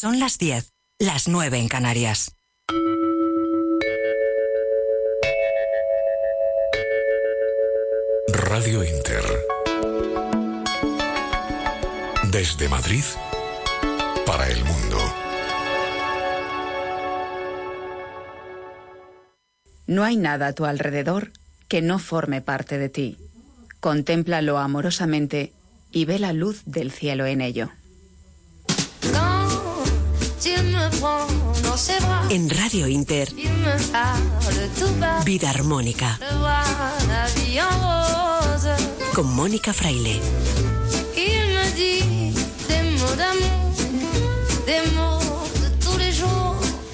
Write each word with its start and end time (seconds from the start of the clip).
Son 0.00 0.18
las 0.18 0.38
10, 0.38 0.72
las 0.98 1.28
9 1.28 1.58
en 1.58 1.68
Canarias. 1.68 2.34
Radio 8.28 8.82
Inter. 8.82 9.22
Desde 12.32 12.70
Madrid 12.70 13.04
para 14.24 14.48
el 14.48 14.64
mundo. 14.64 14.96
No 19.86 20.04
hay 20.04 20.16
nada 20.16 20.46
a 20.46 20.52
tu 20.54 20.64
alrededor 20.64 21.30
que 21.68 21.82
no 21.82 21.98
forme 21.98 22.40
parte 22.40 22.78
de 22.78 22.88
ti. 22.88 23.18
Contémplalo 23.80 24.56
amorosamente 24.56 25.52
y 25.92 26.06
ve 26.06 26.18
la 26.18 26.32
luz 26.32 26.62
del 26.64 26.90
cielo 26.90 27.26
en 27.26 27.42
ello. 27.42 27.70
En 32.30 32.50
Radio 32.50 32.86
Inter, 32.86 33.32
Vida 35.24 35.50
Armónica. 35.50 36.18
Con 39.14 39.34
Mónica 39.34 39.72
Fraile. 39.72 40.20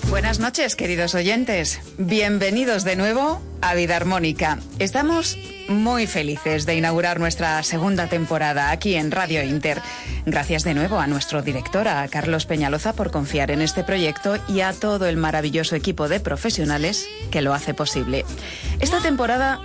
Buenas 0.08 0.38
noches, 0.38 0.76
queridos 0.76 1.14
oyentes. 1.14 1.80
Bienvenidos 1.98 2.84
de 2.84 2.96
nuevo 2.96 3.42
a 3.60 3.74
Vida 3.74 3.96
Armónica. 3.96 4.58
Estamos 4.78 5.36
muy 5.68 6.06
felices 6.06 6.66
de 6.66 6.76
inaugurar 6.76 7.18
nuestra 7.20 7.62
segunda 7.62 8.08
temporada 8.08 8.70
aquí 8.70 8.94
en 8.94 9.10
Radio 9.10 9.42
Inter. 9.42 9.80
Gracias 10.24 10.64
de 10.64 10.74
nuevo 10.74 10.98
a 10.98 11.06
nuestro 11.06 11.42
director, 11.42 11.88
a 11.88 12.06
Carlos 12.08 12.46
Peñaloza, 12.46 12.92
por 12.92 13.10
confiar 13.10 13.50
en 13.50 13.62
este 13.62 13.84
proyecto 13.84 14.36
y 14.48 14.60
a 14.60 14.72
todo 14.72 15.06
el 15.06 15.16
maravilloso 15.16 15.76
equipo 15.76 16.08
de 16.08 16.20
profesionales 16.20 17.06
que 17.30 17.42
lo 17.42 17.54
hace 17.54 17.74
posible. 17.74 18.24
Esta 18.80 19.00
temporada 19.00 19.60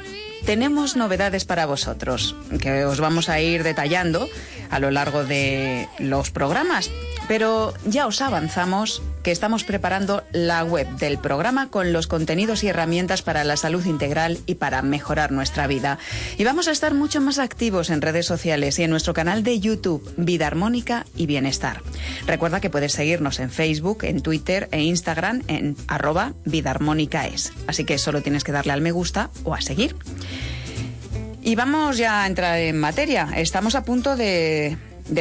tenemos 0.45 0.95
novedades 0.95 1.45
para 1.45 1.66
vosotros, 1.66 2.36
que 2.59 2.86
os 2.86 3.00
vamos 3.00 3.30
a 3.30 3.40
ir 3.40 3.64
detallando 3.64 4.28
a 4.72 4.80
lo 4.80 4.89
largo 4.89 5.23
de 5.23 5.88
los 6.00 6.31
programas. 6.31 6.89
Pero 7.27 7.73
ya 7.86 8.08
os 8.08 8.22
avanzamos 8.22 9.02
que 9.23 9.31
estamos 9.31 9.63
preparando 9.63 10.23
la 10.31 10.63
web 10.63 10.88
del 10.97 11.19
programa 11.19 11.69
con 11.69 11.94
los 11.94 12.08
contenidos 12.08 12.63
y 12.63 12.69
herramientas 12.69 13.22
para 13.22 13.44
la 13.44 13.58
salud 13.58 13.86
integral 13.86 14.39
y 14.45 14.55
para 14.55 14.81
mejorar 14.81 15.31
nuestra 15.31 15.67
vida. 15.67 16.00
Y 16.38 16.44
vamos 16.44 16.67
a 16.67 16.72
estar 16.72 16.94
mucho 16.94 17.22
más 17.22 17.39
activos 17.39 17.89
en 17.89 18.02
redes 18.02 18.25
sociales 18.25 18.80
y 18.80 18.83
en 18.83 18.89
nuestro 18.89 19.13
canal 19.13 19.44
de 19.44 19.59
YouTube 19.59 20.11
Vida 20.17 20.47
Armónica 20.47 21.06
y 21.16 21.28
Bienestar. 21.28 21.81
Recuerda 22.25 22.59
que 22.59 22.69
puedes 22.69 22.94
seguirnos 22.94 23.39
en 23.39 23.52
Facebook, 23.52 24.03
en 24.03 24.22
Twitter 24.22 24.67
e 24.72 24.81
Instagram 24.81 25.44
en 25.47 25.75
arroba 25.88 26.33
Vida 26.45 26.72
Armónica 26.72 27.28
es. 27.28 27.53
Así 27.67 27.85
que 27.85 27.97
solo 27.97 28.22
tienes 28.22 28.44
que 28.44 28.52
darle 28.52 28.73
al 28.73 28.81
me 28.81 28.91
gusta 28.91 29.30
o 29.44 29.53
a 29.53 29.61
seguir. 29.61 29.95
Y 31.44 31.56
vamos 31.56 31.97
ya 31.97 32.23
a 32.23 32.28
entrar 32.28 32.59
en 32.59 32.80
materia. 32.80 33.30
Estamos 33.36 33.73
a 33.75 33.84
punto 33.84 34.16
de 34.16 34.78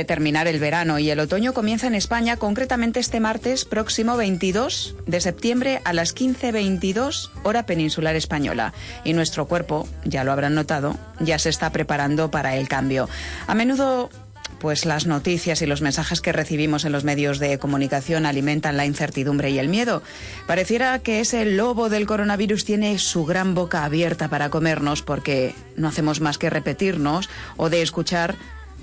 terminar 0.07 0.47
el 0.47 0.61
verano 0.61 0.99
y 0.99 1.11
el 1.11 1.19
otoño 1.19 1.55
comienza 1.55 1.87
en 1.87 1.95
España 1.95 2.37
concretamente 2.37 3.01
este 3.01 3.21
martes 3.21 3.65
próximo 3.65 4.17
22 4.17 4.97
de 5.07 5.21
septiembre 5.21 5.81
a 5.85 5.93
las 5.93 6.15
15.22 6.15 7.31
hora 7.43 7.65
peninsular 7.65 8.15
española 8.17 8.73
y 9.03 9.15
nuestro 9.15 9.47
cuerpo, 9.47 9.89
ya 10.05 10.23
lo 10.23 10.33
habrán 10.33 10.55
notado, 10.55 10.97
ya 11.21 11.39
se 11.39 11.49
está 11.49 11.71
preparando 11.73 12.31
para 12.31 12.57
el 12.57 12.69
cambio. 12.69 13.09
A 13.47 13.55
menudo 13.55 14.11
pues 14.59 14.85
las 14.85 15.07
noticias 15.07 15.63
y 15.63 15.67
los 15.67 15.81
mensajes 15.81 16.21
que 16.21 16.33
recibimos 16.33 16.85
en 16.85 16.93
los 16.93 17.05
medios 17.05 17.39
de 17.39 17.59
comunicación 17.59 18.27
alimentan 18.27 18.77
la 18.77 18.87
incertidumbre 18.87 19.51
y 19.51 19.59
el 19.59 19.69
miedo. 19.69 20.03
Pareciera 20.47 20.99
que 20.99 21.21
ese 21.21 21.45
lobo 21.45 21.89
del 21.89 22.07
coronavirus 22.07 22.65
tiene 22.65 22.99
su 22.99 23.25
gran 23.25 23.55
boca 23.55 23.85
abierta 23.85 24.29
para 24.29 24.51
comernos 24.51 25.03
porque 25.03 25.55
no 25.77 25.89
hacemos 25.89 26.21
más 26.21 26.39
que 26.39 26.51
repetirnos 26.51 27.31
o 27.57 27.71
de 27.71 27.83
escuchar 27.83 28.37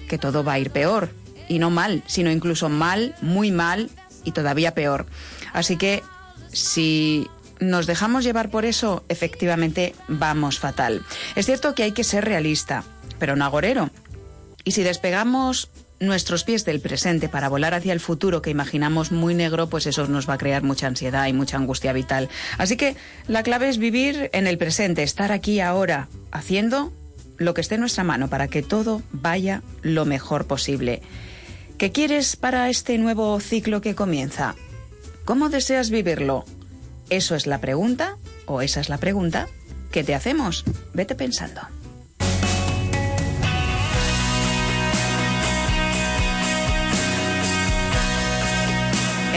que 0.08 0.18
todo 0.18 0.44
va 0.44 0.54
a 0.54 0.60
ir 0.60 0.72
peor. 0.72 1.10
Y 1.48 1.60
no 1.60 1.70
mal, 1.70 2.04
sino 2.08 2.32
incluso 2.32 2.70
mal, 2.70 3.16
muy 3.22 3.52
mal 3.52 3.90
y 4.24 4.32
todavía 4.32 4.74
peor. 4.74 5.06
Así 5.54 5.78
que 5.78 6.04
si 6.52 7.28
nos 7.60 7.88
dejamos 7.88 8.24
llevar 8.24 8.50
por 8.50 8.66
eso, 8.66 9.04
efectivamente 9.10 9.96
vamos 10.08 10.60
fatal. 10.60 11.04
Es 11.36 11.46
cierto 11.46 11.74
que 11.76 11.84
hay 11.84 11.92
que 11.92 12.04
ser 12.04 12.26
realista, 12.26 12.84
pero 13.20 13.36
no 13.36 13.46
agorero. 13.46 13.90
Y 14.68 14.72
si 14.72 14.84
despegamos 14.84 15.70
nuestros 16.02 16.44
pies 16.44 16.66
del 16.66 16.82
presente 16.82 17.30
para 17.30 17.48
volar 17.48 17.74
hacia 17.74 17.94
el 17.94 18.02
futuro 18.02 18.42
que 18.42 18.50
imaginamos 18.50 19.14
muy 19.14 19.34
negro, 19.34 19.70
pues 19.70 19.88
eso 19.88 20.06
nos 20.08 20.28
va 20.28 20.34
a 20.34 20.38
crear 20.38 20.62
mucha 20.62 20.88
ansiedad 20.88 21.26
y 21.28 21.32
mucha 21.32 21.56
angustia 21.56 21.94
vital. 21.94 22.28
Así 22.58 22.76
que 22.76 22.98
la 23.30 23.44
clave 23.44 23.70
es 23.70 23.78
vivir 23.78 24.30
en 24.34 24.46
el 24.46 24.58
presente, 24.58 25.04
estar 25.04 25.32
aquí 25.32 25.62
ahora, 25.62 26.10
haciendo 26.32 26.92
lo 27.38 27.54
que 27.54 27.62
esté 27.62 27.76
en 27.76 27.80
nuestra 27.80 28.04
mano 28.04 28.28
para 28.28 28.50
que 28.50 28.62
todo 28.62 29.02
vaya 29.14 29.64
lo 29.84 30.04
mejor 30.04 30.48
posible. 30.48 31.02
¿Qué 31.78 31.94
quieres 31.94 32.36
para 32.36 32.70
este 32.70 32.98
nuevo 32.98 33.40
ciclo 33.40 33.80
que 33.80 33.96
comienza? 33.96 34.56
¿Cómo 35.24 35.48
deseas 35.48 35.92
vivirlo? 35.92 36.44
¿Eso 37.10 37.36
es 37.36 37.48
la 37.48 37.62
pregunta 37.62 38.18
o 38.48 38.62
esa 38.62 38.82
es 38.82 38.90
la 38.90 38.98
pregunta 38.98 39.48
que 39.94 40.04
te 40.04 40.14
hacemos? 40.14 40.66
Vete 40.94 41.16
pensando. 41.16 41.62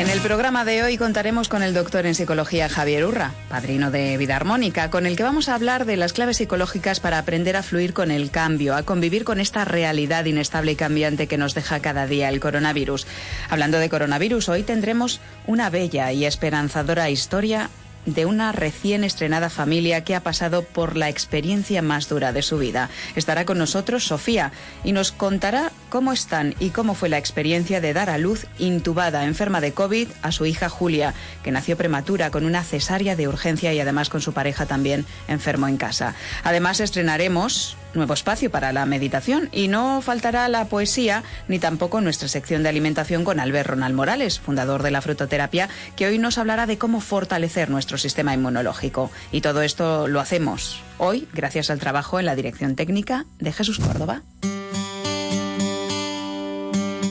En 0.01 0.09
el 0.09 0.23
programa 0.23 0.65
de 0.65 0.83
hoy 0.83 0.97
contaremos 0.97 1.51
con 1.51 1.63
el 1.63 1.75
doctor 1.75 2.07
en 2.07 2.15
psicología 2.15 2.71
Javier 2.71 3.05
Urra, 3.05 3.35
padrino 3.51 3.91
de 3.91 4.17
Vida 4.17 4.35
Armónica, 4.35 4.89
con 4.89 5.05
el 5.05 5.15
que 5.15 5.23
vamos 5.23 5.51
a 5.51 5.55
hablar 5.55 5.85
de 5.85 5.99
las 5.99 6.15
claves 6.15 6.39
psicológicas 6.39 7.01
para 7.01 7.19
aprender 7.19 7.55
a 7.55 7.63
fluir 7.63 7.93
con 7.93 8.11
el 8.11 8.31
cambio, 8.31 8.75
a 8.75 8.83
convivir 8.83 9.25
con 9.25 9.41
esta 9.41 9.67
realidad 9.67 10.25
inestable 10.25 10.73
y 10.73 10.77
cambiante 10.77 11.27
que 11.27 11.37
nos 11.37 11.53
deja 11.53 11.81
cada 11.81 12.07
día 12.07 12.31
el 12.31 12.41
coronavirus. 12.41 13.07
Hablando 13.51 13.79
de 13.79 13.91
coronavirus, 13.91 14.49
hoy 14.49 14.63
tendremos 14.63 15.21
una 15.47 15.69
bella 15.69 16.11
y 16.13 16.25
esperanzadora 16.25 17.11
historia 17.11 17.69
de 18.07 18.25
una 18.25 18.53
recién 18.53 19.05
estrenada 19.05 19.51
familia 19.51 20.03
que 20.03 20.15
ha 20.15 20.23
pasado 20.23 20.63
por 20.63 20.97
la 20.97 21.11
experiencia 21.11 21.83
más 21.83 22.09
dura 22.09 22.33
de 22.33 22.41
su 22.41 22.57
vida. 22.57 22.89
Estará 23.17 23.45
con 23.45 23.59
nosotros 23.59 24.05
Sofía 24.05 24.53
y 24.83 24.93
nos 24.93 25.13
contará 25.13 25.73
cómo 25.91 26.13
están 26.13 26.55
y 26.59 26.71
cómo 26.71 26.95
fue 26.95 27.09
la 27.09 27.19
experiencia 27.19 27.81
de 27.81 27.93
dar 27.93 28.09
a 28.09 28.17
luz 28.17 28.47
intubada, 28.59 29.25
enferma 29.25 29.61
de 29.61 29.73
COVID, 29.73 30.09
a 30.23 30.33
su 30.33 30.47
hija 30.47 30.69
Julia, 30.69 31.13
que 31.43 31.51
nació 31.51 31.77
prematura 31.77 32.31
con 32.31 32.47
una 32.47 32.63
cesárea 32.63 33.17
de 33.17 33.29
urgencia 33.29 33.75
y 33.75 33.81
además 33.81 34.09
con 34.09 34.23
su 34.23 34.33
pareja 34.33 34.67
también 34.67 35.05
enfermo 35.29 35.69
en 35.69 35.77
casa. 35.77 36.15
Además 36.45 36.81
estrenaremos 36.81 37.77
nuevo 37.93 38.15
espacio 38.15 38.51
para 38.51 38.73
la 38.73 38.87
meditación 38.87 39.49
y 39.53 39.69
no 39.69 40.01
faltará 40.01 40.49
la 40.49 40.67
poesía 40.67 41.25
ni 41.49 41.59
tampoco 41.59 42.01
nuestra 42.01 42.29
sección 42.29 42.63
de 42.63 42.69
alimentación 42.69 43.25
con 43.25 43.41
Albert 43.41 43.71
Ronald 43.71 43.95
Morales, 43.95 44.39
fundador 44.39 44.83
de 44.83 44.93
la 44.93 45.03
frutoterapia, 45.03 45.69
que 45.97 46.07
hoy 46.07 46.19
nos 46.19 46.39
hablará 46.39 46.67
de 46.67 46.79
cómo 46.79 47.01
fortalecer 47.01 47.69
nuestro 47.69 47.99
sistema 47.99 48.33
inmunológico. 48.33 49.11
Y 49.33 49.41
todo 49.41 49.63
esto 49.63 50.07
lo 50.07 50.21
hacemos 50.21 50.83
hoy 50.99 51.27
gracias 51.33 51.71
al 51.71 51.81
trabajo 51.81 52.21
en 52.21 52.27
la 52.27 52.37
dirección 52.37 52.77
técnica 52.77 53.27
de 53.41 53.53
Jesús 53.53 53.81
Córdoba. 53.81 54.23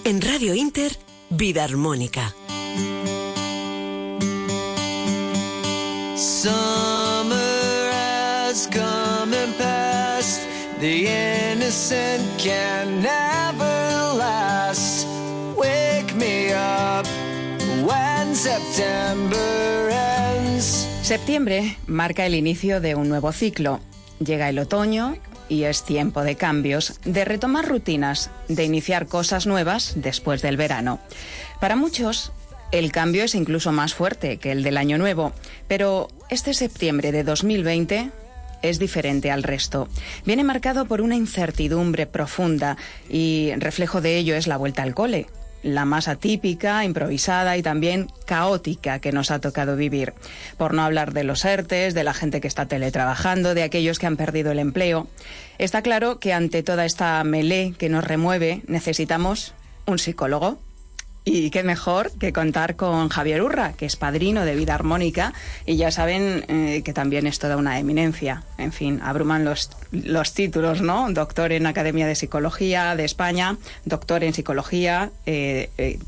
En 0.09 0.21
Radio 0.21 0.55
Inter, 0.55 0.91
Vida 1.29 1.63
Armónica. 1.63 2.33
The 10.79 11.51
innocent 11.51 12.23
can 12.39 13.03
never 13.03 14.17
last. 14.17 15.05
Wake 15.55 16.15
me 16.15 16.53
up 16.53 17.05
when 17.85 18.33
September 18.33 19.91
ends. 19.91 20.87
Septiembre 21.03 21.77
marca 21.85 22.25
el 22.25 22.33
inicio 22.33 22.81
de 22.81 22.95
un 22.95 23.09
nuevo 23.09 23.31
ciclo. 23.31 23.79
Llega 24.19 24.49
el 24.49 24.57
otoño 24.57 25.17
y 25.49 25.63
es 25.63 25.83
tiempo 25.83 26.23
de 26.23 26.35
cambios, 26.35 26.99
de 27.03 27.25
retomar 27.25 27.67
rutinas, 27.67 28.29
de 28.47 28.63
iniciar 28.63 29.07
cosas 29.07 29.47
nuevas 29.47 29.93
después 29.95 30.41
del 30.41 30.55
verano. 30.55 30.99
Para 31.59 31.75
muchos, 31.75 32.31
el 32.71 32.91
cambio 32.91 33.23
es 33.23 33.35
incluso 33.35 33.71
más 33.71 33.93
fuerte 33.93 34.37
que 34.37 34.51
el 34.51 34.63
del 34.63 34.77
año 34.77 34.97
nuevo, 34.97 35.33
pero 35.67 36.07
este 36.29 36.53
septiembre 36.53 37.11
de 37.11 37.23
2020 37.23 38.11
es 38.61 38.79
diferente 38.79 39.31
al 39.31 39.43
resto. 39.43 39.87
Viene 40.25 40.43
marcado 40.43 40.85
por 40.85 41.01
una 41.01 41.15
incertidumbre 41.15 42.05
profunda 42.05 42.77
y 43.09 43.51
reflejo 43.57 44.01
de 44.01 44.17
ello 44.17 44.35
es 44.35 44.47
la 44.47 44.57
vuelta 44.57 44.83
al 44.83 44.93
cole, 44.93 45.27
la 45.63 45.85
más 45.85 46.07
atípica, 46.07 46.83
improvisada 46.83 47.57
y 47.57 47.63
también 47.63 48.07
caótica 48.25 48.99
que 48.99 49.11
nos 49.11 49.31
ha 49.31 49.39
tocado 49.39 49.75
vivir. 49.75 50.13
Por 50.57 50.73
no 50.73 50.83
hablar 50.83 51.13
de 51.13 51.23
los 51.23 51.45
ERTES, 51.45 51.93
de 51.93 52.03
la 52.03 52.13
gente 52.13 52.41
que 52.41 52.47
está 52.47 52.65
teletrabajando, 52.67 53.53
de 53.53 53.63
aquellos 53.63 53.99
que 53.99 54.07
han 54.07 54.17
perdido 54.17 54.51
el 54.51 54.59
empleo. 54.59 55.07
Está 55.57 55.81
claro 55.81 56.19
que 56.19 56.33
ante 56.33 56.63
toda 56.63 56.85
esta 56.85 57.23
melé 57.23 57.73
que 57.77 57.89
nos 57.89 58.03
remueve 58.03 58.61
necesitamos 58.67 59.53
un 59.85 59.99
psicólogo 59.99 60.59
Y 61.31 61.51
qué 61.51 61.61
mejor 61.61 62.11
que 62.19 62.33
contar 62.33 62.75
con 62.75 63.07
Javier 63.09 63.43
Urra, 63.43 63.73
que 63.73 63.85
es 63.85 63.95
padrino 63.95 64.45
de 64.45 64.55
Vida 64.55 64.73
Armónica, 64.73 65.31
y 65.63 65.77
ya 65.77 65.91
saben 65.91 66.43
eh, 66.47 66.81
que 66.83 66.91
también 66.91 67.27
es 67.27 67.37
toda 67.37 67.55
una 67.55 67.77
eminencia. 67.77 68.41
En 68.57 68.71
fin, 68.71 68.99
abruman 69.03 69.45
los, 69.45 69.69
los 69.91 70.33
títulos, 70.33 70.81
¿no? 70.81 71.07
Doctor 71.11 71.51
en 71.51 71.67
Academia 71.67 72.07
de 72.07 72.15
Psicología 72.15 72.95
de 72.95 73.05
España, 73.05 73.57
doctor 73.85 74.23
en 74.23 74.33
Psicología, 74.33 75.11
eh, 75.27 75.69
eh, 75.77 75.99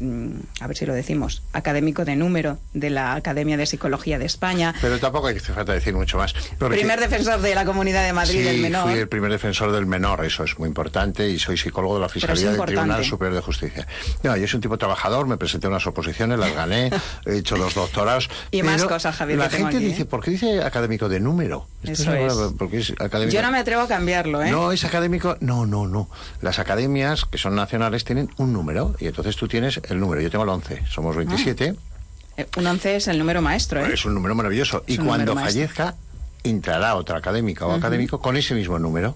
a 0.59 0.65
ver 0.65 0.75
si 0.75 0.87
lo 0.87 0.95
decimos, 0.95 1.43
académico 1.53 2.03
de 2.03 2.15
número 2.15 2.57
de 2.73 2.89
la 2.89 3.13
Academia 3.13 3.57
de 3.57 3.67
Psicología 3.67 4.17
de 4.17 4.25
España. 4.25 4.73
Pero 4.81 4.97
tampoco 4.97 5.27
hay 5.27 5.35
que 5.35 5.39
falta 5.41 5.73
decir 5.73 5.93
mucho 5.93 6.17
más. 6.17 6.33
Primer 6.57 6.99
defensor 6.99 7.41
de 7.41 7.53
la 7.53 7.63
Comunidad 7.63 8.03
de 8.07 8.13
Madrid 8.13 8.43
del 8.43 8.59
Menor. 8.59 8.89
Fui 8.89 8.99
el 8.99 9.07
primer 9.07 9.29
defensor 9.29 9.71
del 9.71 9.85
menor, 9.85 10.25
eso 10.25 10.43
es 10.45 10.57
muy 10.57 10.67
importante, 10.67 11.29
y 11.29 11.37
soy 11.37 11.57
psicólogo 11.57 11.95
de 11.95 12.01
la 12.01 12.09
Fiscalía 12.09 12.53
del 12.53 12.65
Tribunal 12.65 13.05
Superior 13.05 13.35
de 13.35 13.41
Justicia. 13.41 13.87
No, 14.23 14.35
yo 14.35 14.47
soy 14.47 14.57
un 14.57 14.61
tipo 14.61 14.79
trabajador, 14.79 15.10
me 15.25 15.37
presenté 15.37 15.67
a 15.67 15.69
unas 15.69 15.85
oposiciones, 15.85 16.39
las 16.39 16.53
gané, 16.53 16.91
he 17.25 17.37
hecho 17.37 17.57
los 17.57 17.73
doctorados. 17.73 18.29
Y 18.51 18.63
más 18.63 18.83
cosas, 18.83 19.15
Javier. 19.15 19.39
La 19.39 19.49
gente 19.49 19.79
dice, 19.79 20.03
¿eh? 20.03 20.05
¿por 20.05 20.23
qué 20.23 20.31
dice 20.31 20.63
académico 20.63 21.09
de 21.09 21.19
número? 21.19 21.67
Eso 21.83 22.13
es. 22.13 22.33
Porque 22.57 22.79
es 22.79 22.91
académico... 22.91 23.33
Yo 23.33 23.41
no 23.41 23.51
me 23.51 23.59
atrevo 23.59 23.83
a 23.83 23.87
cambiarlo, 23.87 24.41
¿eh? 24.41 24.51
No, 24.51 24.71
es 24.71 24.83
académico. 24.83 25.37
No, 25.39 25.65
no, 25.65 25.87
no. 25.87 26.09
Las 26.41 26.59
academias 26.59 27.25
que 27.25 27.37
son 27.37 27.55
nacionales 27.55 28.03
tienen 28.03 28.29
un 28.37 28.53
número, 28.53 28.95
y 28.99 29.07
entonces 29.07 29.35
tú 29.35 29.47
tienes 29.47 29.79
el 29.89 29.99
número. 29.99 30.21
Yo 30.21 30.29
tengo 30.29 30.43
el 30.43 30.49
11, 30.49 30.83
somos 30.89 31.15
27. 31.15 31.75
Ah. 31.77 32.45
Un 32.57 32.65
11 32.65 32.95
es 32.95 33.07
el 33.07 33.19
número 33.19 33.41
maestro, 33.41 33.85
¿eh? 33.85 33.93
Es 33.93 34.05
un 34.05 34.13
número 34.13 34.33
maravilloso. 34.35 34.83
y 34.87 34.97
cuando 34.97 35.35
fallezca, 35.35 35.95
entrará 36.43 36.95
otro 36.95 37.15
académica 37.15 37.65
o 37.65 37.71
académico 37.71 38.19
con 38.19 38.37
ese 38.37 38.55
mismo 38.55 38.79
número. 38.79 39.15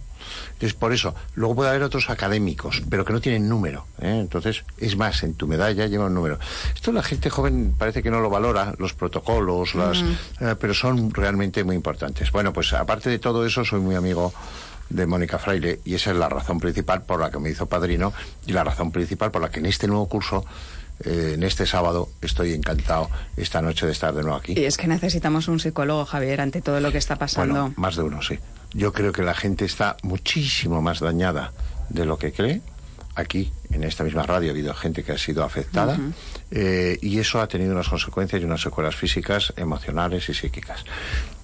Entonces, 0.54 0.74
por 0.74 0.94
eso, 0.94 1.14
luego 1.36 1.56
puede 1.56 1.70
haber 1.70 1.84
otros 1.84 2.10
académicos, 2.10 2.82
pero 2.90 3.06
que 3.06 3.14
no 3.14 3.22
tienen 3.22 3.48
número. 3.48 3.86
¿eh? 4.00 4.20
Entonces, 4.20 4.64
es 4.78 4.96
más, 4.96 5.24
en 5.24 5.36
tu 5.36 5.48
medalla 5.48 5.86
lleva 5.88 6.06
un 6.06 6.14
número. 6.14 6.40
Esto 6.74 6.92
la 6.92 7.04
gente 7.04 7.30
joven 7.30 7.76
parece 7.78 8.02
que 8.02 8.10
no 8.10 8.20
lo 8.20 8.30
valora, 8.30 8.74
los 8.78 8.94
protocolos, 8.94 9.76
las, 9.76 10.04
eh, 10.40 10.56
pero 10.60 10.74
son 10.74 11.12
realmente 11.12 11.64
muy 11.64 11.76
importantes. 11.76 12.32
Bueno, 12.32 12.54
pues 12.54 12.74
aparte 12.74 13.10
de 13.10 13.20
todo 13.20 13.46
eso, 13.46 13.64
soy 13.66 13.82
muy 13.82 13.96
amigo 13.96 14.34
de 14.90 15.06
Mónica 15.08 15.40
Fraile 15.40 15.80
y 15.84 15.96
esa 15.96 16.12
es 16.12 16.18
la 16.18 16.30
razón 16.30 16.60
principal 16.60 17.04
por 17.04 17.20
la 17.20 17.32
que 17.32 17.40
me 17.40 17.50
hizo 17.50 17.66
padrino 17.66 18.14
y 18.46 18.54
la 18.54 18.64
razón 18.64 18.92
principal 18.92 19.32
por 19.32 19.42
la 19.42 19.50
que 19.50 19.60
en 19.60 19.66
este 19.66 19.88
nuevo 19.88 20.08
curso 20.08 20.46
eh, 21.04 21.34
en 21.36 21.44
este 21.44 21.66
sábado 21.66 22.10
estoy 22.22 22.54
encantado 22.54 23.10
esta 23.36 23.62
noche 23.62 23.86
de 23.86 23.92
estar 23.92 24.14
de 24.14 24.22
nuevo 24.22 24.38
aquí. 24.38 24.54
Y 24.58 24.66
es 24.66 24.78
que 24.78 24.88
necesitamos 24.88 25.48
un 25.48 25.60
psicólogo, 25.60 26.06
Javier, 26.06 26.42
ante 26.42 26.62
todo 26.62 26.80
lo 26.80 26.92
que 26.92 26.98
está 26.98 27.18
pasando. 27.18 27.54
Bueno, 27.54 27.74
más 27.78 27.96
de 27.96 28.04
uno, 28.04 28.22
sí. 28.22 28.40
Yo 28.74 28.92
creo 28.94 29.12
que 29.12 29.24
la 29.24 29.34
gente 29.34 29.66
está 29.66 29.98
muchísimo 30.04 30.82
más 30.82 31.00
dañada 31.00 31.54
de 31.90 32.06
lo 32.06 32.18
que 32.18 32.32
cree. 32.32 32.62
Aquí, 33.16 33.52
en 33.72 33.86
esta 33.86 34.04
misma 34.04 34.24
radio, 34.24 34.50
ha 34.50 34.52
habido 34.52 34.74
gente 34.74 35.04
que 35.04 35.14
ha 35.14 35.18
sido 35.18 35.44
afectada 35.46 35.98
eh, 36.52 37.00
y 37.02 37.20
eso 37.20 37.40
ha 37.40 37.48
tenido 37.48 37.72
unas 37.72 37.88
consecuencias 37.88 38.42
y 38.42 38.46
unas 38.46 38.60
secuelas 38.60 38.96
físicas, 38.96 39.54
emocionales 39.56 40.28
y 40.28 40.34
psíquicas. 40.34 40.84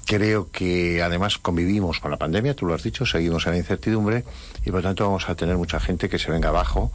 Creo 0.05 0.51
que 0.51 1.01
además 1.01 1.37
convivimos 1.37 2.01
con 2.01 2.11
la 2.11 2.17
pandemia, 2.17 2.55
tú 2.55 2.65
lo 2.65 2.73
has 2.73 2.83
dicho, 2.83 3.05
seguimos 3.05 3.45
en 3.45 3.53
la 3.53 3.57
incertidumbre 3.59 4.25
y 4.65 4.71
por 4.71 4.81
lo 4.81 4.81
tanto 4.81 5.05
vamos 5.05 5.29
a 5.29 5.35
tener 5.35 5.55
mucha 5.55 5.79
gente 5.79 6.09
que 6.09 6.19
se 6.19 6.29
venga 6.29 6.49
abajo. 6.49 6.91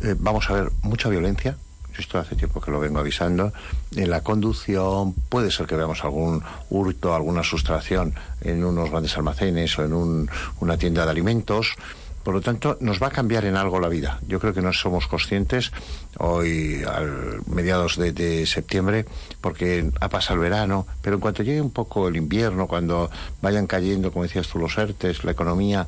Eh, 0.00 0.14
vamos 0.16 0.48
a 0.50 0.52
ver 0.52 0.70
mucha 0.82 1.08
violencia, 1.08 1.56
esto 2.00 2.18
hace 2.18 2.34
tiempo 2.34 2.60
que 2.60 2.70
lo 2.70 2.80
vengo 2.80 2.98
avisando, 2.98 3.52
en 3.94 4.10
la 4.10 4.22
conducción 4.22 5.14
puede 5.28 5.50
ser 5.50 5.66
que 5.66 5.76
veamos 5.76 6.02
algún 6.04 6.42
hurto, 6.68 7.14
alguna 7.14 7.42
sustracción 7.42 8.14
en 8.40 8.64
unos 8.64 8.90
grandes 8.90 9.16
almacenes 9.16 9.78
o 9.78 9.84
en 9.84 10.28
una 10.60 10.76
tienda 10.76 11.04
de 11.04 11.10
alimentos. 11.10 11.76
Por 12.22 12.34
lo 12.34 12.42
tanto, 12.42 12.76
nos 12.80 13.02
va 13.02 13.06
a 13.06 13.10
cambiar 13.10 13.46
en 13.46 13.56
algo 13.56 13.80
la 13.80 13.88
vida. 13.88 14.20
Yo 14.28 14.40
creo 14.40 14.52
que 14.52 14.60
no 14.60 14.74
somos 14.74 15.06
conscientes 15.06 15.72
hoy, 16.18 16.82
al 16.86 17.40
mediados 17.46 17.96
de, 17.96 18.46
septiembre, 18.46 19.06
porque 19.40 19.90
ha 20.00 20.08
pasado 20.10 20.34
el 20.34 20.40
verano, 20.40 20.86
pero 21.00 21.16
en 21.16 21.20
cuanto 21.20 21.42
llegue 21.42 21.62
un 21.62 21.70
poco 21.70 22.08
el 22.08 22.16
invierno, 22.16 22.66
cuando 22.66 23.10
vayan 23.40 23.66
cayendo, 23.66 24.12
como 24.12 24.24
decías 24.24 24.48
tú, 24.48 24.58
los 24.58 24.76
ERTES, 24.76 25.24
la 25.24 25.32
economía, 25.32 25.86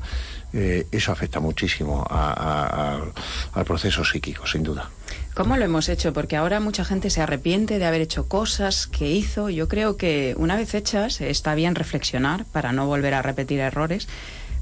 eh, 0.53 0.87
eso 0.91 1.11
afecta 1.11 1.39
muchísimo 1.39 2.03
al 2.09 3.65
proceso 3.65 4.03
psíquico, 4.03 4.47
sin 4.47 4.63
duda. 4.63 4.89
¿Cómo 5.33 5.57
lo 5.57 5.65
hemos 5.65 5.89
hecho? 5.89 6.13
Porque 6.13 6.35
ahora 6.35 6.59
mucha 6.59 6.85
gente 6.85 7.09
se 7.09 7.19
arrepiente 7.19 7.79
de 7.79 7.85
haber 7.85 8.01
hecho 8.01 8.27
cosas 8.27 8.85
que 8.85 9.09
hizo. 9.09 9.49
Yo 9.49 9.67
creo 9.67 9.97
que 9.97 10.35
una 10.37 10.55
vez 10.55 10.75
hechas 10.75 11.21
está 11.21 11.55
bien 11.55 11.73
reflexionar 11.73 12.45
para 12.45 12.71
no 12.71 12.85
volver 12.85 13.15
a 13.15 13.23
repetir 13.23 13.59
errores. 13.59 14.07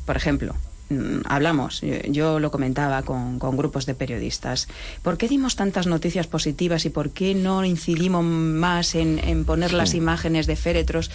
Por 0.05 0.15
ejemplo, 0.15 0.55
mm, 0.89 1.23
hablamos, 1.25 1.81
yo 2.07 2.39
lo 2.39 2.51
comentaba 2.51 3.01
con, 3.01 3.37
grupos 3.37 3.85
de 3.85 3.95
periodistas, 3.95 4.69
¿por 5.03 5.17
qué 5.17 5.27
dimos 5.27 5.57
tantas 5.57 5.87
noticias 5.87 6.27
positivas 6.27 6.85
y 6.85 6.89
por 6.89 7.09
qué 7.09 7.35
no 7.35 7.65
incidimos 7.65 8.23
más 8.23 8.95
en, 8.95 9.43
poner 9.43 9.73
las 9.73 9.93
imágenes 9.93 10.47
de 10.47 10.55
féretros? 10.55 11.11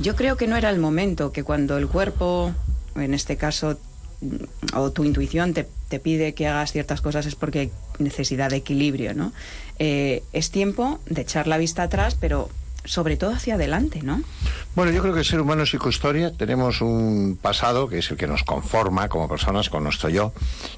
Yo 0.00 0.16
creo 0.16 0.38
que 0.38 0.46
no 0.46 0.56
era 0.56 0.70
el 0.70 0.78
momento, 0.78 1.30
que 1.30 1.44
cuando 1.44 1.76
el 1.76 1.88
cuerpo, 1.88 2.54
en 2.96 3.12
este 3.12 3.36
caso, 3.36 3.78
o 4.72 4.92
tu 4.92 5.04
intuición 5.04 5.52
te, 5.52 5.68
te, 5.90 6.00
pide 6.00 6.32
que 6.32 6.46
hagas 6.46 6.72
ciertas 6.72 7.02
cosas 7.02 7.26
es 7.26 7.34
porque 7.34 7.70
necesidad 7.98 8.50
de 8.50 8.56
equilibrio, 8.56 9.14
¿no? 9.14 9.32
Eh, 9.78 10.22
es 10.32 10.50
tiempo 10.50 11.00
de 11.06 11.22
echar 11.22 11.46
la 11.46 11.58
vista 11.58 11.82
atrás, 11.82 12.16
pero 12.20 12.48
sobre 12.84 13.16
todo 13.16 13.30
hacia 13.30 13.54
adelante, 13.54 14.02
¿no? 14.02 14.22
Bueno, 14.74 14.92
yo 14.92 15.00
creo 15.00 15.14
que 15.14 15.20
el 15.20 15.24
ser 15.24 15.40
humano 15.40 15.64
psicohistoria. 15.64 16.32
Tenemos 16.32 16.80
un 16.80 17.38
pasado 17.40 17.88
que 17.88 17.98
es 17.98 18.10
el 18.10 18.16
que 18.16 18.26
nos 18.26 18.44
conforma 18.44 19.08
como 19.08 19.28
personas 19.28 19.70
con 19.70 19.84
nuestro 19.84 20.10
yo, 20.10 20.32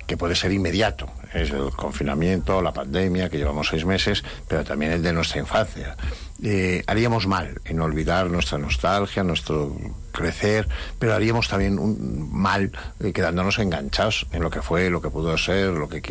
que 0.06 0.16
puede 0.16 0.36
ser 0.36 0.52
inmediato. 0.52 1.08
Es 1.32 1.50
el 1.50 1.70
confinamiento, 1.70 2.62
la 2.62 2.72
pandemia, 2.72 3.28
que 3.28 3.38
llevamos 3.38 3.68
seis 3.68 3.84
meses, 3.84 4.24
pero 4.48 4.64
también 4.64 4.92
el 4.92 5.02
de 5.02 5.12
nuestra 5.12 5.40
infancia. 5.40 5.96
Eh, 6.42 6.82
haríamos 6.86 7.26
mal 7.26 7.60
en 7.64 7.80
olvidar 7.80 8.30
nuestra 8.30 8.58
nostalgia, 8.58 9.24
nuestro 9.24 9.76
crecer, 10.12 10.68
pero 10.98 11.14
haríamos 11.14 11.48
también 11.48 11.78
un 11.78 12.30
mal 12.32 12.72
eh, 13.00 13.12
quedándonos 13.12 13.58
enganchados 13.58 14.26
en 14.32 14.42
lo 14.42 14.50
que 14.50 14.62
fue, 14.62 14.90
lo 14.90 15.00
que 15.00 15.10
pudo 15.10 15.36
ser, 15.38 15.70
lo 15.70 15.88
que 15.88 16.02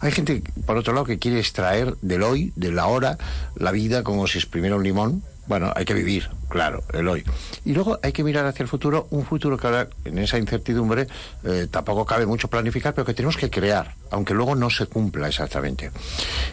Hay 0.00 0.12
gente, 0.12 0.42
por 0.66 0.76
otro 0.76 0.92
lado, 0.92 1.06
que 1.06 1.18
quiere 1.18 1.38
extraer 1.38 1.96
del 2.02 2.22
hoy, 2.22 2.52
de 2.56 2.72
la 2.72 2.86
hora, 2.86 3.18
la 3.56 3.70
vida 3.70 4.02
como 4.02 4.26
si 4.26 4.38
exprimiera 4.38 4.76
un 4.76 4.84
limón. 4.84 5.22
Bueno, 5.46 5.72
hay 5.74 5.84
que 5.84 5.94
vivir, 5.94 6.30
claro, 6.48 6.82
el 6.92 7.08
hoy. 7.08 7.24
Y 7.64 7.72
luego 7.72 7.98
hay 8.02 8.12
que 8.12 8.22
mirar 8.22 8.46
hacia 8.46 8.62
el 8.62 8.68
futuro, 8.68 9.08
un 9.10 9.24
futuro 9.24 9.56
que 9.56 9.66
ahora, 9.66 9.88
en 10.04 10.18
esa 10.18 10.38
incertidumbre, 10.38 11.06
eh, 11.44 11.66
tampoco 11.70 12.06
cabe 12.06 12.26
mucho 12.26 12.48
planificar, 12.48 12.94
pero 12.94 13.04
que 13.04 13.14
tenemos 13.14 13.36
que 13.36 13.50
crear, 13.50 13.94
aunque 14.10 14.34
luego 14.34 14.54
no 14.54 14.70
se 14.70 14.86
cumpla 14.86 15.28
exactamente. 15.28 15.90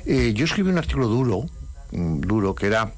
yo 0.05 0.45
escribí 0.45 0.69
un 0.69 0.77
artículo 0.77 1.07
duro, 1.07 1.45
duro 1.91 2.55
que 2.55 2.67
era 2.67 2.91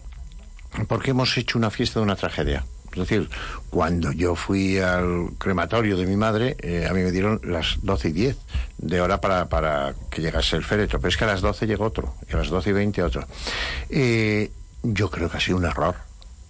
porque 0.88 1.12
hemos 1.12 1.38
hecho 1.38 1.58
una 1.58 1.70
fiesta 1.70 2.00
de 2.00 2.04
una 2.04 2.16
tragedia. 2.16 2.64
Es 2.94 3.00
decir, 3.00 3.30
cuando 3.70 4.12
yo 4.12 4.36
fui 4.36 4.78
al 4.80 5.30
crematorio 5.38 5.96
de 5.96 6.06
mi 6.06 6.18
madre, 6.18 6.58
eh, 6.60 6.88
a 6.90 6.94
mí 6.94 7.02
me 7.02 7.12
dieron 7.12 7.40
las 7.44 7.78
12 7.82 8.10
y 8.10 8.12
10 8.12 8.38
de 8.80 9.00
hora 9.02 9.22
para, 9.22 9.48
para, 9.48 9.94
que 10.10 10.22
llegase 10.22 10.58
el 10.58 10.64
féretro, 10.64 11.00
pero 11.00 11.10
es 11.10 11.16
que 11.16 11.24
a 11.24 11.28
las 11.28 11.40
12 11.40 11.68
llegó 11.68 11.86
otro, 11.86 12.16
y 12.30 12.34
a 12.34 12.38
las 12.38 12.50
12 12.50 12.70
y 12.70 12.74
20 12.74 13.04
otro. 13.04 13.26
Eh, 13.90 14.52
yo 14.84 15.10
creo 15.10 15.30
que 15.30 15.38
ha 15.38 15.40
sido 15.40 15.58
un 15.58 15.66
error, 15.66 15.96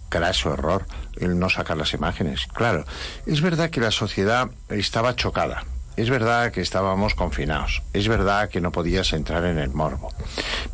craso 0.08 0.52
error, 0.52 0.86
el 1.16 1.38
no 1.38 1.48
sacar 1.48 1.76
las 1.76 1.94
imágenes. 1.94 2.46
Claro, 2.52 2.84
es 3.26 3.40
verdad 3.40 3.70
que 3.70 3.80
la 3.80 3.90
sociedad 3.90 4.50
estaba 4.68 5.16
chocada, 5.16 5.64
es 5.96 6.10
verdad 6.10 6.52
que 6.52 6.60
estábamos 6.60 7.14
confinados, 7.14 7.82
es 7.92 8.08
verdad 8.08 8.48
que 8.48 8.60
no 8.60 8.72
podías 8.72 9.12
entrar 9.12 9.44
en 9.44 9.58
el 9.58 9.70
morbo, 9.70 10.12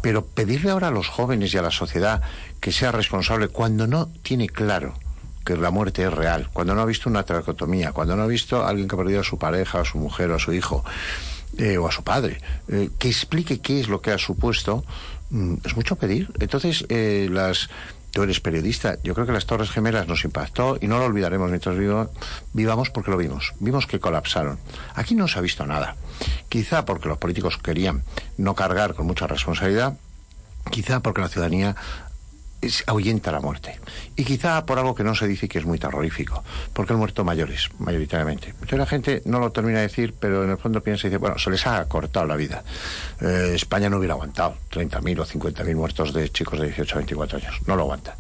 pero 0.01 0.25
pedirle 0.25 0.71
ahora 0.71 0.89
a 0.89 0.93
los 0.93 1.09
jóvenes 1.09 1.53
y 1.55 1.59
a 1.59 1.63
la 1.63 1.71
sociedad 1.71 2.23
que 2.61 2.73
sea 2.73 2.93
responsable 2.93 3.49
cuando 3.49 3.87
no 3.87 4.09
tiene 4.23 4.49
claro 4.49 4.95
que 5.45 5.57
la 5.57 5.71
muerte 5.71 6.05
es 6.05 6.13
real, 6.13 6.51
cuando 6.53 6.75
no 6.75 6.83
ha 6.83 6.85
visto 6.85 7.09
una 7.09 7.23
tracotomía, 7.23 7.93
cuando 7.93 8.15
no 8.17 8.25
ha 8.25 8.27
visto 8.27 8.63
a 8.63 8.69
alguien 8.69 8.87
que 8.87 8.95
ha 8.95 8.99
perdido 8.99 9.21
a 9.21 9.25
su 9.25 9.39
pareja, 9.39 9.81
a 9.81 9.85
su 9.85 9.99
mujer 9.99 10.31
o 10.31 10.37
a 10.37 10.39
su 10.39 10.53
hijo, 10.53 10.85
eh, 11.57 11.79
o 11.79 11.89
a 11.89 11.91
su 11.91 12.05
padre, 12.05 12.41
eh, 12.69 12.91
que 12.99 13.09
explique 13.09 13.61
qué 13.61 13.81
es 13.81 13.89
lo 13.89 14.03
que 14.03 14.13
ha 14.13 14.19
supuesto, 14.19 14.85
es 15.65 15.77
mucho 15.77 15.97
pedir. 15.97 16.31
Entonces, 16.41 16.85
eh, 16.89 17.29
las 17.31 17.69
tú 18.11 18.23
eres 18.23 18.41
periodista, 18.41 18.97
yo 19.03 19.15
creo 19.15 19.27
que 19.27 19.33
las 19.33 19.47
Torres 19.47 19.71
Gemelas 19.71 20.09
nos 20.09 20.25
impactó 20.25 20.79
y 20.81 20.87
no 20.87 20.99
lo 20.99 21.05
olvidaremos 21.05 21.51
mientras 21.51 21.77
vivamos 22.53 22.91
porque 22.91 23.11
lo 23.11 23.17
vimos. 23.17 23.55
Vimos 23.61 23.87
que 23.87 24.01
colapsaron. 24.01 24.59
Aquí 24.95 25.15
no 25.15 25.29
se 25.29 25.39
ha 25.39 25.43
visto 25.43 25.67
nada. 25.67 25.97
Quizá 26.49 26.85
porque 26.85 27.09
los 27.09 27.19
políticos 27.19 27.59
querían 27.59 28.03
no 28.37 28.55
cargar 28.55 28.95
con 28.95 29.07
mucha 29.07 29.27
responsabilidad, 29.27 29.97
quizá 30.71 31.01
porque 31.01 31.21
la 31.21 31.29
ciudadanía 31.29 31.77
es, 32.61 32.85
ahuyenta 32.87 33.33
la 33.33 33.41
muerte. 33.41 33.79
Y 34.17 34.25
quizá 34.25 34.65
por 34.67 34.79
algo 34.79 34.95
que 34.95 35.05
no 35.05 35.15
se 35.15 35.27
dice 35.27 35.49
que 35.49 35.59
es 35.59 35.65
muy 35.65 35.79
terrorífico, 35.79 36.43
porque 36.73 36.93
han 36.93 36.99
muerto 36.99 37.25
mayores, 37.25 37.69
mayoritariamente. 37.79 38.49
Entonces 38.49 38.79
la 38.79 38.87
gente 38.87 39.23
no 39.25 39.39
lo 39.39 39.51
termina 39.51 39.79
de 39.79 39.89
decir, 39.89 40.15
pero 40.19 40.45
en 40.45 40.51
el 40.51 40.59
fondo 40.59 40.83
piensa 40.83 41.07
y 41.07 41.11
dice, 41.11 41.19
bueno, 41.19 41.39
se 41.39 41.51
les 41.51 41.67
ha 41.67 41.85
cortado 41.87 42.27
la 42.27 42.37
vida. 42.37 42.63
Eh, 43.21 43.53
España 43.55 43.89
no 43.89 43.99
hubiera 43.99 44.15
aguantado 44.15 44.57
30.000 44.71 45.21
o 45.21 45.27
50.000 45.27 45.77
muertos 45.77 46.13
de 46.13 46.29
chicos 46.31 46.59
de 46.61 46.67
18 46.67 46.95
a 46.95 46.99
24 46.99 47.39
años. 47.39 47.55
No 47.67 47.77
lo 47.77 47.83
aguanta. 47.83 48.17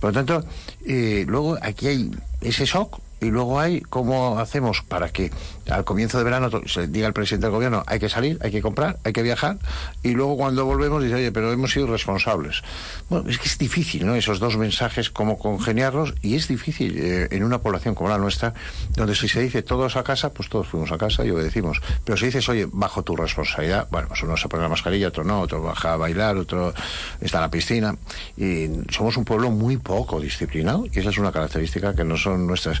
Por 0.00 0.10
lo 0.10 0.14
tanto, 0.14 0.48
eh, 0.86 1.24
luego 1.26 1.58
aquí 1.60 1.88
hay 1.88 2.10
ese 2.40 2.64
shock 2.64 3.00
Y 3.20 3.26
luego 3.26 3.60
hay 3.60 3.80
cómo 3.82 4.38
hacemos 4.38 4.82
para 4.82 5.10
que 5.10 5.30
al 5.70 5.84
comienzo 5.84 6.18
de 6.18 6.24
verano 6.24 6.50
se 6.66 6.88
diga 6.88 7.06
al 7.06 7.12
presidente 7.12 7.46
del 7.46 7.54
gobierno 7.54 7.84
hay 7.86 7.98
que 8.00 8.08
salir, 8.08 8.38
hay 8.42 8.50
que 8.50 8.62
comprar, 8.62 8.98
hay 9.04 9.12
que 9.12 9.22
viajar, 9.22 9.58
y 10.02 10.12
luego 10.12 10.36
cuando 10.36 10.64
volvemos 10.64 11.02
dice, 11.02 11.16
oye, 11.16 11.32
pero 11.32 11.52
hemos 11.52 11.72
sido 11.72 11.86
responsables. 11.86 12.62
Bueno, 13.08 13.28
es 13.28 13.38
que 13.38 13.48
es 13.48 13.58
difícil, 13.58 14.06
¿no? 14.06 14.14
Esos 14.14 14.40
dos 14.40 14.56
mensajes, 14.56 15.10
cómo 15.10 15.38
congeniarlos, 15.38 16.14
y 16.22 16.36
es 16.36 16.48
difícil 16.48 16.98
eh, 16.98 17.28
en 17.30 17.44
una 17.44 17.58
población 17.58 17.94
como 17.94 18.08
la 18.08 18.18
nuestra, 18.18 18.54
donde 18.96 19.14
si 19.14 19.28
se 19.28 19.40
dice 19.40 19.62
todos 19.62 19.96
a 19.96 20.02
casa, 20.02 20.32
pues 20.32 20.48
todos 20.48 20.66
fuimos 20.66 20.90
a 20.92 20.98
casa 20.98 21.24
y 21.24 21.30
obedecimos. 21.30 21.80
Pero 22.04 22.16
si 22.16 22.26
dices, 22.26 22.48
oye, 22.48 22.66
bajo 22.70 23.02
tu 23.02 23.16
responsabilidad, 23.16 23.88
bueno, 23.90 24.08
pues 24.08 24.22
uno 24.22 24.36
se 24.36 24.48
pone 24.48 24.62
la 24.62 24.68
mascarilla, 24.68 25.08
otro 25.08 25.24
no, 25.24 25.40
otro 25.40 25.62
baja 25.62 25.94
a 25.94 25.96
bailar, 25.96 26.36
otro 26.36 26.72
está 27.20 27.38
en 27.38 27.42
la 27.42 27.50
piscina, 27.50 27.96
y 28.36 28.68
somos 28.90 29.16
un 29.16 29.24
pueblo 29.24 29.50
muy 29.50 29.76
poco 29.76 30.20
disciplinado, 30.20 30.86
y 30.90 30.98
esa 30.98 31.10
es 31.10 31.18
una 31.18 31.32
característica 31.32 31.94
que 31.94 32.04
no 32.04 32.16
son 32.16 32.46
nuestras. 32.46 32.80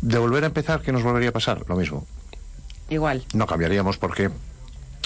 De 0.00 0.18
volver 0.18 0.44
a 0.44 0.48
empezar, 0.48 0.82
¿qué 0.82 0.92
nos 0.92 1.02
volvería 1.02 1.30
a 1.30 1.32
pasar? 1.32 1.64
Lo 1.68 1.76
mismo. 1.76 2.06
Igual. 2.88 3.24
No 3.34 3.46
cambiaríamos 3.46 3.98
porque 3.98 4.30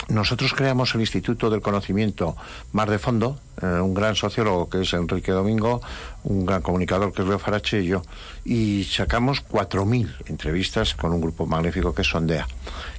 nosotros 0.08 0.52
creamos 0.52 0.94
el 0.94 1.00
Instituto 1.00 1.48
del 1.48 1.60
Conocimiento 1.60 2.36
Mar 2.72 2.90
de 2.90 2.98
Fondo, 2.98 3.38
eh, 3.60 3.66
un 3.66 3.94
gran 3.94 4.16
sociólogo 4.16 4.68
que 4.68 4.82
es 4.82 4.92
Enrique 4.94 5.30
Domingo, 5.30 5.80
un 6.24 6.44
gran 6.44 6.60
comunicador 6.60 7.12
que 7.12 7.22
es 7.22 7.28
Leo 7.28 7.38
Farache 7.38 7.82
y 7.82 7.86
yo, 7.86 8.02
y 8.44 8.84
sacamos 8.84 9.44
4.000 9.48 10.12
entrevistas 10.26 10.94
con 10.94 11.12
un 11.12 11.20
grupo 11.20 11.46
magnífico 11.46 11.94
que 11.94 12.02
es 12.02 12.08
Sondea. 12.08 12.48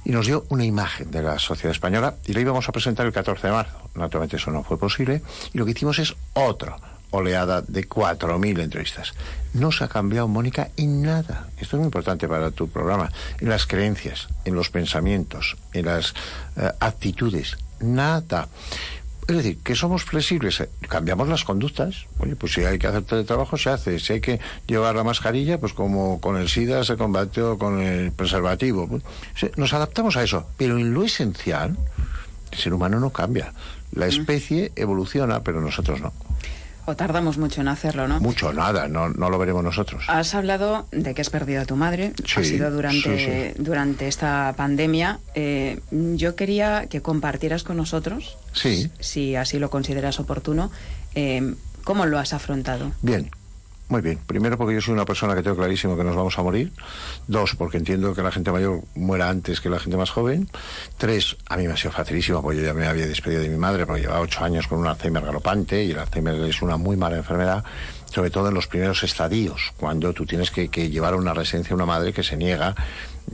Y 0.04 0.12
nos 0.12 0.26
dio 0.26 0.44
una 0.48 0.64
imagen 0.64 1.10
de 1.10 1.22
la 1.22 1.38
sociedad 1.38 1.72
española 1.72 2.14
y 2.26 2.32
la 2.32 2.40
íbamos 2.40 2.68
a 2.68 2.72
presentar 2.72 3.06
el 3.06 3.12
14 3.12 3.48
de 3.48 3.52
marzo. 3.52 3.76
Naturalmente 3.94 4.36
eso 4.36 4.50
no 4.50 4.64
fue 4.64 4.78
posible 4.78 5.22
y 5.52 5.58
lo 5.58 5.64
que 5.66 5.72
hicimos 5.72 5.98
es 5.98 6.14
otro 6.32 6.76
oleada 7.14 7.62
de 7.62 7.88
4.000 7.88 8.60
entrevistas. 8.60 9.14
No 9.52 9.70
se 9.70 9.84
ha 9.84 9.88
cambiado, 9.88 10.26
Mónica, 10.26 10.70
en 10.76 11.02
nada. 11.02 11.48
Esto 11.58 11.76
es 11.76 11.78
muy 11.78 11.84
importante 11.84 12.26
para 12.26 12.50
tu 12.50 12.68
programa. 12.68 13.10
En 13.40 13.48
las 13.48 13.66
creencias, 13.66 14.28
en 14.44 14.54
los 14.54 14.68
pensamientos, 14.70 15.56
en 15.72 15.86
las 15.86 16.14
eh, 16.56 16.70
actitudes. 16.80 17.56
Nada. 17.80 18.48
Es 19.28 19.36
decir, 19.36 19.58
que 19.58 19.74
somos 19.74 20.02
flexibles, 20.02 20.60
eh, 20.60 20.68
cambiamos 20.88 21.28
las 21.28 21.44
conductas. 21.44 22.06
Oye, 22.18 22.34
pues 22.34 22.52
si 22.52 22.64
hay 22.64 22.78
que 22.78 22.88
hacer 22.88 23.04
teletrabajo, 23.04 23.56
se 23.56 23.70
hace. 23.70 23.98
Si 24.00 24.14
hay 24.14 24.20
que 24.20 24.40
llevar 24.66 24.96
la 24.96 25.04
mascarilla, 25.04 25.58
pues 25.58 25.72
como 25.72 26.20
con 26.20 26.36
el 26.36 26.48
SIDA 26.48 26.82
se 26.84 26.96
combatió 26.96 27.56
con 27.56 27.80
el 27.80 28.10
preservativo. 28.10 28.88
Pues, 28.88 29.02
nos 29.56 29.72
adaptamos 29.72 30.16
a 30.16 30.24
eso. 30.24 30.48
Pero 30.56 30.78
en 30.78 30.92
lo 30.92 31.04
esencial, 31.04 31.76
el 32.50 32.58
ser 32.58 32.74
humano 32.74 32.98
no 32.98 33.10
cambia. 33.10 33.52
La 33.92 34.08
especie 34.08 34.72
evoluciona, 34.74 35.44
pero 35.44 35.60
nosotros 35.60 36.00
no. 36.00 36.12
O 36.86 36.96
tardamos 36.96 37.38
mucho 37.38 37.60
en 37.60 37.68
hacerlo, 37.68 38.06
¿no? 38.08 38.20
Mucho, 38.20 38.52
nada, 38.52 38.88
no, 38.88 39.08
no 39.08 39.30
lo 39.30 39.38
veremos 39.38 39.64
nosotros. 39.64 40.04
Has 40.08 40.34
hablado 40.34 40.86
de 40.90 41.14
que 41.14 41.20
has 41.22 41.30
perdido 41.30 41.62
a 41.62 41.64
tu 41.64 41.76
madre, 41.76 42.12
ha 42.36 42.44
sido 42.44 42.70
durante, 42.70 43.54
durante 43.58 44.08
esta 44.08 44.52
pandemia. 44.56 45.20
Eh, 45.34 45.80
yo 45.90 46.36
quería 46.36 46.86
que 46.88 47.00
compartieras 47.00 47.62
con 47.64 47.76
nosotros, 47.76 48.36
sí. 48.52 48.90
si 49.00 49.36
así 49.36 49.58
lo 49.58 49.70
consideras 49.70 50.20
oportuno, 50.20 50.70
eh, 51.14 51.54
cómo 51.84 52.06
lo 52.06 52.18
has 52.18 52.32
afrontado. 52.32 52.92
Bien, 53.02 53.30
muy 53.88 54.00
bien. 54.00 54.18
Primero 54.26 54.56
porque 54.56 54.74
yo 54.74 54.80
soy 54.80 54.94
una 54.94 55.04
persona 55.04 55.34
que 55.34 55.42
tengo 55.42 55.56
clarísimo 55.56 55.96
que 55.96 56.04
nos 56.04 56.16
vamos 56.16 56.38
a 56.38 56.42
morir. 56.42 56.72
Dos, 57.26 57.54
porque 57.54 57.76
entiendo 57.76 58.14
que 58.14 58.22
la 58.22 58.32
gente 58.32 58.50
mayor 58.50 58.82
muera 58.94 59.28
antes 59.28 59.60
que 59.60 59.68
la 59.68 59.78
gente 59.78 59.96
más 59.96 60.10
joven. 60.10 60.48
Tres, 60.96 61.36
a 61.48 61.56
mí 61.56 61.66
me 61.66 61.74
ha 61.74 61.76
sido 61.76 61.92
facilísimo 61.92 62.42
porque 62.42 62.58
yo 62.58 62.64
ya 62.64 62.74
me 62.74 62.86
había 62.86 63.06
despedido 63.06 63.42
de 63.42 63.48
mi 63.48 63.58
madre 63.58 63.86
porque 63.86 64.02
llevaba 64.02 64.20
ocho 64.20 64.42
años 64.42 64.66
con 64.66 64.78
un 64.78 64.86
Alzheimer 64.86 65.24
galopante 65.24 65.84
y 65.84 65.90
el 65.90 65.98
Alzheimer 65.98 66.34
es 66.48 66.62
una 66.62 66.76
muy 66.76 66.96
mala 66.96 67.16
enfermedad 67.16 67.64
sobre 68.14 68.30
todo 68.30 68.46
en 68.46 68.54
los 68.54 68.68
primeros 68.68 69.02
estadios, 69.02 69.72
cuando 69.76 70.12
tú 70.12 70.24
tienes 70.24 70.52
que, 70.52 70.68
que 70.68 70.88
llevar 70.88 71.16
una 71.16 71.34
residencia 71.34 71.72
a 71.72 71.74
una 71.74 71.84
madre 71.84 72.12
que 72.12 72.22
se 72.22 72.36
niega 72.36 72.76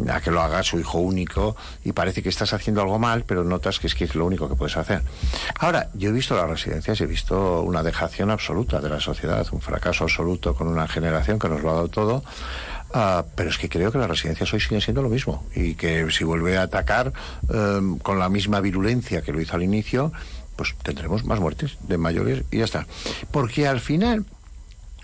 a 0.09 0.21
que 0.21 0.31
lo 0.31 0.41
haga 0.41 0.63
su 0.63 0.79
hijo 0.79 0.99
único 0.99 1.57
y 1.85 1.93
parece 1.93 2.23
que 2.23 2.29
estás 2.29 2.53
haciendo 2.53 2.81
algo 2.83 2.99
mal, 2.99 3.25
pero 3.27 3.45
notas 3.45 3.79
que 3.79 3.87
es 3.87 3.95
que 3.95 4.05
es 4.05 4.15
lo 4.15 4.27
único 4.27 4.49
que 4.49 4.55
puedes 4.55 4.77
hacer. 4.77 5.03
Ahora, 5.59 5.91
yo 5.95 6.11
he 6.11 6.13
visto 6.13 6.37
las 6.37 6.49
residencias, 6.49 7.01
he 7.01 7.07
visto 7.07 7.63
una 7.63 7.83
dejación 7.83 8.31
absoluta 8.31 8.81
de 8.81 8.89
la 8.89 9.01
sociedad, 9.01 9.47
un 9.53 9.61
fracaso 9.61 10.05
absoluto 10.05 10.55
con 10.55 10.69
una 10.69 10.87
generación 10.89 11.39
que 11.39 11.49
nos 11.49 11.63
lo 11.63 11.71
ha 11.71 11.75
dado 11.75 11.89
todo. 11.89 12.25
Uh, 12.93 13.23
pero 13.37 13.51
es 13.51 13.59
que 13.59 13.69
creo 13.69 13.93
que 13.93 13.99
las 13.99 14.09
residencias 14.09 14.53
hoy 14.53 14.59
siguen 14.59 14.81
siendo 14.81 15.01
lo 15.01 15.09
mismo 15.09 15.45
y 15.55 15.77
que 15.77 16.11
si 16.11 16.25
vuelve 16.25 16.59
a 16.59 16.63
atacar 16.63 17.13
um, 17.49 17.99
con 17.99 18.19
la 18.19 18.29
misma 18.29 18.61
virulencia 18.61 19.23
que 19.23 19.33
lo 19.33 19.41
hizo 19.41 19.55
al 19.55 19.63
inicio, 19.63 20.13
pues 20.57 20.75
tendremos 20.83 21.25
más 21.25 21.39
muertes 21.39 21.79
de 21.87 21.99
mayores 21.99 22.45
y 22.51 22.59
ya 22.59 22.65
está. 22.65 22.89
Porque 23.31 23.69
al 23.69 23.79
final 23.79 24.25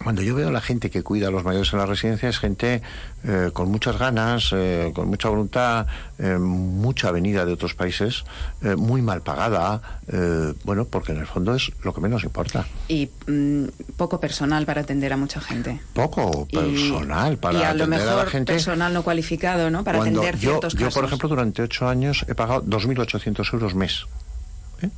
cuando 0.03 0.23
yo 0.23 0.35
veo 0.35 0.49
a 0.49 0.53
la 0.53 0.61
gente 0.61 0.91
que 0.91 1.03
cuida 1.03 1.29
a 1.29 1.31
los 1.31 1.45
mayores 1.45 1.73
en 1.73 1.79
las 1.79 1.89
residencias, 1.89 2.35
es 2.35 2.41
gente 2.41 2.83
eh, 3.25 3.51
con 3.53 3.71
muchas 3.71 3.99
ganas, 3.99 4.51
eh, 4.53 4.93
con 4.95 5.09
mucha 5.09 5.29
voluntad, 5.29 5.87
eh, 6.19 6.37
mucha 6.39 7.11
venida 7.11 7.47
de 7.47 7.53
otros 7.53 7.75
países, 7.75 8.25
muy 8.77 9.01
mal 9.03 9.23
pagada, 9.23 9.81
bueno, 10.65 10.85
porque 10.87 11.13
en 11.13 11.19
el 11.19 11.27
fondo 11.27 11.55
es 11.55 11.71
lo 11.83 11.95
que 11.95 12.01
menos 12.01 12.25
importa. 12.25 12.67
Y 12.89 13.09
mm, 13.27 13.65
poco 13.97 14.21
personal 14.21 14.67
para 14.67 14.83
atender 14.83 15.13
a 15.13 15.17
mucha 15.17 15.41
gente. 15.41 15.81
Poco 15.93 16.47
personal 16.47 17.39
para 17.39 17.71
atender 17.71 18.01
a 18.01 18.17
la 18.17 18.27
gente. 18.27 18.53
personal 18.53 18.93
no 18.93 19.03
cualificado, 19.03 19.71
¿no? 19.71 19.85
Para 19.85 20.01
atender 20.01 20.37
ciertos 20.37 20.75
yo, 20.75 20.79
casos. 20.79 20.95
Yo, 20.95 21.01
por 21.01 21.05
ejemplo, 21.05 21.29
durante 21.29 21.63
ocho 21.63 21.89
años 21.89 22.25
he 22.29 22.35
pagado 22.35 22.63
2.800 22.65 23.53
euros 23.53 23.75
mes 23.75 24.07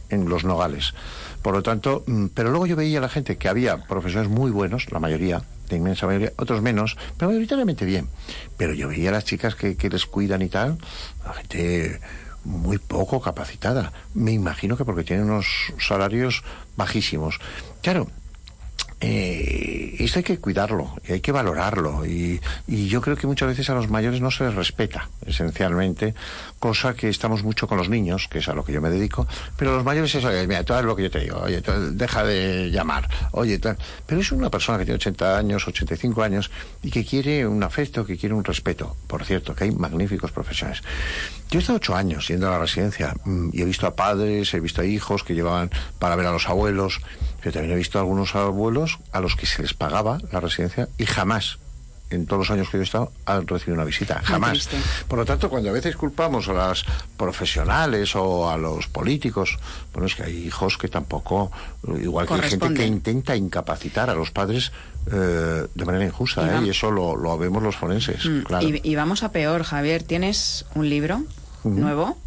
en 0.09 0.29
los 0.29 0.45
nogales. 0.45 0.95
Por 1.43 1.55
lo 1.55 1.63
tanto, 1.63 2.05
mm, 2.07 2.27
pero 2.35 2.51
luego 2.51 2.67
yo 2.67 2.77
veía 2.77 2.99
a 2.99 3.03
la 3.03 3.09
gente 3.09 3.37
que 3.37 3.49
había 3.49 3.85
profesores 3.87 4.29
muy 4.29 4.51
buenos, 4.51 4.91
la 4.91 4.99
mayoría, 4.99 5.43
de 5.69 5.77
inmensa 5.77 6.07
mayoría, 6.07 6.33
otros 6.37 6.63
menos, 6.63 6.97
pero 7.17 7.31
mayoritariamente 7.31 7.85
bien. 7.85 8.09
Pero 8.57 8.75
yo 8.75 8.89
veía 8.89 9.11
a 9.11 9.13
las 9.13 9.25
chicas 9.25 9.55
que, 9.55 9.77
que 9.77 9.91
les 9.91 10.07
cuidan 10.07 10.43
y 10.43 10.49
tal, 10.49 10.79
la 11.25 11.35
gente 11.35 12.01
muy 12.45 12.79
poco 12.79 13.21
capacitada. 13.21 13.93
Me 14.15 14.33
imagino 14.33 14.77
que 14.77 14.85
porque 14.85 15.05
tienen 15.05 15.27
unos 15.27 15.47
salarios 15.79 16.43
bajísimos. 16.77 17.39
Claro, 17.83 18.09
eh, 19.01 19.95
esto 20.01 20.19
hay 20.19 20.25
que 20.25 20.39
cuidarlo 20.39 20.97
y 21.07 21.13
hay 21.13 21.21
que 21.21 21.31
valorarlo 21.31 22.05
y, 22.05 22.41
y, 22.67 22.89
yo 22.89 23.01
creo 23.01 23.17
que 23.17 23.29
muchas 23.29 23.49
veces 23.49 23.71
a 23.71 23.75
los 23.75 23.89
mayores 23.89 24.21
no 24.21 24.33
se 24.33 24.43
les 24.43 24.55
respeta 24.55 25.09
esencialmente 25.25 26.17
cosa 26.59 26.95
que 26.95 27.09
estamos 27.09 27.45
mucho 27.45 27.69
con 27.69 27.79
los 27.79 27.89
niños 27.89 28.27
que 28.29 28.39
es 28.39 28.49
a 28.49 28.55
lo 28.55 28.65
que 28.65 28.73
yo 28.73 28.81
me 28.81 28.91
dedico 28.91 29.29
pero 29.57 29.77
los 29.77 29.85
mayores 29.85 30.13
es 30.17 30.25
oye, 30.25 30.47
mira, 30.49 30.65
todo 30.65 30.81
es 30.81 30.85
lo 30.85 30.97
que 30.97 31.05
yo 31.05 31.11
te 31.13 31.21
digo 31.21 31.39
oye, 31.39 31.63
deja 31.93 32.25
de 32.25 32.71
llamar 32.73 33.09
oye, 33.31 33.59
tal. 33.61 33.79
pero 34.05 34.21
es 34.21 34.33
una 34.33 34.51
persona 34.51 34.79
que 34.79 34.85
tiene 34.85 34.97
80 34.97 35.39
años 35.39 35.69
85 35.69 36.23
años 36.23 36.51
y 36.83 36.91
que 36.91 37.05
quiere 37.05 37.47
un 37.47 37.63
afecto 37.63 38.05
que 38.05 38.19
quiere 38.19 38.35
un 38.35 38.43
respeto 38.43 38.97
por 39.07 39.25
cierto 39.25 39.55
que 39.55 39.65
hay 39.65 39.71
magníficos 39.71 40.33
profesionales 40.33 40.83
yo 41.51 41.61
he 41.61 41.63
estado 41.63 41.77
ocho 41.77 41.95
años 41.95 42.27
yendo 42.27 42.49
a 42.49 42.51
la 42.51 42.59
residencia 42.59 43.15
mm, 43.25 43.51
y 43.53 43.63
he 43.63 43.65
visto 43.65 43.87
a 43.87 43.95
padres 43.95 44.53
he 44.55 44.61
visto 44.61 44.83
a 44.83 44.85
hijos 44.85 45.23
que 45.23 45.35
llevaban 45.35 45.71
para 46.01 46.17
ver 46.17 46.27
a 46.27 46.33
los 46.33 46.49
abuelos 46.49 47.01
yo 47.43 47.53
también 47.53 47.73
he 47.73 47.77
visto 47.77 47.99
a 47.99 48.03
algunos 48.03 48.35
abuelos 48.35 48.99
a 49.13 49.21
los 49.21 49.37
que 49.37 49.47
se 49.47 49.63
les 49.63 49.75
pagaba 49.75 50.19
la 50.33 50.41
residencia 50.41 50.89
y 50.99 51.07
jamás 51.07 51.59
en 52.11 52.27
todos 52.27 52.49
los 52.49 52.51
años 52.51 52.69
que 52.71 52.79
yo 52.79 52.83
he 52.83 52.85
estado, 52.85 53.13
han 53.27 53.47
recibido 53.47 53.75
una 53.75 53.85
visita. 53.85 54.21
Jamás. 54.25 54.69
Por 55.09 55.19
lo 55.19 55.25
tanto, 55.25 55.51
cuando 55.51 55.69
a 55.71 55.73
veces 55.73 55.97
culpamos 55.97 56.49
a 56.49 56.53
las 56.53 56.85
profesionales 57.17 58.17
o 58.17 58.51
a 58.51 58.57
los 58.57 58.87
políticos, 58.89 59.59
bueno, 59.93 60.07
es 60.07 60.15
que 60.15 60.25
hay 60.25 60.47
hijos 60.47 60.79
que 60.79 60.89
tampoco, 60.89 61.51
igual 62.01 62.27
que 62.27 62.35
hay 62.35 62.51
gente 62.51 62.73
que 62.75 62.87
intenta 62.87 63.37
incapacitar 63.37 64.11
a 64.11 64.15
los 64.15 64.31
padres 64.31 64.73
eh, 65.13 65.67
de 65.75 65.85
manera 65.85 66.05
injusta, 66.05 66.59
¿eh? 66.59 66.67
y 66.67 66.71
eso 66.71 66.91
lo, 66.91 67.17
lo, 67.17 67.37
vemos 67.37 67.63
los 67.63 67.77
forenses. 67.77 68.25
Mm, 68.25 68.41
claro. 68.43 68.67
y, 68.67 68.81
y, 68.83 68.95
vamos 68.95 69.23
a 69.23 69.31
peor, 69.33 69.63
Javier. 69.63 70.03
Tienes 70.03 70.65
un 70.75 70.89
libro 70.89 71.17
uh 71.65 71.71
-huh. 71.71 71.75
nuevo, 71.75 72.19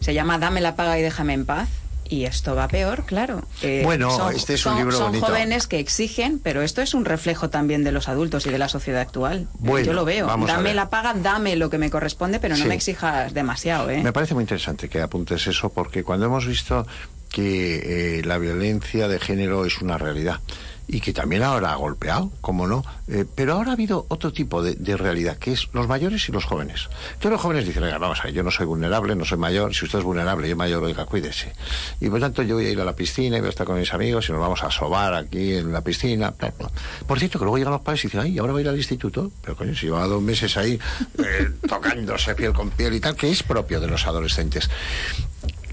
se 0.00 0.14
llama 0.14 0.38
Dame 0.38 0.60
la 0.60 0.76
paga 0.76 0.98
y 0.98 1.02
déjame 1.02 1.34
en 1.34 1.46
paz. 1.46 1.68
Y 2.12 2.26
esto 2.26 2.54
va 2.54 2.68
peor, 2.68 3.04
claro. 3.06 3.42
Eh, 3.62 3.80
bueno, 3.84 4.14
son, 4.14 4.34
este 4.36 4.52
es 4.54 4.66
un 4.66 4.72
son, 4.72 4.78
libro 4.80 4.96
son 4.98 5.06
bonito. 5.08 5.26
jóvenes 5.26 5.66
que 5.66 5.78
exigen, 5.78 6.38
pero 6.40 6.60
esto 6.60 6.82
es 6.82 6.92
un 6.92 7.06
reflejo 7.06 7.48
también 7.48 7.84
de 7.84 7.90
los 7.92 8.06
adultos 8.06 8.44
y 8.46 8.50
de 8.50 8.58
la 8.58 8.68
sociedad 8.68 9.00
actual. 9.00 9.48
Bueno, 9.58 9.86
Yo 9.86 9.92
lo 9.94 10.04
veo. 10.04 10.26
vamos 10.26 10.46
Dame 10.48 10.74
la 10.74 10.90
paga, 10.90 11.14
dame 11.14 11.56
lo 11.56 11.70
que 11.70 11.78
me 11.78 11.88
corresponde, 11.88 12.38
pero 12.38 12.54
no 12.54 12.62
Sí. 12.64 12.68
me 12.68 12.74
exijas 12.74 13.32
demasiado, 13.32 13.88
¿eh? 13.88 14.02
Me 14.02 14.12
parece 14.12 14.34
muy 14.34 14.42
interesante 14.42 14.90
que 14.90 15.00
apuntes 15.00 15.46
eso 15.46 15.70
porque 15.72 16.04
cuando 16.04 16.26
hemos 16.26 16.46
visto 16.46 16.86
que 17.30 18.18
eh, 18.18 18.24
la 18.26 18.36
violencia 18.36 19.08
de 19.08 19.18
género 19.18 19.64
es 19.64 19.80
una 19.80 19.96
realidad 19.96 20.40
y 20.88 21.00
que 21.00 21.12
también 21.12 21.42
ahora 21.42 21.72
ha 21.72 21.76
golpeado, 21.76 22.30
como 22.40 22.66
no, 22.66 22.84
eh, 23.08 23.24
pero 23.34 23.54
ahora 23.54 23.70
ha 23.70 23.74
habido 23.74 24.06
otro 24.08 24.32
tipo 24.32 24.62
de, 24.62 24.74
de 24.74 24.96
realidad, 24.96 25.36
que 25.38 25.52
es 25.52 25.68
los 25.72 25.88
mayores 25.88 26.28
y 26.28 26.32
los 26.32 26.44
jóvenes. 26.44 26.88
Todos 27.18 27.32
los 27.32 27.40
jóvenes 27.40 27.66
dicen, 27.66 27.82
oiga, 27.82 27.98
vamos 27.98 28.20
a 28.20 28.24
ver, 28.24 28.34
yo 28.34 28.42
no 28.42 28.50
soy 28.50 28.66
vulnerable, 28.66 29.14
no 29.14 29.24
soy 29.24 29.38
mayor, 29.38 29.74
si 29.74 29.84
usted 29.84 30.00
es 30.00 30.04
vulnerable, 30.04 30.48
yo 30.48 30.56
mayor, 30.56 30.82
oiga, 30.82 31.06
cuídese. 31.06 31.52
Y 32.00 32.08
por 32.08 32.20
tanto 32.20 32.42
yo 32.42 32.56
voy 32.56 32.66
a 32.66 32.70
ir 32.70 32.80
a 32.80 32.84
la 32.84 32.94
piscina 32.94 33.36
y 33.36 33.40
voy 33.40 33.48
a 33.48 33.50
estar 33.50 33.66
con 33.66 33.78
mis 33.78 33.92
amigos 33.92 34.28
y 34.28 34.32
nos 34.32 34.40
vamos 34.40 34.62
a 34.62 34.70
sobar 34.70 35.14
aquí 35.14 35.54
en 35.54 35.72
la 35.72 35.82
piscina. 35.82 36.30
bla, 36.30 36.52
bla. 36.58 36.70
Por 37.06 37.18
cierto, 37.18 37.38
que 37.38 37.44
luego 37.44 37.58
llegan 37.58 37.72
los 37.72 37.82
padres 37.82 38.04
y 38.04 38.08
dicen, 38.08 38.20
ay, 38.20 38.38
ahora 38.38 38.52
voy 38.52 38.60
a 38.60 38.64
ir 38.64 38.68
al 38.68 38.76
instituto, 38.76 39.30
pero 39.42 39.56
coño, 39.56 39.74
si 39.74 39.86
lleva 39.86 40.06
dos 40.06 40.22
meses 40.22 40.56
ahí 40.56 40.78
eh, 41.18 41.50
tocándose 41.68 42.34
piel 42.34 42.52
con 42.52 42.70
piel 42.70 42.94
y 42.94 43.00
tal, 43.00 43.16
que 43.16 43.30
es 43.30 43.42
propio 43.42 43.80
de 43.80 43.88
los 43.88 44.06
adolescentes. 44.06 44.68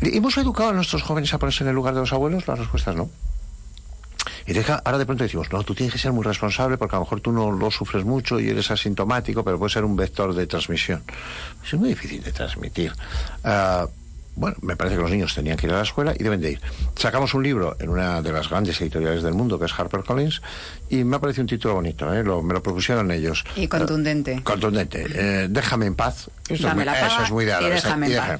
¿Hemos 0.01 0.37
educado 0.37 0.69
a 0.69 0.73
nuestros 0.73 1.03
jóvenes 1.03 1.33
a 1.33 1.39
ponerse 1.39 1.63
en 1.63 1.69
el 1.69 1.75
lugar 1.75 1.93
de 1.93 1.99
los 1.99 2.13
abuelos? 2.13 2.47
La 2.47 2.55
respuesta 2.55 2.91
es 2.91 2.97
no. 2.97 3.09
Y 4.45 4.57
ahora 4.57 4.97
de 4.97 5.05
pronto 5.05 5.23
decimos, 5.23 5.51
no, 5.51 5.63
tú 5.63 5.73
tienes 5.73 5.93
que 5.93 5.99
ser 5.99 6.11
muy 6.11 6.23
responsable 6.23 6.77
porque 6.77 6.95
a 6.95 6.99
lo 6.99 7.05
mejor 7.05 7.21
tú 7.21 7.31
no 7.31 7.51
lo 7.51 7.71
sufres 7.71 8.03
mucho 8.03 8.39
y 8.39 8.49
eres 8.49 8.71
asintomático, 8.71 9.43
pero 9.43 9.57
puede 9.57 9.71
ser 9.71 9.83
un 9.83 9.95
vector 9.95 10.33
de 10.33 10.47
transmisión. 10.47 11.03
Es 11.65 11.73
muy 11.73 11.89
difícil 11.89 12.23
de 12.23 12.31
transmitir. 12.31 12.93
Ah, 13.43 13.87
bueno, 14.39 14.55
me 14.61 14.77
parece 14.77 14.95
que 14.95 15.01
los 15.01 15.11
niños 15.11 15.35
tenían 15.35 15.57
que 15.57 15.67
ir 15.67 15.73
a 15.73 15.77
la 15.77 15.83
escuela 15.83 16.13
y 16.17 16.23
deben 16.23 16.39
de 16.39 16.51
ir. 16.51 16.61
Sacamos 16.95 17.33
un 17.33 17.43
libro 17.43 17.75
en 17.77 17.89
una 17.89 18.21
de 18.21 18.31
las 18.31 18.49
grandes 18.49 18.79
editoriales 18.79 19.21
del 19.21 19.33
mundo, 19.33 19.59
que 19.59 19.65
es 19.65 19.73
HarperCollins, 19.77 20.41
y 20.89 21.03
me 21.03 21.17
ha 21.17 21.19
parecido 21.19 21.43
un 21.43 21.47
título 21.47 21.73
bonito, 21.75 22.13
¿eh? 22.13 22.23
me 22.23 22.53
lo 22.53 22.63
propusieron 22.63 23.11
ellos. 23.11 23.43
Y 23.57 23.67
contundente. 23.67 24.35
Eh, 24.35 24.43
contundente. 24.43 25.05
Eh, 25.13 25.47
déjame 25.49 25.87
en 25.87 25.95
paz. 25.95 26.29
Eso, 26.47 26.69
es 26.69 26.73
muy, 26.75 26.83
eso 26.83 27.23
es 27.23 27.31
muy 27.31 27.45
de 27.45 28.39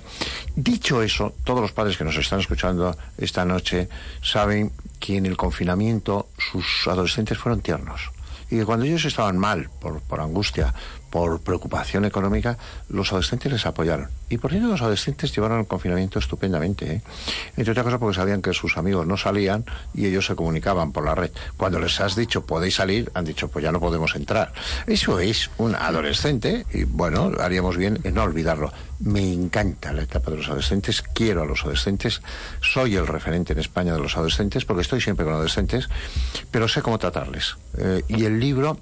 Dicho 0.56 1.02
eso, 1.04 1.36
todos 1.44 1.60
los 1.60 1.74
padres 1.74 1.98
que 1.98 2.06
nos 2.06 2.16
están 2.16 2.40
escuchando 2.40 2.98
esta 3.18 3.44
noche 3.44 3.90
saben 4.22 4.72
que 5.02 5.18
en 5.18 5.26
el 5.26 5.36
confinamiento 5.36 6.30
sus 6.38 6.88
adolescentes 6.88 7.38
fueron 7.38 7.60
tiernos 7.60 8.12
y 8.50 8.58
que 8.58 8.66
cuando 8.66 8.86
ellos 8.86 9.06
estaban 9.06 9.38
mal 9.38 9.70
por, 9.80 10.02
por 10.02 10.20
angustia, 10.22 10.74
por 11.10 11.42
preocupación 11.42 12.06
económica, 12.06 12.58
los 12.90 13.10
adolescentes 13.12 13.52
les 13.52 13.66
apoyaron. 13.66 14.10
Y 14.30 14.38
por 14.38 14.52
cierto, 14.52 14.68
los 14.68 14.82
adolescentes 14.82 15.36
llevaron 15.36 15.60
el 15.60 15.68
confinamiento 15.68 16.20
estupendamente. 16.20 16.94
¿eh? 16.94 17.02
Entre 17.58 17.72
otras 17.72 17.84
cosas 17.84 18.00
porque 18.00 18.16
sabían 18.16 18.42
que 18.42 18.54
sus 18.54 18.78
amigos 18.78 19.08
no 19.08 19.18
salían 19.18 19.66
y 19.94 20.06
ellos 20.06 20.26
se 20.28 20.36
comunicaban 20.36 20.92
por 20.92 21.06
la 21.06 21.16
red. 21.16 21.32
Cuando 21.58 21.80
les 21.80 22.00
has 22.00 22.16
dicho 22.16 22.46
podéis 22.46 22.76
salir, 22.76 23.12
han 23.14 23.26
dicho 23.26 23.48
pues 23.48 23.64
ya 23.64 23.72
no 23.72 23.80
podemos 23.80 24.16
entrar. 24.16 24.54
Eso 24.86 25.20
es 25.20 25.50
un 25.58 25.76
adolescente 25.76 26.66
y 26.74 26.84
bueno, 26.84 27.32
haríamos 27.40 27.78
bien 27.78 28.00
en 28.04 28.14
no 28.14 28.24
olvidarlo. 28.24 28.72
Me 29.00 29.34
encanta 29.34 29.94
la 29.94 30.04
etapa 30.04 30.30
de 30.32 30.38
los 30.38 30.48
adolescentes, 30.48 31.02
quiero 31.02 31.42
a 31.42 31.46
los 31.46 31.62
adolescentes, 31.62 32.22
soy 32.62 32.96
el 32.96 33.08
referente 33.08 33.54
en 33.54 33.60
España 33.60 33.94
de 33.94 34.00
los 34.00 34.16
adolescentes 34.16 34.66
porque 34.66 34.82
estoy 34.82 35.02
siempre 35.02 35.26
con 35.26 35.34
adolescentes, 35.34 35.88
pero 36.52 36.68
sé 36.68 36.82
cómo 36.82 37.00
tratarles. 37.00 37.56
Eh, 37.78 38.04
y 38.10 38.26
el 38.26 38.40
libro 38.40 38.78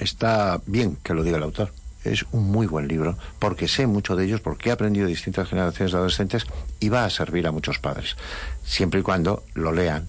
está 0.00 0.60
bien 0.66 0.96
que 1.02 1.14
lo 1.14 1.22
diga 1.22 1.36
el 1.36 1.42
autor. 1.42 1.72
Es 2.02 2.24
un 2.32 2.50
muy 2.50 2.66
buen 2.66 2.88
libro 2.88 3.18
porque 3.38 3.68
sé 3.68 3.86
mucho 3.86 4.16
de 4.16 4.24
ellos, 4.24 4.40
porque 4.40 4.70
he 4.70 4.72
aprendido 4.72 5.06
de 5.06 5.12
distintas 5.12 5.48
generaciones 5.48 5.92
de 5.92 5.98
adolescentes 5.98 6.46
y 6.80 6.88
va 6.88 7.04
a 7.04 7.10
servir 7.10 7.46
a 7.46 7.52
muchos 7.52 7.78
padres, 7.78 8.16
siempre 8.64 9.00
y 9.00 9.02
cuando 9.02 9.44
lo 9.54 9.72
lean 9.72 10.08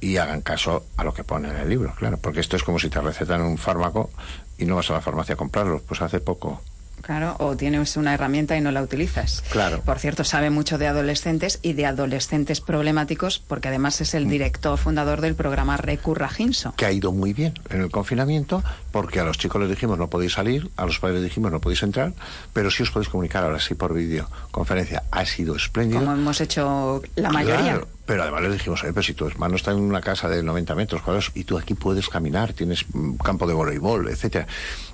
y 0.00 0.16
hagan 0.16 0.42
caso 0.42 0.86
a 0.96 1.04
lo 1.04 1.14
que 1.14 1.24
pone 1.24 1.48
en 1.48 1.56
el 1.56 1.68
libro, 1.68 1.94
claro, 1.96 2.18
porque 2.18 2.40
esto 2.40 2.56
es 2.56 2.62
como 2.62 2.78
si 2.78 2.88
te 2.88 3.00
recetan 3.00 3.42
un 3.42 3.58
fármaco 3.58 4.10
y 4.58 4.64
no 4.64 4.76
vas 4.76 4.90
a 4.90 4.94
la 4.94 5.00
farmacia 5.00 5.34
a 5.34 5.38
comprarlo. 5.38 5.80
Pues 5.86 6.02
hace 6.02 6.20
poco 6.20 6.62
Claro, 7.08 7.36
o 7.38 7.56
tienes 7.56 7.96
una 7.96 8.12
herramienta 8.12 8.54
y 8.58 8.60
no 8.60 8.70
la 8.70 8.82
utilizas. 8.82 9.42
Claro. 9.50 9.80
Por 9.80 9.98
cierto, 9.98 10.24
sabe 10.24 10.50
mucho 10.50 10.76
de 10.76 10.88
adolescentes 10.88 11.58
y 11.62 11.72
de 11.72 11.86
adolescentes 11.86 12.60
problemáticos, 12.60 13.38
porque 13.38 13.68
además 13.68 14.02
es 14.02 14.12
el 14.12 14.26
mm. 14.26 14.28
director 14.28 14.78
fundador 14.78 15.22
del 15.22 15.34
programa 15.34 15.78
Recurra 15.78 16.28
Ginso. 16.28 16.74
Que 16.76 16.84
ha 16.84 16.92
ido 16.92 17.10
muy 17.10 17.32
bien 17.32 17.54
en 17.70 17.80
el 17.80 17.90
confinamiento, 17.90 18.62
porque 18.92 19.20
a 19.20 19.24
los 19.24 19.38
chicos 19.38 19.58
les 19.58 19.70
dijimos 19.70 19.98
no 19.98 20.10
podéis 20.10 20.34
salir, 20.34 20.70
a 20.76 20.84
los 20.84 20.98
padres 20.98 21.22
les 21.22 21.30
dijimos 21.30 21.50
no 21.50 21.62
podéis 21.62 21.82
entrar, 21.82 22.12
pero 22.52 22.70
sí 22.70 22.82
os 22.82 22.90
podéis 22.90 23.08
comunicar 23.08 23.42
ahora 23.42 23.58
sí 23.58 23.74
por 23.74 23.94
videoconferencia. 23.94 25.04
Ha 25.10 25.24
sido 25.24 25.56
espléndido. 25.56 26.00
Como 26.00 26.12
hemos 26.12 26.38
hecho 26.42 27.00
la 27.16 27.30
mayoría. 27.30 27.80
pero 28.04 28.24
además 28.24 28.42
les 28.42 28.52
dijimos, 28.52 28.82
pero 28.82 29.02
si 29.02 29.14
tu 29.14 29.26
hermano 29.26 29.56
está 29.56 29.70
en 29.70 29.78
una 29.78 30.02
casa 30.02 30.28
de 30.28 30.42
90 30.42 30.74
metros 30.74 31.00
cuadrados 31.00 31.32
y 31.34 31.44
tú 31.44 31.56
aquí 31.56 31.72
puedes 31.72 32.10
caminar, 32.10 32.52
tienes 32.52 32.84
campo 33.24 33.46
de 33.46 33.54
voleibol, 33.54 34.10
etcétera. 34.10 34.46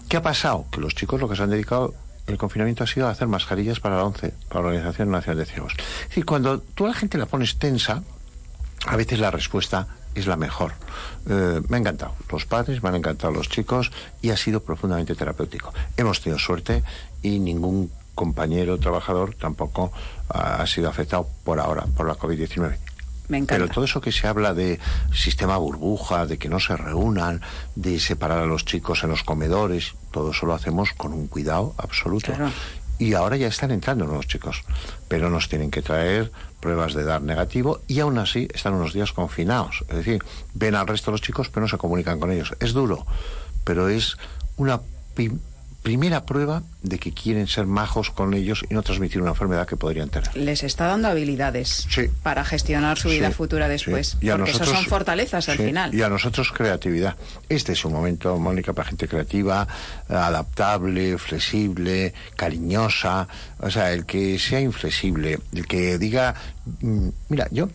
¿Qué 0.09 0.17
ha 0.17 0.23
pasado? 0.23 0.67
Que 0.71 0.81
los 0.81 0.95
chicos 0.95 1.21
lo 1.21 1.29
que 1.29 1.35
se 1.35 1.43
han 1.43 1.51
dedicado 1.51 1.93
el 2.27 2.39
confinamiento 2.39 2.85
ha 2.85 2.87
sido 2.87 3.09
hacer 3.09 3.29
mascarillas 3.29 3.81
para 3.81 3.97
la 3.97 4.05
ONCE, 4.05 4.33
para 4.49 4.63
la 4.63 4.69
Organización 4.69 5.11
Nacional 5.11 5.39
de 5.39 5.47
Ciegos. 5.47 5.75
Y 6.17 6.23
cuando 6.23 6.61
tú 6.61 6.87
a 6.87 6.89
la 6.89 6.95
gente 6.95 7.19
la 7.19 7.27
pones 7.27 7.59
tensa, 7.59 8.03
a 8.87 8.97
veces 8.97 9.19
la 9.19 9.31
respuesta 9.31 9.87
es 10.15 10.27
la 10.27 10.37
mejor. 10.37 10.73
Eh, 11.29 11.61
me 11.69 11.77
ha 11.77 11.81
encantado. 11.81 12.15
Los 12.31 12.47
padres, 12.47 12.83
me 12.83 12.89
han 12.89 12.97
encantado 12.97 13.33
los 13.33 13.49
chicos 13.49 13.91
y 14.23 14.31
ha 14.31 14.37
sido 14.37 14.61
profundamente 14.61 15.15
terapéutico. 15.15 15.73
Hemos 15.97 16.21
tenido 16.21 16.39
suerte 16.39 16.83
y 17.23 17.39
ningún 17.39 17.91
compañero 18.15 18.79
trabajador 18.79 19.35
tampoco 19.35 19.93
ha 20.29 20.65
sido 20.67 20.89
afectado 20.89 21.29
por 21.43 21.59
ahora 21.59 21.85
por 21.97 22.07
la 22.07 22.15
COVID-19. 22.15 22.77
Pero 23.29 23.69
todo 23.69 23.85
eso 23.85 24.01
que 24.01 24.13
se 24.13 24.27
habla 24.27 24.55
de 24.55 24.79
sistema 25.13 25.57
burbuja, 25.57 26.27
de 26.27 26.39
que 26.39 26.49
no 26.49 26.61
se 26.61 26.77
reúnan, 26.77 27.41
de 27.75 27.99
separar 27.99 28.41
a 28.41 28.47
los 28.47 28.65
chicos 28.65 29.03
en 29.03 29.11
los 29.11 29.23
comedores, 29.23 29.95
todo 30.11 30.33
eso 30.33 30.47
lo 30.47 30.55
hacemos 30.55 30.93
con 30.93 31.13
un 31.13 31.27
cuidado 31.27 31.75
absoluto. 31.79 32.33
Y 32.99 33.15
ahora 33.15 33.37
ya 33.37 33.49
están 33.49 33.73
entrando 33.73 34.05
nuevos 34.05 34.29
chicos, 34.29 34.63
pero 35.09 35.29
nos 35.29 35.49
tienen 35.49 35.71
que 35.71 35.83
traer 35.83 36.31
pruebas 36.61 36.95
de 36.95 37.05
dar 37.05 37.23
negativo 37.23 37.81
y 37.89 38.01
aún 38.01 38.19
así 38.19 38.49
están 38.55 38.75
unos 38.75 38.93
días 38.93 39.13
confinados. 39.13 39.85
Es 39.89 39.97
decir, 39.97 40.23
ven 40.55 40.75
al 40.75 40.87
resto 40.87 41.11
de 41.11 41.15
los 41.15 41.23
chicos 41.23 41.49
pero 41.49 41.63
no 41.63 41.69
se 41.69 41.79
comunican 41.79 42.21
con 42.21 42.31
ellos. 42.31 42.55
Es 42.61 42.73
duro, 42.73 43.05
pero 43.65 43.89
es 43.89 44.17
una 44.57 44.81
primera 45.85 46.25
prueba 46.25 46.63
de 46.83 46.99
que 46.99 47.13
quieren 47.13 47.47
ser 47.47 47.67
majos 47.67 48.11
con 48.11 48.33
ellos 48.33 48.65
y 48.71 48.73
no 48.73 48.83
transmitir 48.83 49.21
una 49.21 49.33
enfermedad 49.33 49.69
que 49.69 49.77
podrían 49.77 50.09
tener. 50.09 50.35
Les 50.35 50.65
está 50.65 50.87
dando 50.87 51.09
habilidades 51.09 51.87
para 52.23 52.43
gestionar 52.43 52.99
su 52.99 53.11
vida 53.11 53.31
futura 53.31 53.69
después. 53.69 54.17
Y 54.23 54.31
porque 54.31 54.51
nosotros, 54.51 54.71
son 54.71 54.87
fortalezas 54.87 55.47
al 55.51 55.59
final. 55.59 55.95
Y 55.95 56.01
a 56.01 56.09
nosotros 56.09 56.51
creatividad. 56.53 57.17
Este 57.51 57.73
es 57.73 57.85
un 57.85 57.93
momento, 57.93 58.37
Mónica, 58.39 58.73
para 58.73 58.89
gente 58.89 59.07
creativa, 59.07 59.69
adaptable, 60.09 61.19
flexible, 61.19 62.15
cariñosa. 62.35 63.29
O 63.61 63.71
sea, 63.71 63.93
el 63.93 64.07
que 64.07 64.39
sea 64.39 64.61
inflexible, 64.61 65.39
el 65.53 65.67
que 65.67 65.99
diga, 65.99 66.35
mm, 66.81 67.09
mira, 67.29 67.47
yo 67.51 67.69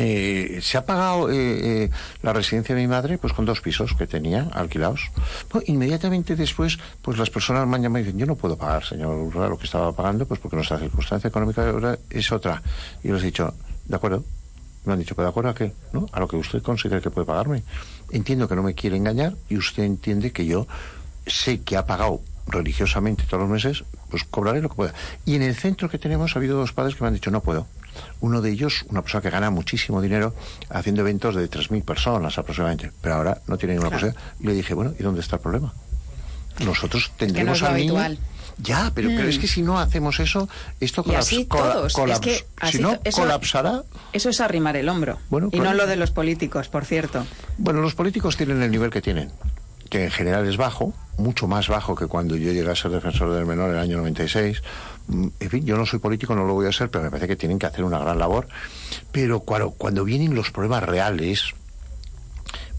eh, 0.00 0.60
se 0.62 0.78
ha 0.78 0.86
pagado 0.86 1.28
eh, 1.28 1.34
eh, 1.34 1.90
la 2.22 2.32
residencia 2.32 2.72
de 2.72 2.80
mi 2.80 2.86
madre 2.86 3.18
pues 3.18 3.32
con 3.32 3.44
dos 3.44 3.60
pisos 3.60 3.94
que 3.94 4.06
tenía 4.06 4.48
alquilados. 4.52 5.10
Pues, 5.48 5.68
inmediatamente 5.68 6.36
después, 6.36 6.78
pues 7.02 7.18
las 7.18 7.30
personas 7.30 7.66
me 7.66 7.98
dicen, 7.98 8.16
yo 8.16 8.24
no 8.24 8.36
puedo 8.36 8.56
pagar, 8.56 8.84
señor 8.84 9.34
lo 9.34 9.58
que 9.58 9.64
estaba 9.64 9.90
pagando, 9.90 10.24
pues 10.24 10.38
porque 10.38 10.54
nuestra 10.54 10.78
circunstancia 10.78 11.26
económica 11.26 11.98
es 12.10 12.30
otra. 12.30 12.62
Y 13.02 13.10
les 13.10 13.22
he 13.22 13.26
dicho, 13.26 13.52
de 13.86 13.96
acuerdo. 13.96 14.24
Me 14.84 14.92
han 14.92 15.00
dicho, 15.00 15.16
¿pero 15.16 15.26
de 15.26 15.30
acuerdo 15.30 15.50
a 15.50 15.54
qué? 15.54 15.72
¿No? 15.92 16.06
A 16.12 16.20
lo 16.20 16.28
que 16.28 16.36
usted 16.36 16.62
considera 16.62 17.00
que 17.00 17.10
puede 17.10 17.26
pagarme. 17.26 17.64
Entiendo 18.12 18.48
que 18.48 18.54
no 18.54 18.62
me 18.62 18.74
quiere 18.74 18.96
engañar 18.96 19.34
y 19.48 19.56
usted 19.56 19.82
entiende 19.82 20.30
que 20.30 20.46
yo 20.46 20.68
sé 21.26 21.60
que 21.62 21.76
ha 21.76 21.84
pagado 21.84 22.20
religiosamente 22.46 23.24
todos 23.24 23.42
los 23.42 23.50
meses, 23.50 23.84
pues 24.08 24.22
cobraré 24.22 24.62
lo 24.62 24.68
que 24.68 24.76
pueda. 24.76 24.94
Y 25.26 25.34
en 25.34 25.42
el 25.42 25.56
centro 25.56 25.90
que 25.90 25.98
tenemos 25.98 26.36
ha 26.36 26.38
habido 26.38 26.56
dos 26.56 26.72
padres 26.72 26.94
que 26.94 27.02
me 27.02 27.08
han 27.08 27.14
dicho, 27.14 27.32
no 27.32 27.42
puedo. 27.42 27.66
Uno 28.20 28.40
de 28.40 28.50
ellos, 28.50 28.84
una 28.88 29.02
persona 29.02 29.22
que 29.22 29.30
gana 29.30 29.50
muchísimo 29.50 30.00
dinero 30.00 30.34
haciendo 30.70 31.02
eventos 31.02 31.34
de 31.34 31.48
3.000 31.50 31.84
personas 31.84 32.38
aproximadamente, 32.38 32.92
pero 33.00 33.16
ahora 33.16 33.40
no 33.46 33.56
tiene 33.58 33.74
ninguna 33.74 33.96
cosa. 33.96 34.14
Y 34.40 34.46
le 34.46 34.54
dije, 34.54 34.74
bueno, 34.74 34.94
¿y 34.98 35.02
dónde 35.02 35.20
está 35.20 35.36
el 35.36 35.42
problema? 35.42 35.72
Nosotros 36.64 37.12
tendremos 37.16 37.62
al 37.62 37.76
niño... 37.76 37.94
Ya, 38.60 38.90
pero, 38.92 39.08
pero 39.10 39.28
es 39.28 39.38
mm. 39.38 39.40
que 39.40 39.46
si 39.46 39.62
no 39.62 39.78
hacemos 39.78 40.18
eso, 40.18 40.48
esto 40.80 41.04
si 41.22 41.46
no, 42.80 42.98
colapsará. 43.12 43.84
Eso 44.12 44.30
es 44.30 44.40
arrimar 44.40 44.76
el 44.76 44.88
hombro. 44.88 45.18
y 45.52 45.60
no 45.60 45.74
lo 45.74 45.86
de 45.86 45.94
los 45.94 46.10
políticos, 46.10 46.68
por 46.68 46.84
cierto. 46.84 47.24
Bueno, 47.56 47.80
los 47.80 47.94
políticos 47.94 48.36
tienen 48.36 48.60
el 48.60 48.72
nivel 48.72 48.90
que 48.90 49.00
tienen, 49.00 49.30
que 49.90 50.04
en 50.04 50.10
general 50.10 50.48
es 50.48 50.56
bajo, 50.56 50.92
mucho 51.18 51.46
más 51.46 51.68
bajo 51.68 51.94
que 51.94 52.08
cuando 52.08 52.34
yo 52.34 52.52
llegué 52.52 52.68
a 52.68 52.74
ser 52.74 52.90
defensor 52.90 53.32
del 53.32 53.46
menor 53.46 53.70
en 53.70 53.76
el 53.76 53.80
año 53.80 53.98
96 53.98 54.60
Mm, 54.60 54.97
en 55.10 55.50
fin, 55.50 55.64
yo 55.64 55.76
no 55.76 55.86
soy 55.86 55.98
político, 55.98 56.34
no 56.34 56.44
lo 56.44 56.54
voy 56.54 56.66
a 56.66 56.72
ser, 56.72 56.90
pero 56.90 57.04
me 57.04 57.10
parece 57.10 57.28
que 57.28 57.36
tienen 57.36 57.58
que 57.58 57.66
hacer 57.66 57.84
una 57.84 57.98
gran 57.98 58.18
labor. 58.18 58.46
Pero 59.10 59.40
cuando, 59.40 60.04
vienen 60.04 60.34
los 60.34 60.50
problemas 60.50 60.82
reales, 60.82 61.54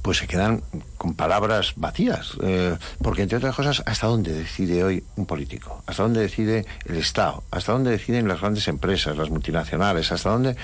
pues 0.02 0.20
se 0.20 0.28
quedan 0.28 0.62
con 0.98 1.16
palabras 1.16 1.74
vacías. 1.76 2.38
Eh, 2.42 2.78
porque, 3.02 3.24
entre 3.24 3.38
otras 3.38 3.56
cosas, 3.56 3.84
¿hasta 3.86 4.08
dónde 4.08 4.32
decide 4.34 4.84
hoy 4.84 5.04
un 5.16 5.26
político? 5.26 5.84
¿Hasta 5.88 6.04
dónde 6.04 6.22
decide 6.22 6.66
el 6.86 6.98
Estado? 6.98 7.44
¿Hasta 7.52 7.72
dónde 7.72 7.92
deciden 7.92 8.28
las 8.28 8.42
grandes 8.42 8.68
empresas, 8.68 9.18
las 9.18 9.30
multinacionales? 9.30 10.12
¿Hasta 10.12 10.30
dónde...? 10.30 10.56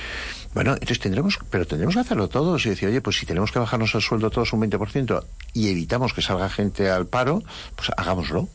Bueno, 0.54 0.74
entonces 0.74 1.00
tendremos, 1.00 1.40
pero 1.50 1.66
tendremos 1.66 1.96
que 1.96 2.02
hacerlo 2.02 2.30
todos 2.30 2.66
y 2.66 2.70
decir, 2.70 2.88
oye, 2.88 3.02
pues 3.02 3.18
si 3.18 3.26
tenemos 3.26 3.52
que 3.52 3.60
bajarnos 3.60 3.94
el 3.96 4.02
sueldo 4.02 4.30
todos 4.30 4.54
un 4.54 4.62
20% 4.62 5.24
y 5.54 5.70
evitamos 5.70 6.14
que 6.14 6.22
salga 6.22 6.50
gente 6.50 6.90
al 6.90 7.08
paro, 7.08 7.44
pues 7.76 7.92
hagámoslo. 7.98 8.48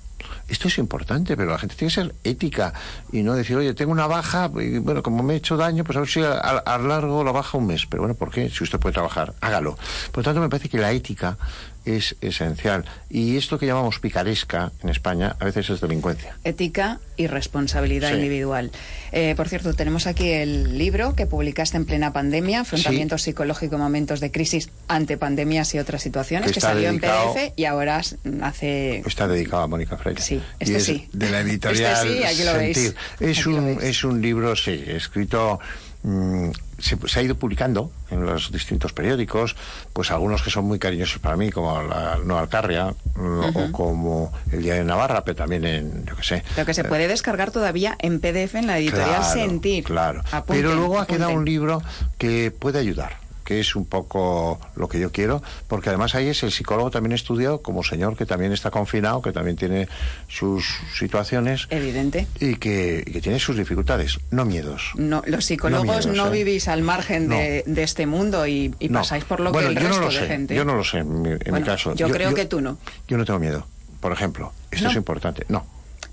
Esto 0.49 0.69
es 0.69 0.79
importante, 0.79 1.37
pero 1.37 1.51
la 1.51 1.59
gente 1.59 1.75
tiene 1.77 1.91
que 1.93 2.01
ser 2.01 2.15
ética 2.25 2.73
y 3.13 3.23
no 3.23 3.35
decir, 3.35 3.57
oye, 3.57 3.75
tengo 3.75 3.93
una 3.93 4.07
baja, 4.07 4.51
y 4.57 4.79
bueno, 4.79 5.03
como 5.03 5.23
me 5.23 5.35
he 5.35 5.37
hecho 5.37 5.57
daño, 5.57 5.85
pues 5.85 5.97
a 5.97 6.01
ver 6.01 6.09
si 6.09 6.21
largo 6.21 7.25
la 7.25 7.33
baja 7.33 7.59
un 7.59 7.67
mes. 7.67 7.87
Pero 7.87 8.03
bueno, 8.03 8.15
¿por 8.15 8.31
qué? 8.31 8.51
Si 8.51 8.65
usted 8.65 8.79
puede 8.79 8.95
trabajar, 8.95 9.35
hágalo. 9.41 9.77
Por 10.11 10.19
lo 10.19 10.23
tanto, 10.23 10.41
me 10.41 10.49
parece 10.49 10.69
que 10.69 10.79
la 10.79 10.93
ética 10.93 11.37
es 11.85 12.17
esencial. 12.21 12.85
Y 13.09 13.37
esto 13.37 13.59
que 13.59 13.67
llamamos 13.67 13.99
picaresca 13.99 14.73
en 14.83 14.89
España 14.89 15.37
a 15.39 15.45
veces 15.45 15.71
es 15.71 15.81
delincuencia. 15.81 16.37
Ética 16.45 17.01
y 17.17 17.27
responsabilidad 17.27 18.15
individual. 18.15 18.71
Eh, 19.13 19.35
por 19.37 19.49
cierto, 19.49 19.75
tenemos 19.75 20.07
aquí 20.07 20.31
el 20.31 20.79
libro 20.79 21.15
que 21.15 21.27
publicaste 21.27 21.77
en 21.77 21.85
plena 21.85 22.13
pandemia, 22.13 22.61
Afrontamiento 22.61 23.19
psicológico, 23.19 23.79
momentos 23.79 24.21
de 24.21 24.31
crisis 24.31 24.71
ante 24.89 25.17
pandemias 25.17 25.75
y 25.75 25.79
otras 25.79 26.03
situaciones, 26.03 26.53
que, 26.53 26.61
salió 26.61 26.89
en 26.89 27.01
PDF 27.01 27.53
y 27.57 27.65
ahora 27.65 28.01
hace... 28.43 29.03
Está 29.07 29.29
dedicado 29.29 29.63
a 29.63 29.67
Mónica 29.67 29.97
Freire. 29.97 30.23
Sí, 30.23 30.41
este 30.59 30.81
sí. 30.81 31.09
De 31.13 31.31
la 31.31 31.41
editorial 31.41 32.07
este 32.07 32.19
sí, 32.19 32.25
aquí 32.25 32.45
lo 32.45 32.55
veis. 32.55 32.95
Es, 33.21 33.47
un, 33.47 33.79
es 33.83 34.05
un 34.05 34.23
libro, 34.23 34.57
sí, 34.57 34.83
escrito 34.87 35.61
mm, 36.03 36.51
se, 36.81 37.19
ha 37.19 37.23
ido 37.23 37.37
publicando 37.37 37.93
en 38.11 38.25
los 38.25 38.53
distintos 38.53 38.93
periódicos, 38.93 39.57
pues 39.93 40.11
algunos 40.11 40.43
que 40.43 40.51
son 40.51 40.65
muy 40.65 40.79
cariñosos 40.79 41.21
para 41.21 41.37
mí, 41.37 41.51
como 41.51 41.83
la 41.83 42.19
No 42.25 42.39
Alcarria 42.39 42.95
o 43.17 43.73
como 43.73 44.33
El 44.53 44.63
Día 44.63 44.75
de 44.75 44.85
Navarra, 44.85 45.25
pero 45.25 45.37
también 45.37 45.65
en, 45.65 46.07
yo 46.07 46.17
qué 46.17 46.23
sé. 46.23 46.45
Lo 46.57 46.65
que 46.65 46.75
se 46.75 46.85
puede 46.85 47.09
descargar 47.09 47.51
todavía 47.51 47.97
en 48.01 48.21
PDF 48.21 48.55
en 48.57 48.67
la 48.67 48.79
editorial 48.79 49.25
Sentir. 49.25 49.85
Claro, 49.85 50.23
pero 50.47 50.75
luego 50.75 50.99
ha 50.99 51.07
quedado 51.07 51.33
un 51.33 51.45
libro 51.45 51.83
que 52.19 52.51
puede 52.51 52.79
ayudar 52.79 53.30
que 53.51 53.59
es 53.59 53.75
un 53.75 53.85
poco 53.85 54.61
lo 54.77 54.89
que 54.89 55.01
yo 55.01 55.11
quiero, 55.11 55.43
porque 55.67 55.89
además 55.89 56.15
ahí 56.15 56.29
es 56.29 56.45
el 56.45 56.53
psicólogo 56.53 56.93
también 56.93 57.11
estudiado 57.11 57.63
como 57.63 57.83
señor 57.83 58.17
que 58.17 58.25
también 58.25 58.53
está 58.53 58.71
confinado, 58.71 59.23
que 59.23 59.33
también 59.33 59.57
tiene 59.57 59.89
sus 60.29 60.79
situaciones. 60.97 61.67
Evidente. 61.69 62.29
Y 62.39 62.55
que, 62.55 63.03
tiene 63.21 63.41
sus 63.41 63.57
dificultades, 63.57 64.21
no 64.31 64.45
miedos. 64.45 64.93
No, 64.95 65.25
los 65.27 65.47
psicólogos 65.47 66.07
no, 66.07 66.29
¿eh? 66.29 66.31
vivís 66.31 66.69
al 66.69 66.83
margen 66.83 67.29
de, 67.29 67.65
este 67.83 68.07
mundo 68.07 68.47
y, 68.47 68.69
pasáis 68.93 69.25
por 69.25 69.41
lo 69.41 69.51
que 69.51 69.67
el 69.67 69.75
resto 69.75 70.11
de 70.11 70.29
gente. 70.29 70.55
Yo 70.55 70.65
no 70.65 70.77
lo 70.77 70.85
sé, 70.85 70.99
en 70.99 71.21
mi, 71.21 71.63
caso. 71.65 71.97
Yo, 71.97 72.09
creo 72.09 72.33
que 72.33 72.45
tú 72.45 72.61
no. 72.61 72.79
Yo 73.09 73.19
no 73.19 73.25
tengo 73.25 73.41
miedo, 73.41 73.67
por 73.99 74.13
ejemplo. 74.13 74.53
Esto 74.71 74.91
es 74.91 74.95
importante. 74.95 75.45
No. 75.49 75.67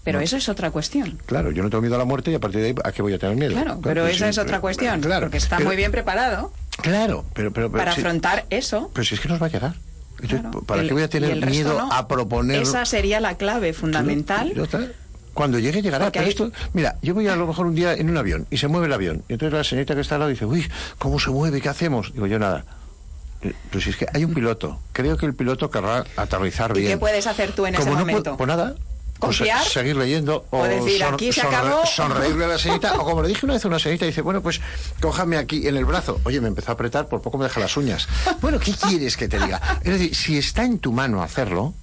Pero 0.04 0.21
eso 0.21 0.38
es 0.38 0.50
otra 0.50 0.71
cuestión. 0.71 1.19
Claro, 1.28 1.52
yo 1.52 1.62
no 1.62 1.69
tengo 1.69 1.82
miedo 1.82 1.95
a 1.95 1.97
la 2.00 2.06
muerte 2.06 2.32
y 2.32 2.34
a 2.34 2.39
partir 2.39 2.62
de 2.62 2.67
ahí, 2.67 2.76
¿a 2.84 2.91
qué 2.93 3.02
voy 3.02 3.13
a 3.13 3.19
tener 3.19 3.36
miedo? 3.36 3.52
Claro, 3.52 3.80
pero 3.84 4.04
pues 4.04 4.15
esa 4.15 4.30
es 4.30 4.38
otra 4.38 4.60
cuestión. 4.62 5.02
Claro, 5.02 5.26
porque 5.28 5.38
está 5.38 5.60
muy 5.60 5.76
bien 5.76 5.91
preparado. 5.91 6.52
Claro, 6.81 7.25
pero... 7.33 7.51
pero, 7.51 7.71
para 7.71 7.91
afrontar 7.91 8.45
eso. 8.49 8.91
Pero 8.93 9.05
si 9.05 9.15
es 9.15 9.21
que 9.21 9.27
nos 9.27 9.41
va 9.41 9.47
a 9.47 9.49
llegar. 9.49 9.73
¿Para 10.65 10.83
qué 10.83 10.93
voy 10.93 11.03
a 11.03 11.09
tener 11.09 11.45
miedo 11.45 11.79
a 11.91 12.07
proponer...? 12.07 12.61
Esa 12.61 12.85
sería 12.85 13.19
la 13.19 13.35
clave 13.35 13.73
fundamental. 13.73 14.53
Cuando 15.33 15.59
llegue, 15.59 15.83
llegará. 15.83 16.11
Pero 16.11 16.25
esto, 16.25 16.51
mira, 16.73 16.97
yo 17.03 17.13
voy 17.13 17.27
a 17.27 17.35
lo 17.35 17.45
mejor 17.45 17.67
un 17.67 17.75
día 17.75 17.93
en 17.93 18.09
un 18.09 18.17
avión 18.17 18.47
y 18.49 18.57
se 18.57 18.67
mueve 18.67 18.87
el 18.87 18.93
avión. 18.93 19.23
Y 19.29 19.33
entonces 19.33 19.55
la 19.55 19.63
señorita 19.63 19.93
que 19.93 20.01
está 20.01 20.15
al 20.15 20.21
lado 20.21 20.31
dice, 20.31 20.45
uy, 20.45 20.67
¿cómo 20.97 21.19
se 21.19 21.29
mueve? 21.29 21.61
¿Qué 21.61 21.69
hacemos? 21.69 22.11
Digo 22.13 22.25
yo, 22.25 22.39
nada. 22.39 22.65
Pues 23.71 23.83
si 23.83 23.91
es 23.91 23.97
que 23.97 24.07
hay 24.11 24.25
un 24.25 24.33
piloto. 24.33 24.79
Creo 24.93 25.15
que 25.15 25.27
el 25.27 25.35
piloto 25.35 25.69
querrá 25.69 26.05
aterrizar 26.15 26.73
bien. 26.73 26.87
¿Y 26.87 26.89
qué 26.89 26.97
puedes 26.97 27.27
hacer 27.27 27.51
tú 27.51 27.67
en 27.67 27.75
ese 27.75 27.89
momento? 27.91 28.35
pues 28.35 28.47
nada, 28.47 28.73
confiar. 29.19 29.63
seguir 29.63 29.95
leyendo 29.95 30.45
o, 30.51 30.63
decir, 30.63 31.03
aquí 31.03 31.32
se 31.32 31.41
acabó. 31.41 31.86
sonreírle 31.86 32.45
a 32.45 32.47
la 32.49 32.58
señorita. 32.58 32.93
o 32.95 33.06
como 33.06 33.21
le 33.21 33.30
dije 33.30 33.45
una 33.45 33.53
vez 33.53 33.65
a 33.65 33.67
una 33.67 33.80
señorita, 33.80 34.06
dice, 34.06 34.21
bueno, 34.21 34.41
pues 34.41 34.62
cójame 35.01 35.38
aquí 35.38 35.67
en 35.67 35.77
el 35.77 35.86
brazo. 35.86 36.19
Oye, 36.23 36.41
me 36.41 36.47
empezó 36.47 36.71
a 36.71 36.73
apretar, 36.73 37.08
por 37.08 37.21
poco 37.21 37.38
me 37.38 37.45
deja 37.45 37.60
las 37.60 37.75
uñas. 37.77 38.08
Bueno, 38.41 38.60
¿qué 38.60 38.73
quieres 38.73 39.17
que 39.17 39.27
te 39.27 39.39
diga? 39.39 39.62
Es 39.84 39.93
decir, 39.93 40.15
si 40.15 40.38
está 40.38 40.63
en 40.63 40.80
tu 40.80 40.91
mano 40.91 41.21
hacerlo, 41.21 41.73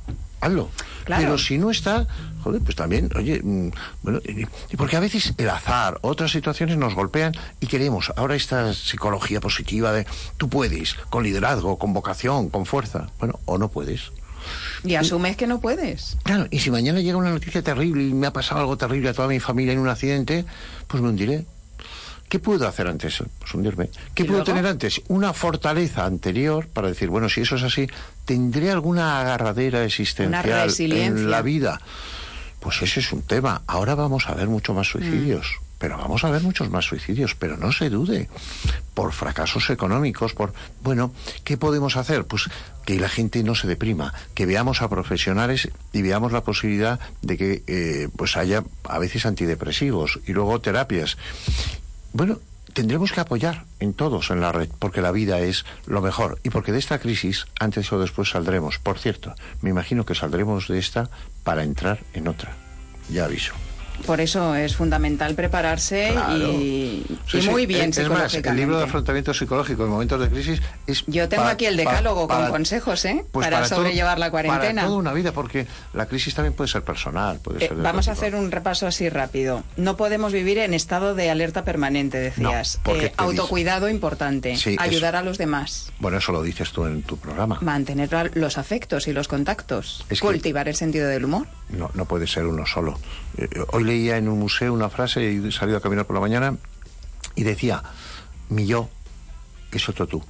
hazlo. 0.40 0.70
Pero 1.06 1.38
si 1.38 1.58
no 1.58 1.70
está, 1.70 2.06
joder, 2.42 2.62
pues 2.62 2.76
también, 2.76 3.10
oye, 3.16 3.40
mm, 3.42 3.70
bueno, 4.02 4.20
porque 4.76 4.96
a 4.96 5.00
veces 5.00 5.34
el 5.36 5.50
azar, 5.50 5.98
otras 6.02 6.30
situaciones 6.30 6.76
nos 6.76 6.94
golpean 6.94 7.34
y 7.60 7.66
queremos 7.66 8.12
ahora 8.16 8.34
esta 8.34 8.72
psicología 8.72 9.40
positiva 9.40 9.92
de 9.92 10.06
tú 10.36 10.48
puedes, 10.48 10.94
con 11.10 11.24
liderazgo, 11.24 11.78
con 11.78 11.92
vocación, 11.92 12.48
con 12.48 12.66
fuerza. 12.66 13.08
Bueno, 13.18 13.38
o 13.44 13.58
no 13.58 13.68
puedes. 13.68 14.12
Y 14.84 14.96
asumes 14.96 15.36
que 15.36 15.46
no 15.46 15.60
puedes. 15.60 16.16
Claro, 16.22 16.46
y 16.50 16.58
si 16.58 16.70
mañana 16.70 17.00
llega 17.00 17.16
una 17.16 17.30
noticia 17.30 17.62
terrible 17.62 18.02
y 18.02 18.12
me 18.14 18.26
ha 18.26 18.32
pasado 18.32 18.60
algo 18.60 18.76
terrible 18.76 19.08
a 19.08 19.14
toda 19.14 19.28
mi 19.28 19.40
familia 19.40 19.72
en 19.72 19.78
un 19.78 19.88
accidente, 19.88 20.44
pues 20.86 21.02
me 21.02 21.08
hundiré. 21.08 21.44
¿Qué 22.28 22.38
puedo 22.38 22.66
hacer 22.66 22.88
antes? 22.88 23.22
Pues 23.38 23.54
hundirme. 23.54 23.90
¿Qué 24.14 24.24
puedo 24.24 24.44
tener 24.44 24.66
antes? 24.66 25.00
Una 25.08 25.32
fortaleza 25.32 26.04
anterior 26.04 26.66
para 26.66 26.88
decir, 26.88 27.08
bueno, 27.08 27.28
si 27.28 27.42
eso 27.42 27.56
es 27.56 27.62
así, 27.62 27.86
¿tendré 28.24 28.70
alguna 28.70 29.20
agarradera 29.20 29.84
existencial 29.84 30.74
en 30.78 31.30
la 31.30 31.42
vida? 31.42 31.80
Pues 32.60 32.82
ese 32.82 33.00
es 33.00 33.12
un 33.12 33.22
tema. 33.22 33.62
Ahora 33.66 33.94
vamos 33.94 34.28
a 34.28 34.34
ver 34.34 34.48
mucho 34.48 34.74
más 34.74 34.88
suicidios. 34.88 35.46
Mm 35.60 35.64
pero 35.84 35.98
vamos 35.98 36.24
a 36.24 36.30
ver 36.30 36.40
muchos 36.40 36.70
más 36.70 36.86
suicidios, 36.86 37.34
pero 37.34 37.58
no 37.58 37.70
se 37.70 37.90
dude, 37.90 38.30
por 38.94 39.12
fracasos 39.12 39.68
económicos, 39.68 40.32
por, 40.32 40.54
bueno, 40.82 41.12
¿qué 41.44 41.58
podemos 41.58 41.98
hacer? 41.98 42.24
Pues 42.24 42.48
que 42.86 42.98
la 42.98 43.10
gente 43.10 43.42
no 43.42 43.54
se 43.54 43.68
deprima, 43.68 44.14
que 44.32 44.46
veamos 44.46 44.80
a 44.80 44.88
profesionales 44.88 45.68
y 45.92 46.00
veamos 46.00 46.32
la 46.32 46.42
posibilidad 46.42 46.98
de 47.20 47.36
que 47.36 47.62
eh, 47.66 48.08
pues 48.16 48.38
haya 48.38 48.64
a 48.84 48.98
veces 48.98 49.26
antidepresivos 49.26 50.20
y 50.26 50.32
luego 50.32 50.58
terapias. 50.58 51.18
Bueno, 52.14 52.38
tendremos 52.72 53.12
que 53.12 53.20
apoyar 53.20 53.66
en 53.78 53.92
todos 53.92 54.30
en 54.30 54.40
la 54.40 54.52
red, 54.52 54.70
porque 54.78 55.02
la 55.02 55.12
vida 55.12 55.40
es 55.40 55.66
lo 55.84 56.00
mejor 56.00 56.38
y 56.44 56.48
porque 56.48 56.72
de 56.72 56.78
esta 56.78 56.98
crisis 56.98 57.44
antes 57.60 57.92
o 57.92 57.98
después 57.98 58.30
saldremos. 58.30 58.78
Por 58.78 58.98
cierto, 58.98 59.34
me 59.60 59.68
imagino 59.68 60.06
que 60.06 60.14
saldremos 60.14 60.66
de 60.66 60.78
esta 60.78 61.10
para 61.42 61.62
entrar 61.62 61.98
en 62.14 62.28
otra. 62.28 62.56
Ya 63.10 63.26
aviso. 63.26 63.52
Por 64.06 64.20
eso 64.20 64.54
es 64.54 64.76
fundamental 64.76 65.34
prepararse 65.34 66.12
y, 66.30 67.04
muy 67.50 67.66
bien 67.66 67.90
es, 67.90 68.08
más, 68.08 68.34
el 68.34 68.56
libro 68.56 68.78
de 68.78 68.84
afrontamiento 68.84 69.32
psicológico 69.32 69.84
en 69.84 69.90
momentos 69.90 70.20
de 70.20 70.28
crisis 70.28 70.60
es... 70.86 71.04
Yo 71.06 71.28
tengo 71.28 71.44
aquí 71.44 71.66
el 71.66 71.76
decálogo 71.76 72.28
con 72.28 72.48
consejos, 72.48 73.04
¿eh? 73.04 73.24
Pues 73.32 73.46
para, 73.46 73.66
sobrellevar 73.66 74.18
la 74.18 74.30
cuarentena. 74.30 74.82
Para 74.82 74.88
toda 74.88 74.98
una 74.98 75.12
vida, 75.12 75.32
porque 75.32 75.66
la 75.92 76.06
crisis 76.06 76.34
también 76.34 76.54
puede 76.54 76.68
ser 76.68 76.82
personal. 76.82 77.38
Puede 77.40 77.64
eh, 77.64 77.70
vamos 77.74 78.08
a 78.08 78.12
hacer 78.12 78.34
un 78.34 78.50
repaso 78.50 78.86
así 78.86 79.08
rápido. 79.08 79.62
No 79.76 79.96
podemos 79.96 80.32
vivir 80.32 80.58
en 80.58 80.74
estado 80.74 81.14
de 81.14 81.30
alerta 81.30 81.64
permanente, 81.64 82.18
decías. 82.18 82.80
Eh, 82.86 83.12
autocuidado 83.16 83.88
importante. 83.88 84.56
ayudar 84.78 85.16
a 85.16 85.22
los 85.22 85.38
demás. 85.38 85.92
Bueno, 85.98 86.18
eso 86.18 86.32
lo 86.32 86.42
dices 86.42 86.72
tú 86.72 86.86
en 86.86 87.02
tu 87.02 87.16
programa. 87.16 87.58
Mantener 87.60 88.32
los 88.34 88.58
afectos 88.58 89.08
y 89.08 89.12
los 89.12 89.28
contactos. 89.28 90.04
cultivar 90.20 90.68
el 90.68 90.74
sentido 90.74 91.08
del 91.08 91.24
humor. 91.24 91.46
No, 91.70 91.90
no 91.94 92.04
puede 92.04 92.26
ser 92.26 92.46
uno 92.46 92.66
solo. 92.66 92.98
Eh, 93.36 93.48
hoy 93.72 93.83
leía 93.84 94.16
en 94.16 94.28
un 94.28 94.38
museo 94.38 94.72
una 94.72 94.88
frase 94.88 95.32
y 95.32 95.48
he 95.48 95.52
salido 95.52 95.78
a 95.78 95.80
caminar 95.80 96.06
por 96.06 96.14
la 96.14 96.20
mañana 96.20 96.56
y 97.34 97.44
decía, 97.44 97.82
mi 98.48 98.66
yo 98.66 98.88
es 99.72 99.88
otro 99.88 100.06
tú. 100.06 100.22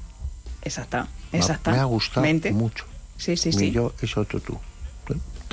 Exacta, 0.63 1.09
exacta. 1.33 1.71
Me 1.71 1.79
ha 1.79 1.85
gustado 1.85 2.27
mucho. 2.53 2.85
Sí, 3.17 3.37
sí, 3.37 3.51
mi 3.57 3.71
yo 3.71 3.95
es 4.01 4.17
otro 4.17 4.41
tú. 4.41 4.59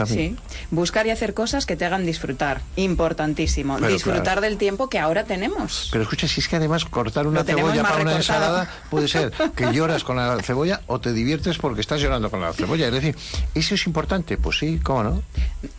Sí. 0.06 0.36
Buscar 0.72 1.06
y 1.08 1.12
hacer 1.12 1.34
cosas 1.34 1.66
que 1.66 1.76
te 1.76 1.86
hagan 1.86 2.06
disfrutar. 2.06 2.62
Importantísimo. 2.76 3.80
disfrutar 3.80 4.42
del 4.42 4.58
tiempo 4.58 4.90
que 4.90 5.00
ahora 5.00 5.26
tenemos. 5.26 5.90
Pero 5.92 6.04
escucha, 6.04 6.28
si 6.28 6.40
es 6.40 6.48
que 6.48 6.56
además 6.56 6.86
cortar 6.86 7.28
una 7.28 7.44
cebolla 7.44 7.84
para 7.84 8.02
una 8.02 8.16
ensalada 8.16 8.70
puede 8.90 9.08
ser 9.08 9.32
que 9.56 9.72
lloras 9.74 10.04
con 10.04 10.18
la 10.18 10.42
cebolla 10.42 10.82
o 10.88 11.00
te 11.00 11.14
diviertes 11.14 11.58
porque 11.58 11.82
estás 11.82 12.02
llorando 12.02 12.32
con 12.32 12.42
la 12.42 12.54
cebolla. 12.54 12.88
Es 12.88 12.94
decir, 12.94 13.16
¿eso 13.54 13.76
es 13.76 13.86
importante? 13.86 14.38
Pues 14.38 14.58
sí, 14.58 14.80
¿cómo 14.82 15.04
no? 15.04 15.24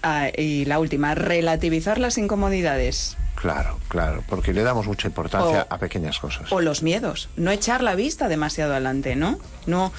Ah, 0.02 0.28
y 0.36 0.64
la 0.66 0.78
última, 0.78 1.14
relativizar 1.14 1.98
las 1.98 2.18
incomodidades. 2.18 3.16
Claro, 3.34 3.80
claro, 3.88 4.22
porque 4.28 4.52
le 4.52 4.62
damos 4.62 4.86
mucha 4.86 5.08
importancia 5.08 5.66
a 5.68 5.78
pequeñas 5.78 6.18
cosas. 6.20 6.52
O 6.52 6.60
los 6.60 6.82
miedos. 6.82 7.28
No 7.36 7.50
echar 7.50 7.82
la 7.82 7.96
vista 7.96 8.28
demasiado 8.28 8.72
adelante, 8.72 9.16
¿no? 9.16 9.38
No 9.66 9.92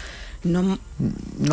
no, 0.44 0.80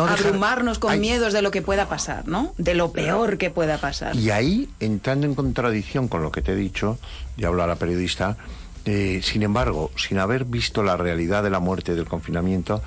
abrumarnos 0.07 0.79
con 0.79 0.99
miedos 0.99 1.33
de 1.33 1.41
lo 1.41 1.51
que 1.51 1.61
pueda 1.61 1.87
pasar, 1.87 2.27
¿no? 2.27 2.53
De 2.57 2.75
lo 2.75 2.91
peor 2.91 3.37
que 3.37 3.49
pueda 3.49 3.77
pasar. 3.77 4.15
Y 4.15 4.31
ahí, 4.31 4.69
entrando 4.79 5.27
en 5.27 5.35
contradicción 5.35 6.07
con 6.07 6.21
lo 6.21 6.31
que 6.31 6.41
te 6.41 6.53
he 6.53 6.55
dicho, 6.55 6.97
y 7.37 7.45
hablo 7.45 7.63
a 7.63 7.67
la 7.67 7.75
periodista, 7.75 8.37
eh, 8.83 9.21
sin 9.23 9.43
embargo, 9.43 9.91
sin 9.95 10.17
haber 10.17 10.45
visto 10.45 10.83
la 10.83 10.97
realidad 10.97 11.43
de 11.43 11.51
la 11.51 11.59
muerte 11.59 11.91
y 11.91 11.95
del 11.95 12.05
confinamiento, 12.05 12.81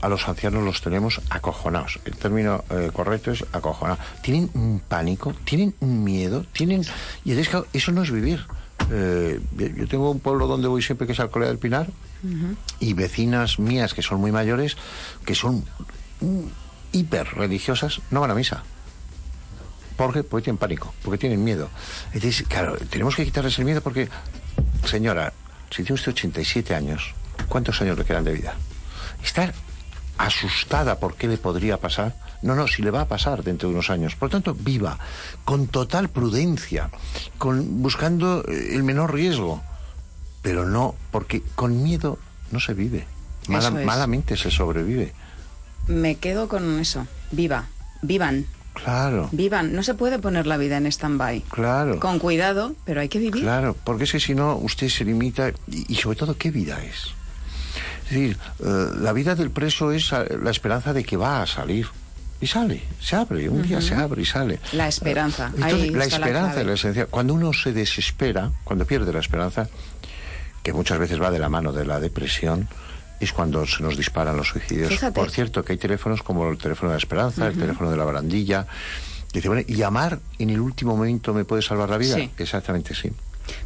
a 0.00 0.08
los 0.08 0.28
ancianos 0.28 0.64
los 0.64 0.82
tenemos 0.82 1.20
acojonados. 1.30 2.00
El 2.04 2.16
término 2.16 2.64
eh, 2.70 2.90
correcto 2.92 3.30
es 3.30 3.44
acojonados. 3.52 4.04
Tienen 4.22 4.50
un 4.54 4.82
pánico, 4.86 5.34
tienen 5.44 5.74
un 5.80 6.02
miedo, 6.02 6.44
tienen... 6.52 6.82
Y 7.24 7.32
es 7.32 7.48
que 7.48 7.62
eso 7.72 7.92
no 7.92 8.02
es 8.02 8.10
vivir. 8.10 8.44
Eh, 8.90 9.40
yo 9.56 9.86
tengo 9.86 10.10
un 10.10 10.20
pueblo 10.20 10.46
donde 10.46 10.66
voy 10.66 10.82
siempre 10.82 11.06
que 11.06 11.12
es 11.12 11.20
Alcolea 11.20 11.48
del 11.48 11.58
Pinar 11.58 11.88
y 12.80 12.92
vecinas 12.94 13.58
mías 13.58 13.94
que 13.94 14.02
son 14.02 14.20
muy 14.20 14.32
mayores, 14.32 14.76
que 15.24 15.34
son 15.34 15.64
hiper 16.92 17.26
religiosas, 17.34 18.00
no 18.10 18.20
van 18.20 18.30
a 18.30 18.34
misa. 18.34 18.62
Porque, 19.96 20.22
porque 20.22 20.44
tienen 20.44 20.58
pánico, 20.58 20.94
porque 21.02 21.18
tienen 21.18 21.42
miedo. 21.42 21.68
Entonces, 22.12 22.46
claro, 22.46 22.76
tenemos 22.90 23.16
que 23.16 23.24
quitarles 23.24 23.58
el 23.58 23.64
miedo 23.64 23.80
porque, 23.80 24.08
señora, 24.84 25.32
si 25.70 25.82
tiene 25.82 25.94
usted 25.94 26.12
87 26.12 26.74
años, 26.74 27.14
¿cuántos 27.48 27.80
años 27.82 27.98
le 27.98 28.04
quedan 28.04 28.24
de 28.24 28.32
vida? 28.32 28.54
Estar 29.22 29.52
asustada 30.16 30.98
por 30.98 31.14
qué 31.14 31.28
le 31.28 31.38
podría 31.38 31.78
pasar. 31.78 32.14
No, 32.42 32.54
no, 32.54 32.68
si 32.68 32.82
le 32.82 32.92
va 32.92 33.02
a 33.02 33.08
pasar 33.08 33.42
dentro 33.42 33.68
de 33.68 33.74
unos 33.74 33.90
años. 33.90 34.14
Por 34.14 34.28
lo 34.28 34.30
tanto, 34.30 34.54
viva, 34.54 34.98
con 35.44 35.66
total 35.66 36.08
prudencia, 36.08 36.90
con, 37.38 37.82
buscando 37.82 38.44
el 38.44 38.84
menor 38.84 39.12
riesgo 39.12 39.62
pero 40.48 40.64
no, 40.64 40.94
porque 41.10 41.42
con 41.56 41.82
miedo 41.82 42.18
no 42.52 42.58
se 42.58 42.72
vive. 42.72 43.04
Malamente 43.48 44.34
se 44.34 44.50
sobrevive. 44.50 45.12
Me 45.88 46.14
quedo 46.14 46.48
con 46.48 46.80
eso. 46.80 47.06
Viva, 47.32 47.66
vivan. 48.00 48.46
Claro. 48.72 49.28
Vivan. 49.30 49.74
No 49.74 49.82
se 49.82 49.92
puede 49.92 50.18
poner 50.18 50.46
la 50.46 50.56
vida 50.56 50.78
en 50.78 50.86
stand-by. 50.86 51.42
Claro. 51.50 52.00
Con 52.00 52.18
cuidado, 52.18 52.74
pero 52.86 53.02
hay 53.02 53.10
que 53.10 53.18
vivir. 53.18 53.42
Claro, 53.42 53.76
porque 53.84 54.04
es 54.04 54.12
que 54.12 54.20
si 54.20 54.34
no, 54.34 54.56
usted 54.56 54.88
se 54.88 55.04
limita. 55.04 55.52
Y, 55.66 55.94
sobre 55.96 56.16
todo, 56.16 56.34
¿qué 56.38 56.50
vida 56.50 56.82
es? 56.82 57.12
Es 58.04 58.10
decir, 58.10 58.38
eh, 58.64 58.86
la 59.00 59.12
vida 59.12 59.34
del 59.34 59.50
preso 59.50 59.92
es 59.92 60.10
la 60.12 60.50
esperanza 60.50 60.94
de 60.94 61.04
que 61.04 61.18
va 61.18 61.42
a 61.42 61.46
salir. 61.46 61.88
Y 62.40 62.46
sale, 62.46 62.80
se 63.02 63.16
abre, 63.16 63.50
un 63.50 63.60
día 63.60 63.82
se 63.82 63.94
abre 63.94 64.22
y 64.22 64.24
sale. 64.24 64.60
La 64.72 64.88
esperanza. 64.88 65.52
la 65.58 65.68
esperanza 66.04 66.60
es 66.60 66.66
la 66.66 66.72
esencia. 66.72 67.04
Cuando 67.04 67.34
uno 67.34 67.52
se 67.52 67.74
desespera, 67.74 68.50
cuando 68.64 68.86
pierde 68.86 69.12
la 69.12 69.18
esperanza, 69.18 69.68
que 70.68 70.74
muchas 70.74 70.98
veces 70.98 71.20
va 71.20 71.30
de 71.30 71.38
la 71.38 71.48
mano 71.48 71.72
de 71.72 71.86
la 71.86 71.98
depresión, 71.98 72.68
es 73.20 73.32
cuando 73.32 73.66
se 73.66 73.82
nos 73.82 73.96
disparan 73.96 74.36
los 74.36 74.48
suicidios. 74.48 74.92
Por 75.14 75.30
cierto, 75.30 75.64
que 75.64 75.72
hay 75.72 75.78
teléfonos 75.78 76.22
como 76.22 76.48
el 76.50 76.58
teléfono 76.58 76.90
de 76.90 76.96
la 76.96 76.98
esperanza, 76.98 77.46
el 77.46 77.56
teléfono 77.56 77.90
de 77.90 77.96
la 77.96 78.04
barandilla. 78.04 78.66
Dice, 79.32 79.48
bueno, 79.48 79.64
¿y 79.66 79.74
llamar 79.74 80.18
en 80.38 80.50
el 80.50 80.60
último 80.60 80.94
momento 80.94 81.32
me 81.32 81.44
puede 81.44 81.62
salvar 81.62 81.88
la 81.88 81.96
vida? 81.96 82.18
Exactamente, 82.36 82.94
sí. 82.94 83.10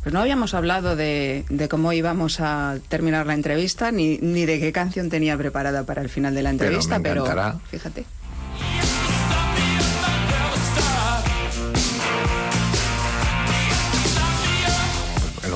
Pues 0.03 0.12
no 0.12 0.21
habíamos 0.21 0.55
hablado 0.55 0.95
de, 0.95 1.45
cómo 1.69 1.93
íbamos 1.93 2.38
a 2.38 2.79
terminar 2.88 3.27
la 3.27 3.35
entrevista, 3.35 3.91
ni, 3.91 4.19
ni 4.19 4.47
de 4.47 4.61
qué 4.61 4.71
canción 4.71 5.11
tenía 5.11 5.37
preparada 5.37 5.85
para 5.85 6.03
el 6.03 6.09
final 6.09 6.37
de 6.37 6.43
la 6.43 6.51
entrevista, 6.51 7.01
pero, 7.01 7.25
pero 7.25 7.61
fíjate. 7.69 8.05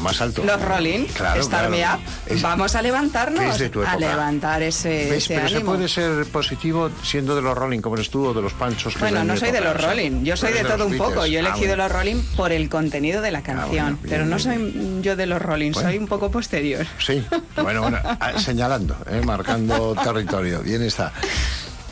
Más 0.06 0.20
alto. 0.20 0.44
Los 0.44 0.60
Rolling, 0.62 1.04
claro, 1.06 1.40
Star 1.40 1.68
Me 1.68 1.82
Up. 1.84 2.00
Vamos 2.40 2.74
a 2.74 2.82
levantarnos, 2.82 3.60
a 3.86 3.96
levantar 3.96 4.62
ese, 4.62 5.20
pero 5.28 5.48
se 5.48 5.60
puede 5.60 5.88
ser 5.88 6.24
positivo 6.26 6.90
siendo 7.02 7.34
de 7.34 7.42
los 7.42 7.56
Rolling, 7.56 7.80
como 7.80 7.96
eres 7.96 8.10
tú, 8.10 8.26
o 8.26 8.34
de 8.34 8.42
los 8.42 8.52
Panchos. 8.52 8.98
bueno, 8.98 9.24
no 9.24 9.36
soy 9.36 9.50
de 9.50 9.60
los 9.60 9.80
Rolling, 9.80 10.24
yo 10.24 10.36
soy 10.36 10.52
de, 10.52 10.64
todo 10.64 10.86
un 10.86 10.96
poco. 10.96 11.26
Yo 11.26 11.40
he 11.40 11.42
ah, 11.42 11.48
elegido 11.48 11.76
los 11.76 11.90
Rolling 11.90 12.22
por 12.36 12.52
el 12.52 12.68
contenido 12.68 13.20
de 13.20 13.30
la 13.30 13.38
ah, 13.38 13.42
canción, 13.42 13.98
pero 14.08 14.24
no 14.24 14.38
soy 14.38 15.00
yo 15.02 15.16
de 15.16 15.26
los 15.26 15.42
Rolling, 15.42 15.72
soy 15.72 15.98
un 15.98 16.06
poco 16.06 16.30
posterior. 16.30 16.86
Sí, 16.98 17.24
bueno, 17.56 17.82
bueno, 17.82 17.98
ah, 18.04 18.38
señalando, 18.38 18.96
eh, 19.10 19.22
marcando 19.24 19.94
territorio. 20.02 20.60
Bien 20.62 20.82
está. 20.82 21.12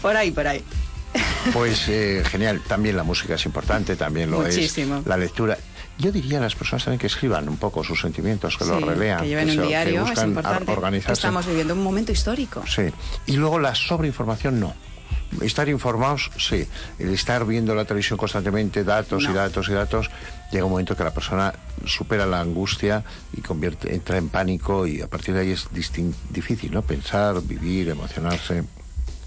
Por 0.00 0.16
ahí, 0.16 0.31
por 0.31 0.46
ahí. 0.46 0.64
Pues 1.53 1.88
eh, 1.88 2.22
genial, 2.27 2.61
también 2.66 2.96
la 2.96 3.05
música 3.05 3.35
es 3.35 3.46
importante, 3.46 3.96
también 3.96 4.31
lo 4.31 4.40
Muchísimo. 4.40 4.98
es 4.98 5.07
la 5.07 5.16
lectura. 5.16 5.57
Yo 5.98 6.11
diría 6.11 6.38
a 6.38 6.42
las 6.42 6.54
personas 6.54 6.85
también 6.85 6.98
que 6.98 7.07
escriban 7.07 7.48
un 7.48 7.57
poco 7.57 7.85
sus 7.85 8.00
sentimientos, 8.00 8.57
que 8.57 8.64
los 8.64 8.83
relean. 8.83 9.20
Que 9.20 9.28
lleven 9.28 9.59
un 9.59 9.66
diario, 9.66 10.07
es 10.07 10.22
importante. 10.22 10.72
Organizarse. 10.72 11.12
Estamos 11.12 11.46
viviendo 11.46 11.74
un 11.74 11.83
momento 11.83 12.11
histórico. 12.11 12.64
Sí. 12.66 12.83
Y 13.26 13.37
luego 13.37 13.59
la 13.59 13.74
sobreinformación 13.74 14.59
no. 14.59 14.74
Estar 15.40 15.68
informados, 15.68 16.30
sí. 16.37 16.66
El 16.98 17.11
estar 17.11 17.44
viendo 17.44 17.74
la 17.74 17.85
televisión 17.85 18.16
constantemente, 18.16 18.85
datos 18.85 19.24
y 19.24 19.33
datos 19.33 19.68
y 19.68 19.72
datos, 19.72 20.11
llega 20.52 20.64
un 20.64 20.70
momento 20.70 20.96
que 20.96 21.04
la 21.04 21.12
persona 21.12 21.52
supera 21.87 22.26
la 22.26 22.40
angustia 22.40 23.04
y 23.33 23.40
convierte, 23.40 23.94
entra 23.94 24.16
en 24.18 24.28
pánico 24.28 24.87
y 24.87 25.00
a 25.00 25.09
partir 25.09 25.35
de 25.35 25.40
ahí 25.40 25.50
es 25.50 25.68
difícil, 26.30 26.72
¿no? 26.72 26.83
Pensar, 26.83 27.40
vivir, 27.42 27.88
emocionarse. 27.88 28.64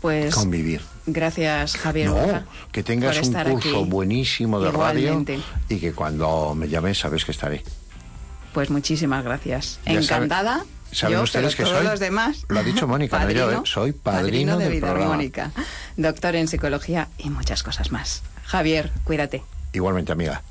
Pues 0.01 0.33
convivir. 0.33 0.81
Gracias, 1.07 1.77
Javier. 1.77 2.09
No, 2.09 2.43
que 2.71 2.83
tengas 2.83 3.25
un 3.25 3.33
curso 3.33 3.85
buenísimo 3.85 4.59
de 4.59 4.71
radio 4.71 5.25
y 5.69 5.79
que 5.79 5.93
cuando 5.93 6.53
me 6.53 6.67
llames 6.67 6.99
sabes 6.99 7.23
que 7.23 7.31
estaré. 7.31 7.63
Pues 8.53 8.69
muchísimas 8.69 9.23
gracias. 9.23 9.79
Encantada. 9.85 10.65
Saben 10.91 11.19
ustedes 11.19 11.55
que 11.55 11.63
todos 11.63 11.77
soy, 11.77 11.87
los 11.87 11.99
demás. 11.99 12.45
Lo 12.49 12.59
ha 12.59 12.63
dicho 12.63 12.87
Mónica, 12.87 13.23
no 13.23 13.31
yo, 13.31 13.51
¿eh? 13.51 13.59
soy 13.63 13.91
padrino, 13.91 14.57
de 14.57 14.69
vida 14.69 14.93
Mónica, 14.93 15.51
doctor 15.97 16.35
en 16.35 16.47
psicología 16.47 17.09
y 17.17 17.29
muchas 17.29 17.63
cosas 17.63 17.91
más. 17.91 18.23
Javier, 18.45 18.91
cuídate. 19.03 19.43
Igualmente, 19.73 20.11
amiga. 20.11 20.41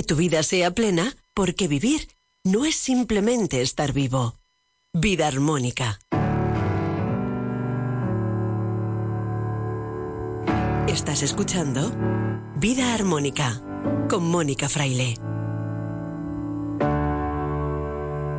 Que 0.00 0.06
tu 0.06 0.16
vida 0.16 0.42
sea 0.42 0.70
plena, 0.70 1.14
porque 1.34 1.68
vivir 1.68 2.08
no 2.42 2.64
es 2.64 2.74
simplemente 2.74 3.60
estar 3.60 3.92
vivo. 3.92 4.34
Vida 4.94 5.26
armónica. 5.26 5.98
Estás 10.88 11.22
escuchando 11.22 11.92
Vida 12.56 12.94
Armónica 12.94 13.60
con 14.08 14.24
Mónica 14.24 14.70
Fraile. 14.70 15.18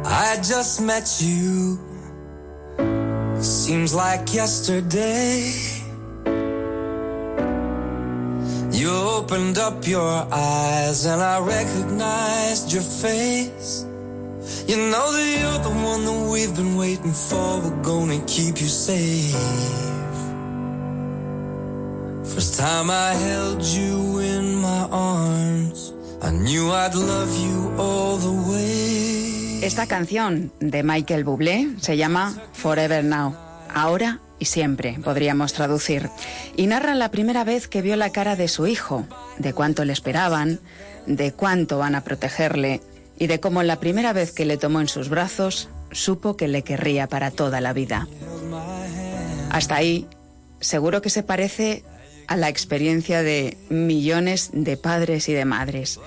I 0.04 0.38
just 0.38 0.82
met 0.82 1.06
you. 1.20 1.80
Seems 3.40 3.94
like 3.94 4.34
yesterday. 4.34 5.81
You 8.82 8.90
opened 8.90 9.60
up 9.60 9.86
your 9.86 10.26
eyes 10.34 11.06
and 11.06 11.22
I 11.22 11.38
recognized 11.38 12.74
your 12.74 12.82
face. 12.82 13.86
You 14.66 14.78
know 14.90 15.08
that 15.14 15.28
you're 15.40 15.62
the 15.62 15.76
one 15.86 16.04
that 16.04 16.32
we've 16.34 16.56
been 16.56 16.76
waiting 16.76 17.14
for. 17.14 17.62
We're 17.62 17.84
gonna 17.84 18.20
keep 18.26 18.60
you 18.60 18.66
safe. 18.66 19.38
First 22.34 22.58
time 22.58 22.90
I 22.90 23.14
held 23.14 23.62
you 23.62 24.18
in 24.18 24.56
my 24.56 24.88
arms, 24.90 25.94
I 26.24 26.32
knew 26.32 26.72
I'd 26.72 26.96
love 26.96 27.32
you 27.38 27.78
all 27.78 28.18
the 28.18 28.34
way. 28.50 29.62
Esta 29.62 29.86
canción 29.86 30.52
de 30.60 30.82
Michael 30.82 31.24
Bublé 31.24 31.70
se 31.82 31.98
llama 31.98 32.34
Forever 32.54 33.04
Now. 33.04 33.36
Ahora 33.76 34.20
y 34.42 34.46
siempre, 34.46 34.98
podríamos 35.04 35.54
traducir, 35.54 36.10
y 36.58 36.66
narra 36.66 36.96
la 36.96 37.12
primera 37.12 37.44
vez 37.44 37.68
que 37.68 37.84
vio 37.84 37.96
la 37.96 38.10
cara 38.10 38.36
de 38.36 38.48
su 38.48 38.66
hijo, 38.66 39.06
de 39.38 39.54
cuánto 39.54 39.86
le 39.86 39.94
esperaban, 39.94 40.60
de 41.06 41.32
cuánto 41.32 41.78
van 41.78 41.94
a 41.94 42.04
protegerle 42.04 42.82
y 43.20 43.28
de 43.28 43.40
cómo 43.40 43.62
la 43.62 43.80
primera 43.80 44.14
vez 44.14 44.32
que 44.32 44.46
le 44.46 44.58
tomó 44.58 44.82
en 44.82 44.88
sus 44.88 45.10
brazos 45.10 45.70
supo 45.92 46.38
que 46.38 46.48
le 46.48 46.64
querría 46.64 47.06
para 47.06 47.30
toda 47.30 47.62
la 47.62 47.72
vida. 47.72 48.08
Hasta 49.52 49.76
ahí, 49.76 50.08
seguro 50.60 51.04
que 51.04 51.12
se 51.12 51.22
parece 51.22 51.84
a 52.32 52.38
la 52.38 52.48
experiencia 52.48 53.24
de 53.24 53.58
millones 53.68 54.52
de 54.54 54.78
padres 54.78 55.28
y 55.28 55.34
de 55.34 55.44
madres. 55.44 56.00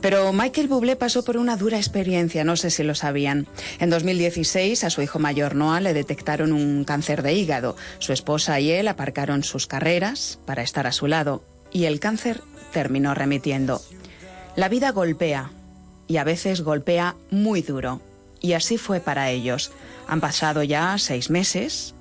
Pero 0.00 0.32
Michael 0.32 0.68
Bublé 0.68 0.94
pasó 0.94 1.24
por 1.24 1.36
una 1.36 1.56
dura 1.56 1.78
experiencia, 1.78 2.44
no 2.44 2.54
sé 2.56 2.70
si 2.70 2.84
lo 2.84 2.94
sabían. 2.94 3.48
En 3.80 3.90
2016 3.90 4.84
a 4.84 4.90
su 4.90 5.02
hijo 5.02 5.18
mayor 5.18 5.56
Noah 5.56 5.80
le 5.80 5.92
detectaron 5.92 6.52
un 6.52 6.84
cáncer 6.84 7.24
de 7.24 7.32
hígado. 7.32 7.74
Su 7.98 8.12
esposa 8.12 8.60
y 8.60 8.70
él 8.70 8.86
aparcaron 8.86 9.42
sus 9.42 9.66
carreras 9.66 10.38
para 10.46 10.62
estar 10.62 10.86
a 10.86 10.92
su 10.92 11.08
lado 11.08 11.42
y 11.72 11.86
el 11.86 11.98
cáncer 11.98 12.40
terminó 12.72 13.12
remitiendo. 13.12 13.82
La 14.54 14.68
vida 14.68 14.92
golpea 14.92 15.50
y 16.06 16.18
a 16.18 16.24
veces 16.24 16.60
golpea 16.60 17.16
muy 17.32 17.62
duro. 17.62 18.00
Y 18.40 18.52
así 18.52 18.78
fue 18.78 19.00
para 19.00 19.28
ellos. 19.30 19.72
Han 20.06 20.20
pasado 20.20 20.62
ya 20.62 20.96
seis 20.98 21.30
meses 21.30 21.96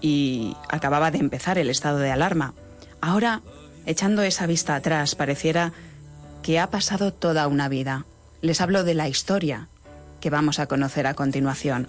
y 0.00 0.56
acababa 0.70 1.10
de 1.10 1.18
empezar 1.18 1.58
el 1.58 1.68
estado 1.68 1.98
de 1.98 2.10
alarma. 2.10 2.54
Ahora, 3.04 3.42
echando 3.84 4.22
esa 4.22 4.46
vista 4.46 4.74
atrás, 4.74 5.14
pareciera 5.14 5.74
que 6.42 6.58
ha 6.58 6.70
pasado 6.70 7.12
toda 7.12 7.48
una 7.48 7.68
vida. 7.68 8.06
Les 8.40 8.62
hablo 8.62 8.82
de 8.82 8.94
la 8.94 9.10
historia 9.10 9.68
que 10.22 10.30
vamos 10.30 10.58
a 10.58 10.66
conocer 10.68 11.06
a 11.06 11.12
continuación. 11.12 11.86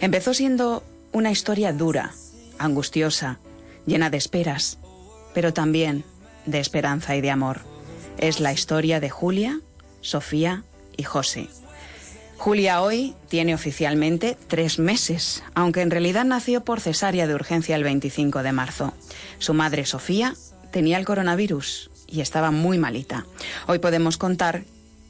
Empezó 0.00 0.32
siendo 0.32 0.84
una 1.10 1.32
historia 1.32 1.72
dura, 1.72 2.12
angustiosa, 2.60 3.40
llena 3.86 4.08
de 4.08 4.18
esperas, 4.18 4.78
pero 5.34 5.52
también 5.52 6.04
de 6.46 6.60
esperanza 6.60 7.16
y 7.16 7.20
de 7.22 7.32
amor. 7.32 7.62
Es 8.16 8.38
la 8.38 8.52
historia 8.52 9.00
de 9.00 9.10
Julia, 9.10 9.58
Sofía 10.00 10.62
y 10.96 11.02
José. 11.02 11.48
Julia 12.40 12.80
hoy 12.80 13.14
tiene 13.28 13.54
oficialmente 13.54 14.34
tres 14.48 14.78
meses, 14.78 15.42
aunque 15.54 15.82
en 15.82 15.90
realidad 15.90 16.24
nació 16.24 16.64
por 16.64 16.80
cesárea 16.80 17.26
de 17.26 17.34
urgencia 17.34 17.76
el 17.76 17.84
25 17.84 18.42
de 18.42 18.52
marzo. 18.52 18.94
Su 19.38 19.52
madre 19.52 19.84
Sofía 19.84 20.34
tenía 20.72 20.96
el 20.96 21.04
coronavirus 21.04 21.90
y 22.06 22.22
estaba 22.22 22.50
muy 22.50 22.78
malita. 22.78 23.26
Hoy 23.66 23.78
podemos 23.78 24.16
contar 24.16 24.62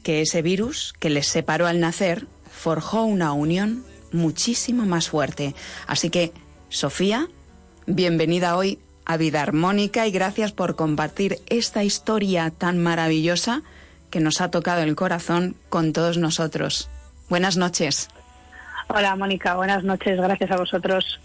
que 0.03 0.19
ese 0.19 0.41
virus 0.41 0.93
que 0.99 1.09
les 1.09 1.25
separó 1.25 1.67
al 1.67 1.79
nacer 1.79 2.27
forjó 2.51 3.05
una 3.05 3.31
unión 3.31 3.85
muchísimo 4.11 4.85
más 4.85 5.07
fuerte. 5.07 5.55
Así 5.87 6.09
que, 6.09 6.33
Sofía, 6.67 7.29
bienvenida 7.85 8.57
hoy 8.57 8.77
a 9.05 9.15
Vida 9.15 9.41
Armónica 9.41 10.05
y 10.05 10.11
gracias 10.11 10.51
por 10.51 10.75
compartir 10.75 11.39
esta 11.47 11.85
historia 11.85 12.49
tan 12.49 12.77
maravillosa 12.77 13.63
que 14.09 14.19
nos 14.19 14.41
ha 14.41 14.51
tocado 14.51 14.81
el 14.81 14.97
corazón 14.97 15.55
con 15.69 15.93
todos 15.93 16.17
nosotros. 16.17 16.89
Buenas 17.31 17.55
noches. 17.55 18.09
Hola 18.89 19.15
Mónica, 19.15 19.55
buenas 19.55 19.85
noches, 19.85 20.19
gracias 20.19 20.51
a 20.51 20.57
vosotros. 20.57 21.21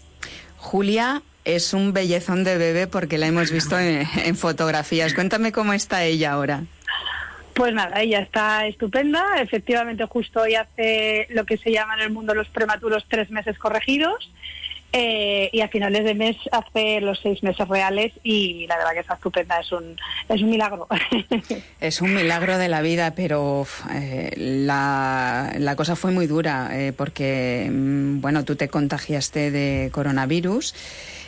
Julia 0.55 1.21
es 1.43 1.73
un 1.73 1.91
bellezón 1.91 2.45
de 2.45 2.57
bebé 2.57 2.87
porque 2.87 3.17
la 3.17 3.27
hemos 3.27 3.51
visto 3.51 3.77
en, 3.77 4.37
fotografías. 4.37 5.13
Cuéntame 5.13 5.51
cómo 5.51 5.73
está 5.73 6.05
ella 6.05 6.31
ahora. 6.31 6.63
Pues 7.53 7.73
nada, 7.73 8.01
ella 8.01 8.21
está 8.21 8.67
estupenda. 8.67 9.41
Efectivamente, 9.41 10.05
justo 10.05 10.43
hoy 10.43 10.55
hace 10.55 11.27
lo 11.31 11.45
que 11.45 11.57
se 11.57 11.73
llama 11.73 11.95
en 11.95 12.03
el 12.03 12.09
mundo 12.11 12.33
los 12.33 12.47
prematuros 12.47 13.05
tres 13.09 13.29
meses 13.29 13.59
corregidos. 13.59 14.31
Eh, 14.93 15.49
y 15.51 15.59
a 15.59 15.67
finales 15.67 16.05
de 16.05 16.13
mes 16.13 16.37
hace 16.51 17.01
los 17.01 17.19
seis 17.19 17.43
meses 17.43 17.67
reales 17.67 18.13
y 18.23 18.65
la 18.67 18.77
verdad 18.77 18.93
que 18.93 18.99
está 19.01 19.15
estupenda, 19.15 19.59
es 19.59 19.71
un, 19.73 19.97
es 20.29 20.41
un 20.41 20.49
milagro. 20.49 20.87
Es 21.81 22.01
un 22.01 22.13
milagro 22.13 22.57
de 22.57 22.69
la 22.69 22.81
vida, 22.81 23.13
pero 23.13 23.67
eh, 23.93 24.33
la, 24.37 25.53
la, 25.57 25.75
cosa 25.75 25.95
fue 25.95 26.11
muy 26.11 26.25
dura 26.25 26.69
eh, 26.71 26.93
porque, 26.93 27.69
mm, 27.69 28.21
bueno, 28.21 28.45
tú 28.45 28.55
te 28.55 28.69
contagiaste 28.69 29.51
de 29.51 29.89
coronavirus 29.91 30.73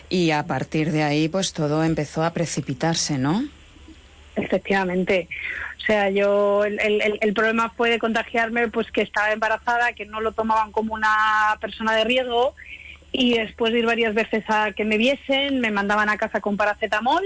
y 0.07 0.31
a 0.31 0.43
partir 0.47 0.91
de 0.91 1.03
ahí 1.03 1.27
pues 1.27 1.51
todo 1.53 1.83
empezó 1.83 2.23
a 2.23 2.31
precipitarse, 2.31 3.17
¿no? 3.17 3.43
Efectivamente. 4.35 5.27
O 5.77 5.81
sea, 5.81 6.09
yo 6.09 6.63
el, 6.63 6.79
el, 6.79 7.19
el, 7.19 7.33
problema 7.33 7.69
fue 7.69 7.89
de 7.89 7.99
contagiarme, 7.99 8.69
pues 8.69 8.89
que 8.91 9.01
estaba 9.01 9.31
embarazada, 9.31 9.93
que 9.93 10.05
no 10.05 10.21
lo 10.21 10.31
tomaban 10.31 10.71
como 10.71 10.93
una 10.93 11.57
persona 11.59 11.95
de 11.95 12.03
riesgo 12.05 12.55
y 13.11 13.37
después 13.37 13.73
de 13.73 13.79
ir 13.79 13.85
varias 13.85 14.13
veces 14.13 14.43
a 14.49 14.71
que 14.71 14.85
me 14.85 14.97
viesen, 14.97 15.61
me 15.61 15.71
mandaban 15.71 16.09
a 16.09 16.17
casa 16.17 16.41
con 16.41 16.57
paracetamol 16.57 17.23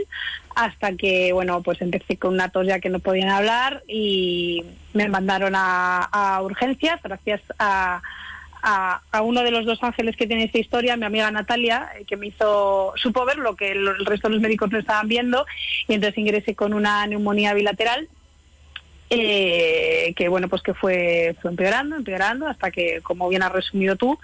hasta 0.55 0.95
que, 0.95 1.33
bueno, 1.33 1.61
pues 1.61 1.81
empecé 1.81 2.17
con 2.17 2.33
una 2.33 2.49
tos 2.49 2.67
ya 2.67 2.79
que 2.79 2.89
no 2.89 2.99
podían 2.99 3.29
hablar 3.29 3.83
y 3.87 4.63
me 4.93 5.09
mandaron 5.09 5.53
a, 5.55 6.39
urgencias 6.41 7.01
gracias 7.03 7.41
a, 7.59 8.01
a, 8.61 9.21
uno 9.21 9.43
de 9.43 9.51
los 9.51 9.65
dos 9.65 9.83
ángeles 9.83 10.15
que 10.15 10.25
tiene 10.25 10.45
esta 10.45 10.59
historia, 10.59 10.95
mi 10.95 11.05
amiga 11.05 11.29
Natalia, 11.31 11.89
eh, 11.99 12.05
que 12.05 12.15
me 12.15 12.27
hizo, 12.27 12.93
supo 12.95 13.25
ver 13.25 13.37
lo 13.37 13.55
que 13.55 13.73
el, 13.73 14.05
resto 14.05 14.29
de 14.29 14.35
los 14.35 14.41
médicos 14.41 14.71
no 14.71 14.79
estaban 14.79 15.09
viendo 15.09 15.45
y 15.87 15.95
entonces 15.95 16.17
ingresé 16.17 16.55
con 16.55 16.73
una 16.73 17.05
neumonía 17.07 17.53
bilateral 17.53 18.07
eh, 19.09 20.13
que 20.15 20.27
bueno 20.27 20.47
pues 20.47 20.61
que 20.63 20.73
fue, 20.73 21.35
fue 21.41 21.51
empeorando, 21.51 21.97
empeorando 21.97 22.47
hasta 22.47 22.71
que 22.71 23.01
como 23.01 23.27
bien 23.27 23.43
has 23.43 23.51
resumido 23.51 23.95
tú 23.95 24.17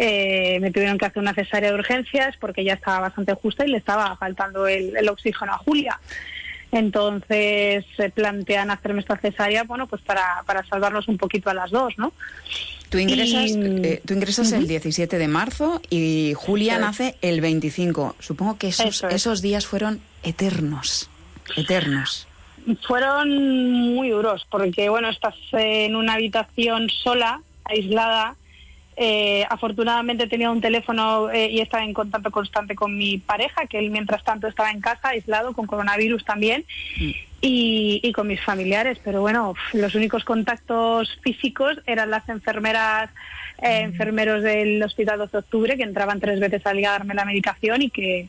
eh, 0.00 0.58
me 0.60 0.70
tuvieron 0.70 0.96
que 0.96 1.06
hacer 1.06 1.20
una 1.20 1.34
cesárea 1.34 1.72
de 1.72 1.78
urgencias 1.78 2.36
porque 2.36 2.62
ya 2.62 2.74
estaba 2.74 3.00
bastante 3.00 3.34
justa 3.34 3.66
y 3.66 3.70
le 3.70 3.78
estaba 3.78 4.16
faltando 4.16 4.68
el, 4.68 5.08
oxígeno 5.08 5.52
a 5.52 5.58
Julia. 5.58 5.98
Entonces 6.70 7.84
se 7.96 8.10
plantean 8.10 8.70
hacerme 8.70 9.00
esta 9.00 9.16
cesárea, 9.16 9.64
bueno, 9.64 9.88
pues 9.88 10.00
para, 10.02 10.44
para 10.46 10.64
salvarnos 10.66 11.08
un 11.08 11.18
poquito 11.18 11.50
a 11.50 11.54
las 11.54 11.70
dos, 11.70 11.94
¿no? 11.98 12.12
Tú 12.90 12.98
ingresas, 12.98 13.50
eh, 13.56 14.00
tú 14.06 14.14
ingresas 14.14 14.52
el 14.52 14.68
17 14.68 15.18
de 15.18 15.28
marzo 15.28 15.82
y 15.90 16.32
Julia 16.36 16.78
nace 16.78 17.16
el 17.20 17.40
25. 17.40 18.16
Supongo 18.20 18.56
que 18.56 18.68
esos, 18.68 19.02
esos 19.04 19.42
días 19.42 19.66
fueron 19.66 20.00
eternos, 20.22 21.10
eternos. 21.56 22.28
Fueron 22.86 23.30
muy 23.94 24.10
duros 24.10 24.46
porque, 24.48 24.88
bueno, 24.90 25.08
estás 25.08 25.34
en 25.52 25.96
una 25.96 26.14
habitación 26.14 26.88
sola, 26.88 27.42
aislada, 27.64 28.36
eh, 29.00 29.46
afortunadamente 29.48 30.26
tenía 30.26 30.50
un 30.50 30.60
teléfono 30.60 31.30
eh, 31.30 31.48
y 31.48 31.60
estaba 31.60 31.84
en 31.84 31.94
contacto 31.94 32.32
constante 32.32 32.74
con 32.74 32.98
mi 32.98 33.18
pareja, 33.18 33.66
que 33.66 33.78
él 33.78 33.90
mientras 33.90 34.24
tanto 34.24 34.48
estaba 34.48 34.72
en 34.72 34.80
casa, 34.80 35.10
aislado, 35.10 35.52
con 35.52 35.68
coronavirus 35.68 36.24
también, 36.24 36.64
mm. 36.98 37.10
y, 37.40 38.12
con 38.12 38.26
mis 38.26 38.42
familiares. 38.42 38.98
Pero 39.04 39.20
bueno, 39.20 39.54
los 39.72 39.94
únicos 39.94 40.24
contactos 40.24 41.16
físicos 41.22 41.80
eran 41.86 42.10
las 42.10 42.28
enfermeras, 42.28 43.10
eh, 43.62 43.82
mm. 43.82 43.90
enfermeros 43.90 44.42
del 44.42 44.82
Hospital 44.82 45.18
12 45.18 45.30
de 45.30 45.38
Octubre, 45.38 45.76
que 45.76 45.84
entraban 45.84 46.18
tres 46.18 46.40
veces 46.40 46.66
al 46.66 46.78
día 46.78 46.88
a 46.88 46.98
darme 46.98 47.14
la 47.14 47.24
medicación 47.24 47.82
y 47.82 47.90
que 47.90 48.26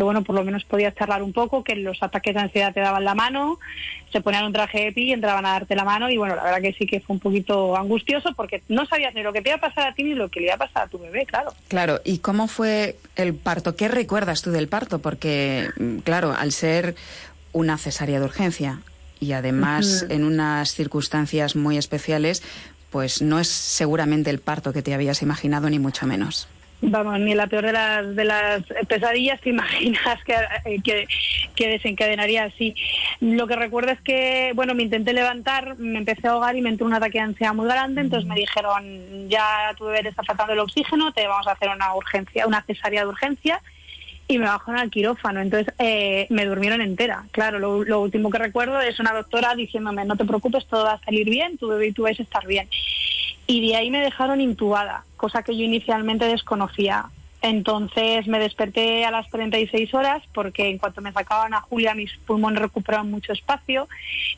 que 0.00 0.04
bueno, 0.04 0.24
por 0.24 0.34
lo 0.34 0.42
menos 0.44 0.64
podías 0.64 0.94
charlar 0.94 1.22
un 1.22 1.34
poco, 1.34 1.62
que 1.62 1.76
los 1.76 2.02
ataques 2.02 2.32
de 2.32 2.40
ansiedad 2.40 2.72
te 2.72 2.80
daban 2.80 3.04
la 3.04 3.14
mano, 3.14 3.58
se 4.10 4.22
ponían 4.22 4.46
un 4.46 4.52
traje 4.54 4.84
de 4.84 4.92
pi 4.92 5.08
y 5.08 5.12
entraban 5.12 5.44
a 5.44 5.50
darte 5.50 5.76
la 5.76 5.84
mano 5.84 6.08
y 6.08 6.16
bueno, 6.16 6.36
la 6.36 6.42
verdad 6.42 6.62
que 6.62 6.72
sí 6.72 6.86
que 6.86 7.00
fue 7.00 7.12
un 7.12 7.20
poquito 7.20 7.76
angustioso 7.76 8.32
porque 8.34 8.62
no 8.68 8.86
sabías 8.86 9.14
ni 9.14 9.22
lo 9.22 9.34
que 9.34 9.42
te 9.42 9.50
iba 9.50 9.58
a 9.58 9.60
pasar 9.60 9.88
a 9.88 9.94
ti 9.94 10.04
ni 10.04 10.14
lo 10.14 10.30
que 10.30 10.40
le 10.40 10.46
iba 10.46 10.54
a 10.54 10.56
pasar 10.56 10.84
a 10.84 10.88
tu 10.88 10.98
bebé, 10.98 11.26
claro. 11.26 11.52
Claro, 11.68 12.00
¿y 12.02 12.20
cómo 12.20 12.48
fue 12.48 12.96
el 13.14 13.34
parto? 13.34 13.76
¿Qué 13.76 13.88
recuerdas 13.88 14.40
tú 14.40 14.52
del 14.52 14.68
parto? 14.68 15.00
Porque, 15.00 15.68
mm, 15.78 15.98
claro, 15.98 16.32
al 16.32 16.52
ser 16.52 16.94
una 17.52 17.76
cesárea 17.76 18.20
de 18.20 18.24
urgencia 18.24 18.80
y 19.20 19.32
además 19.32 20.06
en 20.08 20.24
unas 20.24 20.72
circunstancias 20.72 21.56
muy 21.56 21.76
especiales, 21.76 22.42
pues 22.88 23.20
no 23.20 23.38
es 23.38 23.48
seguramente 23.48 24.30
el 24.30 24.38
parto 24.38 24.72
que 24.72 24.80
te 24.80 24.94
habías 24.94 25.20
imaginado 25.20 25.68
ni 25.68 25.78
mucho 25.78 26.06
menos. 26.06 26.48
Vamos, 26.82 27.20
ni 27.20 27.34
la 27.34 27.46
peor 27.46 27.66
de 27.66 27.72
las, 27.72 28.16
de 28.16 28.24
las 28.24 28.62
pesadillas 28.88 29.40
te 29.40 29.50
imaginas 29.50 30.18
eh, 30.64 30.80
que, 30.82 31.06
que, 31.54 31.68
desencadenaría 31.68 32.44
así. 32.44 32.74
Lo 33.20 33.46
que 33.46 33.56
recuerdo 33.56 33.92
es 33.92 34.00
que, 34.00 34.52
bueno, 34.54 34.74
me 34.74 34.84
intenté 34.84 35.12
levantar, 35.12 35.76
me 35.78 35.98
empecé 35.98 36.26
a 36.26 36.32
ahogar 36.32 36.56
y 36.56 36.62
me 36.62 36.70
entró 36.70 36.86
un 36.86 36.94
ataque 36.94 37.18
de 37.18 37.24
ansiedad 37.24 37.54
muy 37.54 37.66
grande, 37.66 38.00
entonces 38.00 38.26
me 38.26 38.34
dijeron, 38.34 39.28
ya 39.28 39.74
tu 39.76 39.84
bebé 39.84 40.02
te 40.02 40.08
está 40.08 40.22
faltando 40.22 40.54
el 40.54 40.58
oxígeno, 40.60 41.12
te 41.12 41.26
vamos 41.26 41.46
a 41.46 41.52
hacer 41.52 41.68
una 41.68 41.94
urgencia, 41.94 42.46
una 42.46 42.62
cesárea 42.62 43.02
de 43.02 43.08
urgencia 43.08 43.60
y 44.26 44.38
me 44.38 44.46
bajaron 44.46 44.80
al 44.80 44.90
quirófano. 44.90 45.40
Entonces 45.40 45.74
eh, 45.78 46.26
me 46.30 46.46
durmieron 46.46 46.80
entera. 46.80 47.24
Claro, 47.32 47.58
lo, 47.58 47.84
lo, 47.84 48.00
último 48.00 48.30
que 48.30 48.38
recuerdo 48.38 48.80
es 48.80 48.98
una 49.00 49.12
doctora 49.12 49.54
diciéndome, 49.54 50.04
no 50.06 50.16
te 50.16 50.24
preocupes, 50.24 50.66
todo 50.66 50.84
va 50.84 50.92
a 50.92 51.04
salir 51.04 51.28
bien, 51.28 51.58
tu 51.58 51.68
bebé 51.68 51.88
y 51.88 51.92
tú 51.92 52.04
vais 52.04 52.18
a 52.18 52.22
estar 52.22 52.46
bien 52.46 52.68
y 53.50 53.60
de 53.66 53.74
ahí 53.74 53.90
me 53.90 53.98
dejaron 53.98 54.40
intubada, 54.40 55.02
cosa 55.16 55.42
que 55.42 55.56
yo 55.56 55.64
inicialmente 55.64 56.24
desconocía. 56.24 57.06
Entonces 57.42 58.28
me 58.28 58.38
desperté 58.38 59.04
a 59.04 59.10
las 59.10 59.28
36 59.30 59.92
horas 59.94 60.22
porque 60.32 60.68
en 60.68 60.78
cuanto 60.78 61.00
me 61.00 61.10
sacaban 61.10 61.52
a 61.54 61.60
Julia 61.62 61.94
mis 61.94 62.12
pulmones 62.26 62.60
recuperaron 62.60 63.10
mucho 63.10 63.32
espacio 63.32 63.88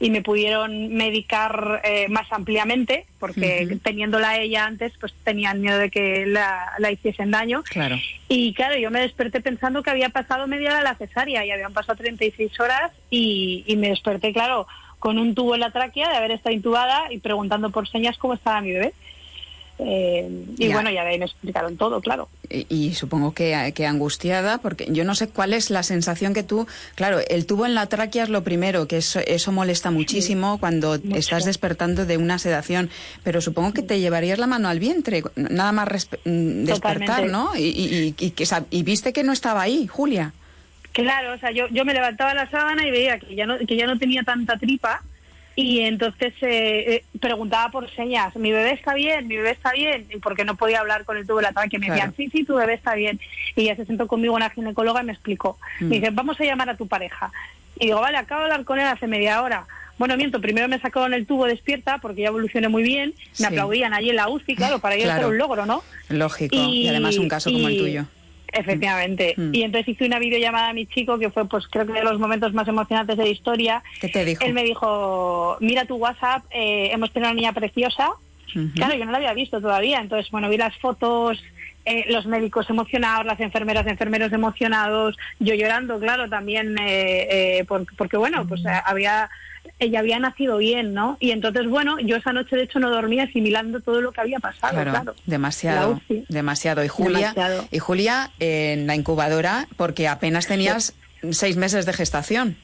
y 0.00 0.08
me 0.08 0.22
pudieron 0.22 0.94
medicar 0.94 1.82
eh, 1.84 2.06
más 2.08 2.32
ampliamente 2.32 3.04
porque 3.18 3.76
teniéndola 3.82 4.38
ella 4.38 4.64
antes 4.64 4.94
pues 4.98 5.12
tenían 5.24 5.60
miedo 5.60 5.76
de 5.78 5.90
que 5.90 6.24
la, 6.24 6.72
hiciesen 6.90 7.32
daño. 7.32 7.64
Claro. 7.64 7.96
Y 8.28 8.54
claro, 8.54 8.78
yo 8.78 8.90
me 8.90 9.00
desperté 9.00 9.42
pensando 9.42 9.82
que 9.82 9.90
había 9.90 10.08
pasado 10.08 10.46
media 10.46 10.70
hora 10.70 10.82
la 10.82 10.94
cesárea 10.94 11.44
y 11.44 11.50
habían 11.50 11.74
pasado 11.74 11.98
36 11.98 12.58
horas 12.60 12.92
y, 13.10 13.62
y 13.66 13.76
me 13.76 13.90
desperté, 13.90 14.32
claro, 14.32 14.66
con 15.02 15.18
un 15.18 15.34
tubo 15.34 15.56
en 15.56 15.60
la 15.60 15.72
tráquea 15.72 16.08
de 16.08 16.16
haber 16.16 16.30
estado 16.30 16.54
intubada 16.54 17.12
y 17.12 17.18
preguntando 17.18 17.70
por 17.70 17.88
señas 17.88 18.16
cómo 18.18 18.34
estaba 18.34 18.60
mi 18.60 18.70
bebé. 18.70 18.94
Eh, 19.80 20.44
y 20.58 20.72
bueno, 20.72 20.92
ya 20.92 21.02
de 21.02 21.10
ahí 21.10 21.18
me 21.18 21.24
explicaron 21.24 21.76
todo, 21.76 22.00
claro. 22.00 22.28
Y, 22.48 22.94
supongo 22.94 23.32
que, 23.32 23.72
que, 23.74 23.84
angustiada, 23.84 24.58
porque 24.58 24.86
yo 24.90 25.02
no 25.02 25.16
sé 25.16 25.28
cuál 25.28 25.54
es 25.54 25.70
la 25.70 25.82
sensación 25.82 26.34
que 26.34 26.44
tú. 26.44 26.68
Claro, 26.94 27.18
el 27.28 27.46
tubo 27.46 27.66
en 27.66 27.74
la 27.74 27.86
tráquea 27.86 28.22
es 28.22 28.28
lo 28.28 28.44
primero, 28.44 28.86
que 28.86 28.98
eso, 28.98 29.18
eso 29.26 29.50
molesta 29.50 29.90
muchísimo 29.90 30.58
cuando 30.60 30.94
estás 30.94 31.46
despertando 31.46 32.06
de 32.06 32.16
una 32.16 32.38
sedación, 32.38 32.88
pero 33.24 33.40
supongo 33.40 33.72
que 33.72 33.82
te 33.82 33.98
llevarías 33.98 34.38
la 34.38 34.46
mano 34.46 34.68
al 34.68 34.78
vientre, 34.78 35.24
nada 35.34 35.72
más 35.72 35.88
mm, 36.24 36.62
despertar, 36.64 37.26
¿no? 37.26 37.56
Y, 37.56 38.14
y, 38.20 38.34
y, 38.70 38.82
viste 38.84 39.12
que 39.12 39.24
no 39.24 39.32
estaba 39.32 39.62
ahí, 39.62 39.88
Julia. 39.88 40.32
Claro, 40.92 41.32
o 41.32 41.38
sea, 41.38 41.50
yo, 41.50 41.68
yo 41.68 41.84
me 41.84 41.94
levantaba 41.94 42.34
la 42.34 42.50
sábana 42.50 42.86
y 42.86 42.90
veía 42.90 43.18
que 43.18 43.34
ya 43.34 43.46
no, 43.46 43.58
que 43.58 43.76
ya 43.76 43.86
no 43.86 43.98
tenía 43.98 44.22
tanta 44.22 44.58
tripa 44.58 45.02
y 45.54 45.80
entonces 45.80 46.32
eh, 46.40 46.94
eh, 46.94 47.04
preguntaba 47.20 47.70
por 47.70 47.90
señas, 47.90 48.34
mi 48.36 48.52
bebé 48.52 48.72
está 48.72 48.94
bien, 48.94 49.28
mi 49.28 49.36
bebé 49.36 49.50
está 49.50 49.72
bien, 49.72 50.06
y 50.10 50.16
porque 50.18 50.44
no 50.44 50.56
podía 50.56 50.80
hablar 50.80 51.04
con 51.04 51.16
el 51.18 51.26
tubo 51.26 51.38
de 51.38 51.48
la 51.54 51.68
que 51.68 51.78
me 51.78 51.90
decían, 51.90 52.14
sí, 52.16 52.30
sí, 52.30 52.44
tu 52.44 52.54
bebé 52.54 52.74
está 52.74 52.94
bien. 52.94 53.20
Y 53.54 53.64
ya 53.64 53.76
se 53.76 53.84
sentó 53.84 54.06
conmigo 54.06 54.34
una 54.34 54.48
ginecóloga 54.48 55.02
y 55.02 55.06
me 55.06 55.12
explicó. 55.12 55.58
Me 55.80 55.86
mm. 55.86 55.90
dice, 55.90 56.10
vamos 56.10 56.40
a 56.40 56.44
llamar 56.44 56.70
a 56.70 56.76
tu 56.76 56.86
pareja. 56.86 57.30
Y 57.78 57.86
digo, 57.86 58.00
vale, 58.00 58.16
acabo 58.16 58.40
de 58.40 58.46
hablar 58.46 58.64
con 58.64 58.80
él 58.80 58.86
hace 58.86 59.06
media 59.06 59.42
hora. 59.42 59.66
Bueno, 59.98 60.16
miento, 60.16 60.40
primero 60.40 60.68
me 60.68 60.80
sacaron 60.80 61.12
el 61.12 61.26
tubo 61.26 61.44
despierta 61.44 61.98
porque 61.98 62.22
ya 62.22 62.28
evolucioné 62.28 62.68
muy 62.68 62.82
bien, 62.82 63.14
me 63.38 63.46
aplaudían 63.46 63.92
allí 63.92 64.10
en 64.10 64.16
la 64.16 64.28
UCI, 64.28 64.56
claro, 64.56 64.78
para 64.78 64.94
ellos 64.94 65.14
era 65.14 65.28
un 65.28 65.36
logro, 65.36 65.66
¿no? 65.66 65.82
Lógico, 66.08 66.56
y, 66.56 66.88
además 66.88 67.18
un 67.18 67.28
caso 67.28 67.52
como 67.52 67.68
el 67.68 67.76
tuyo. 67.76 68.06
Efectivamente. 68.52 69.34
Mm. 69.36 69.54
Y 69.54 69.62
entonces 69.62 69.88
hice 69.88 70.04
una 70.04 70.18
videollamada 70.18 70.68
a 70.68 70.72
mi 70.74 70.86
chico 70.86 71.18
que 71.18 71.30
fue, 71.30 71.48
pues 71.48 71.66
creo 71.68 71.86
que 71.86 71.94
de 71.94 72.04
los 72.04 72.18
momentos 72.18 72.52
más 72.52 72.68
emocionantes 72.68 73.16
de 73.16 73.24
la 73.24 73.30
historia. 73.30 73.82
¿Qué 74.00 74.08
te 74.08 74.24
dijo? 74.24 74.44
Él 74.44 74.52
me 74.52 74.62
dijo, 74.62 75.56
mira 75.60 75.86
tu 75.86 75.96
WhatsApp, 75.96 76.44
eh, 76.50 76.90
hemos 76.92 77.10
tenido 77.12 77.30
una 77.30 77.36
niña 77.36 77.52
preciosa. 77.52 78.10
Claro, 78.74 78.94
yo 78.94 79.06
no 79.06 79.12
la 79.12 79.16
había 79.16 79.32
visto 79.32 79.62
todavía. 79.62 79.98
Entonces, 80.00 80.30
bueno, 80.30 80.50
vi 80.50 80.58
las 80.58 80.76
fotos, 80.76 81.42
eh, 81.86 82.04
los 82.10 82.26
médicos 82.26 82.68
emocionados, 82.68 83.24
las 83.24 83.40
enfermeras, 83.40 83.86
enfermeros 83.86 84.30
emocionados, 84.30 85.16
yo 85.38 85.54
llorando, 85.54 85.98
claro, 85.98 86.28
también, 86.28 86.76
eh, 86.78 87.64
porque, 87.96 88.18
bueno, 88.18 88.46
pues 88.46 88.60
había 88.84 89.30
ella 89.82 90.00
había 90.00 90.18
nacido 90.18 90.58
bien, 90.58 90.94
¿no? 90.94 91.16
Y 91.20 91.30
entonces, 91.30 91.68
bueno, 91.68 91.98
yo 92.00 92.16
esa 92.16 92.32
noche 92.32 92.56
de 92.56 92.64
hecho 92.64 92.78
no 92.78 92.90
dormía 92.90 93.24
asimilando 93.24 93.80
todo 93.80 94.00
lo 94.00 94.12
que 94.12 94.20
había 94.20 94.38
pasado, 94.38 94.82
claro. 94.82 95.14
Demasiado, 95.26 96.00
demasiado. 96.28 96.84
Y 96.84 96.88
Julia, 96.88 97.34
y 97.70 97.78
Julia 97.78 98.30
en 98.38 98.86
la 98.86 98.94
incubadora, 98.94 99.68
porque 99.76 100.08
apenas 100.08 100.46
tenías 100.46 100.94
seis 101.30 101.56
meses 101.56 101.86
de 101.86 101.92
gestación. 101.92 102.56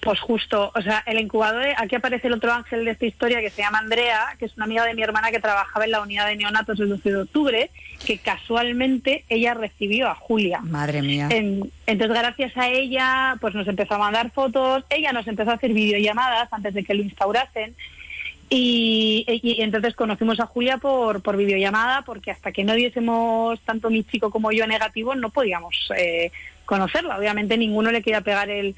Pues 0.00 0.18
justo, 0.18 0.72
o 0.74 0.82
sea, 0.82 1.04
el 1.06 1.20
incubador, 1.20 1.64
aquí 1.76 1.94
aparece 1.94 2.26
el 2.26 2.32
otro 2.32 2.52
ángel 2.52 2.84
de 2.84 2.90
esta 2.90 3.06
historia 3.06 3.40
que 3.40 3.50
se 3.50 3.62
llama 3.62 3.78
Andrea, 3.78 4.34
que 4.36 4.46
es 4.46 4.56
una 4.56 4.64
amiga 4.64 4.84
de 4.84 4.94
mi 4.94 5.02
hermana 5.02 5.30
que 5.30 5.38
trabajaba 5.38 5.84
en 5.84 5.92
la 5.92 6.00
unidad 6.00 6.26
de 6.26 6.34
neonatos 6.34 6.80
el 6.80 6.88
12 6.88 7.08
de 7.08 7.16
octubre, 7.22 7.70
que 8.04 8.18
casualmente 8.18 9.24
ella 9.28 9.54
recibió 9.54 10.08
a 10.08 10.16
Julia. 10.16 10.58
Madre 10.62 11.02
mía. 11.02 11.28
entonces, 11.30 12.08
gracias 12.08 12.56
a 12.56 12.68
ella, 12.68 13.36
pues 13.40 13.54
nos 13.54 13.68
empezó 13.68 13.94
a 13.94 13.98
mandar 13.98 14.32
fotos, 14.32 14.84
ella 14.90 15.12
nos 15.12 15.28
empezó 15.28 15.52
a 15.52 15.54
hacer 15.54 15.72
videollamadas 15.72 16.52
antes 16.52 16.74
de 16.74 16.82
que 16.82 16.94
lo 16.94 17.02
instaurasen, 17.02 17.76
Y, 18.48 19.24
entonces 19.58 19.94
conocimos 19.94 20.40
a 20.40 20.46
Julia 20.46 20.78
por, 20.78 21.22
por 21.22 21.36
videollamada, 21.36 22.02
porque 22.02 22.32
hasta 22.32 22.50
que 22.50 22.64
no 22.64 22.74
diésemos 22.74 23.60
tanto 23.60 23.88
mi 23.88 24.02
chico 24.02 24.30
como 24.30 24.50
yo 24.50 24.66
negativo, 24.66 25.14
no 25.14 25.30
podíamos 25.30 25.92
eh, 25.96 26.32
conocerla. 26.64 27.18
Obviamente 27.18 27.56
ninguno 27.56 27.92
le 27.92 28.02
quería 28.02 28.20
pegar 28.20 28.50
el, 28.50 28.74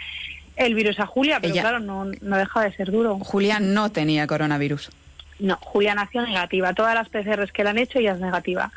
el 0.59 0.75
virus 0.75 0.99
a 1.01 1.07
Julia, 1.07 1.39
pero 1.41 1.55
claro, 1.55 1.81
no, 1.81 2.05
no 2.05 2.37
deja 2.37 2.63
de 2.63 2.73
ser 2.73 2.91
duro. 2.91 3.19
Julia 3.21 3.61
no 3.61 3.91
tenía 3.91 4.27
coronavirus. 4.27 4.91
No, 5.39 5.57
Julia 5.57 5.95
nació 5.95 6.23
negativa. 6.23 6.75
Todas 6.75 6.95
las 6.95 7.09
PCRs 7.09 7.53
que 7.53 7.63
le 7.63 7.71
han 7.71 7.79
hecho, 7.79 7.99
ella 7.99 8.13
es 8.13 8.21
negativa. 8.21 8.73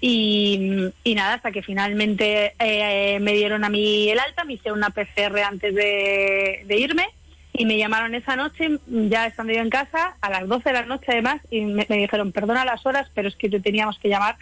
Y, 0.00 0.92
nada, 1.06 1.34
hasta 1.34 1.50
que 1.50 1.62
finalmente 1.62 2.54
eh, 2.58 3.18
me 3.20 3.32
dieron 3.32 3.64
a 3.64 3.70
mí 3.70 4.10
el 4.10 4.18
alta, 4.18 4.44
me 4.44 4.54
hicieron 4.54 4.78
una 4.78 4.90
PCR 4.90 5.38
antes 5.38 5.74
de, 5.74 6.66
irme 6.68 7.08
y 7.54 7.64
me 7.64 7.78
llamaron 7.78 8.14
esa 8.14 8.36
noche, 8.36 8.78
ya 8.86 9.26
estando 9.26 9.54
yo 9.54 9.60
en 9.60 9.70
casa, 9.70 10.16
a 10.20 10.28
las 10.28 10.46
12 10.46 10.68
de 10.68 10.72
la 10.74 10.84
noche 10.84 11.06
además, 11.08 11.40
y 11.50 11.62
me, 11.62 11.86
dijeron, 11.88 12.32
perdona 12.32 12.66
las 12.66 12.84
horas, 12.84 13.08
pero 13.14 13.28
es 13.28 13.36
que 13.36 13.48
te 13.48 13.60
teníamos 13.60 13.98
que 13.98 14.10
llamar 14.10 14.36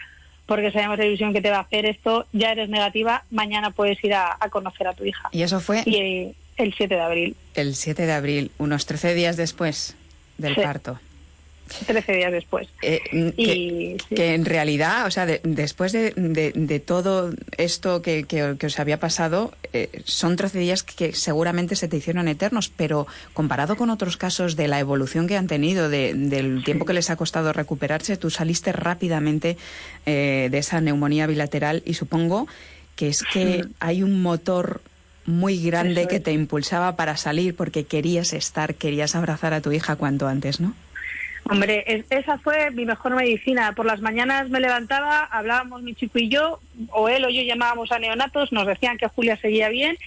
porque 0.45 0.71
sabemos 0.71 0.97
la 0.97 1.05
ilusión 1.05 1.33
que 1.33 1.41
te 1.41 1.49
va 1.49 1.57
a 1.57 1.61
hacer 1.61 1.85
esto, 1.85 2.25
ya 2.33 2.51
eres 2.51 2.69
negativa, 2.69 3.23
mañana 3.31 3.71
puedes 3.71 4.03
ir 4.03 4.13
a, 4.13 4.37
conocer 4.51 4.87
a 4.87 4.93
tu 4.93 5.05
hija. 5.05 5.29
¿Y 5.31 5.43
eso 5.43 5.59
fue? 5.59 5.83
Y, 5.85 6.35
el 6.55 6.73
7 6.75 6.93
de 6.93 7.01
abril. 7.01 7.35
El 7.55 7.75
7 7.75 8.05
de 8.05 8.13
abril, 8.13 8.51
unos 8.59 8.85
13 8.85 9.15
días 9.15 9.37
después 9.37 9.95
del 10.37 10.55
parto. 10.55 10.99
13 11.87 12.13
días 12.13 12.31
después. 12.31 12.67
Eh, 12.81 13.01
y, 13.37 13.97
que, 14.15 14.33
en 14.33 14.45
realidad, 14.45 15.05
o 15.05 15.11
sea, 15.11 15.25
después 15.25 15.91
de, 15.91 16.83
todo 16.85 17.33
esto 17.57 18.01
que, 18.01 18.57
os 18.63 18.79
había 18.79 18.99
pasado, 18.99 19.53
eh, 19.73 19.89
son 20.03 20.35
13 20.35 20.59
días 20.59 20.83
que 20.83 21.13
seguramente 21.13 21.75
se 21.75 21.87
te 21.87 21.97
hicieron 21.97 22.27
eternos, 22.27 22.69
pero 22.69 23.07
comparado 23.33 23.75
con 23.75 23.89
otros 23.89 24.17
casos 24.17 24.55
de 24.55 24.67
la 24.67 24.79
evolución 24.79 25.27
que 25.27 25.37
han 25.37 25.47
tenido, 25.47 25.89
del 25.89 26.63
tiempo 26.63 26.85
que 26.85 26.93
les 26.93 27.09
ha 27.09 27.15
costado 27.15 27.53
recuperarse, 27.53 28.17
tú 28.17 28.29
saliste 28.29 28.71
rápidamente 28.71 29.57
eh, 30.05 30.49
de 30.51 30.57
esa 30.57 30.81
neumonía 30.81 31.27
bilateral 31.27 31.81
y 31.85 31.93
supongo 31.95 32.47
que 32.95 33.07
es 33.07 33.23
que 33.33 33.65
hay 33.79 34.03
un 34.03 34.21
motor 34.21 34.81
muy 35.25 35.63
grande 35.63 36.07
que 36.07 36.19
te 36.19 36.33
impulsaba 36.33 36.95
para 36.95 37.17
salir 37.17 37.55
porque 37.55 37.85
querías 37.85 38.33
estar, 38.33 38.75
querías 38.75 39.15
abrazar 39.15 39.53
a 39.53 39.61
tu 39.61 39.71
hija 39.71 39.95
cuanto 39.95 40.27
antes, 40.27 40.59
¿no? 40.59 40.75
Hombre, 41.49 42.03
esa 42.09 42.37
fue 42.37 42.71
mi 42.71 42.85
mejor 42.85 43.15
medicina. 43.15 43.73
Por 43.73 43.85
las 43.85 44.01
mañanas 44.01 44.49
me 44.49 44.59
levantaba, 44.59 45.25
hablábamos 45.25 45.81
mi 45.81 45.93
chico 45.93 46.19
y 46.19 46.29
yo, 46.29 46.59
o 46.91 47.09
él 47.09 47.25
o 47.25 47.29
yo 47.29 47.41
llamábamos 47.41 47.91
a 47.91 47.99
neonatos, 47.99 48.51
nos 48.53 48.65
decían 48.65 48.97
que 48.97 49.07
Julia 49.07 49.35
seguía 49.37 49.69
bien 49.69 49.97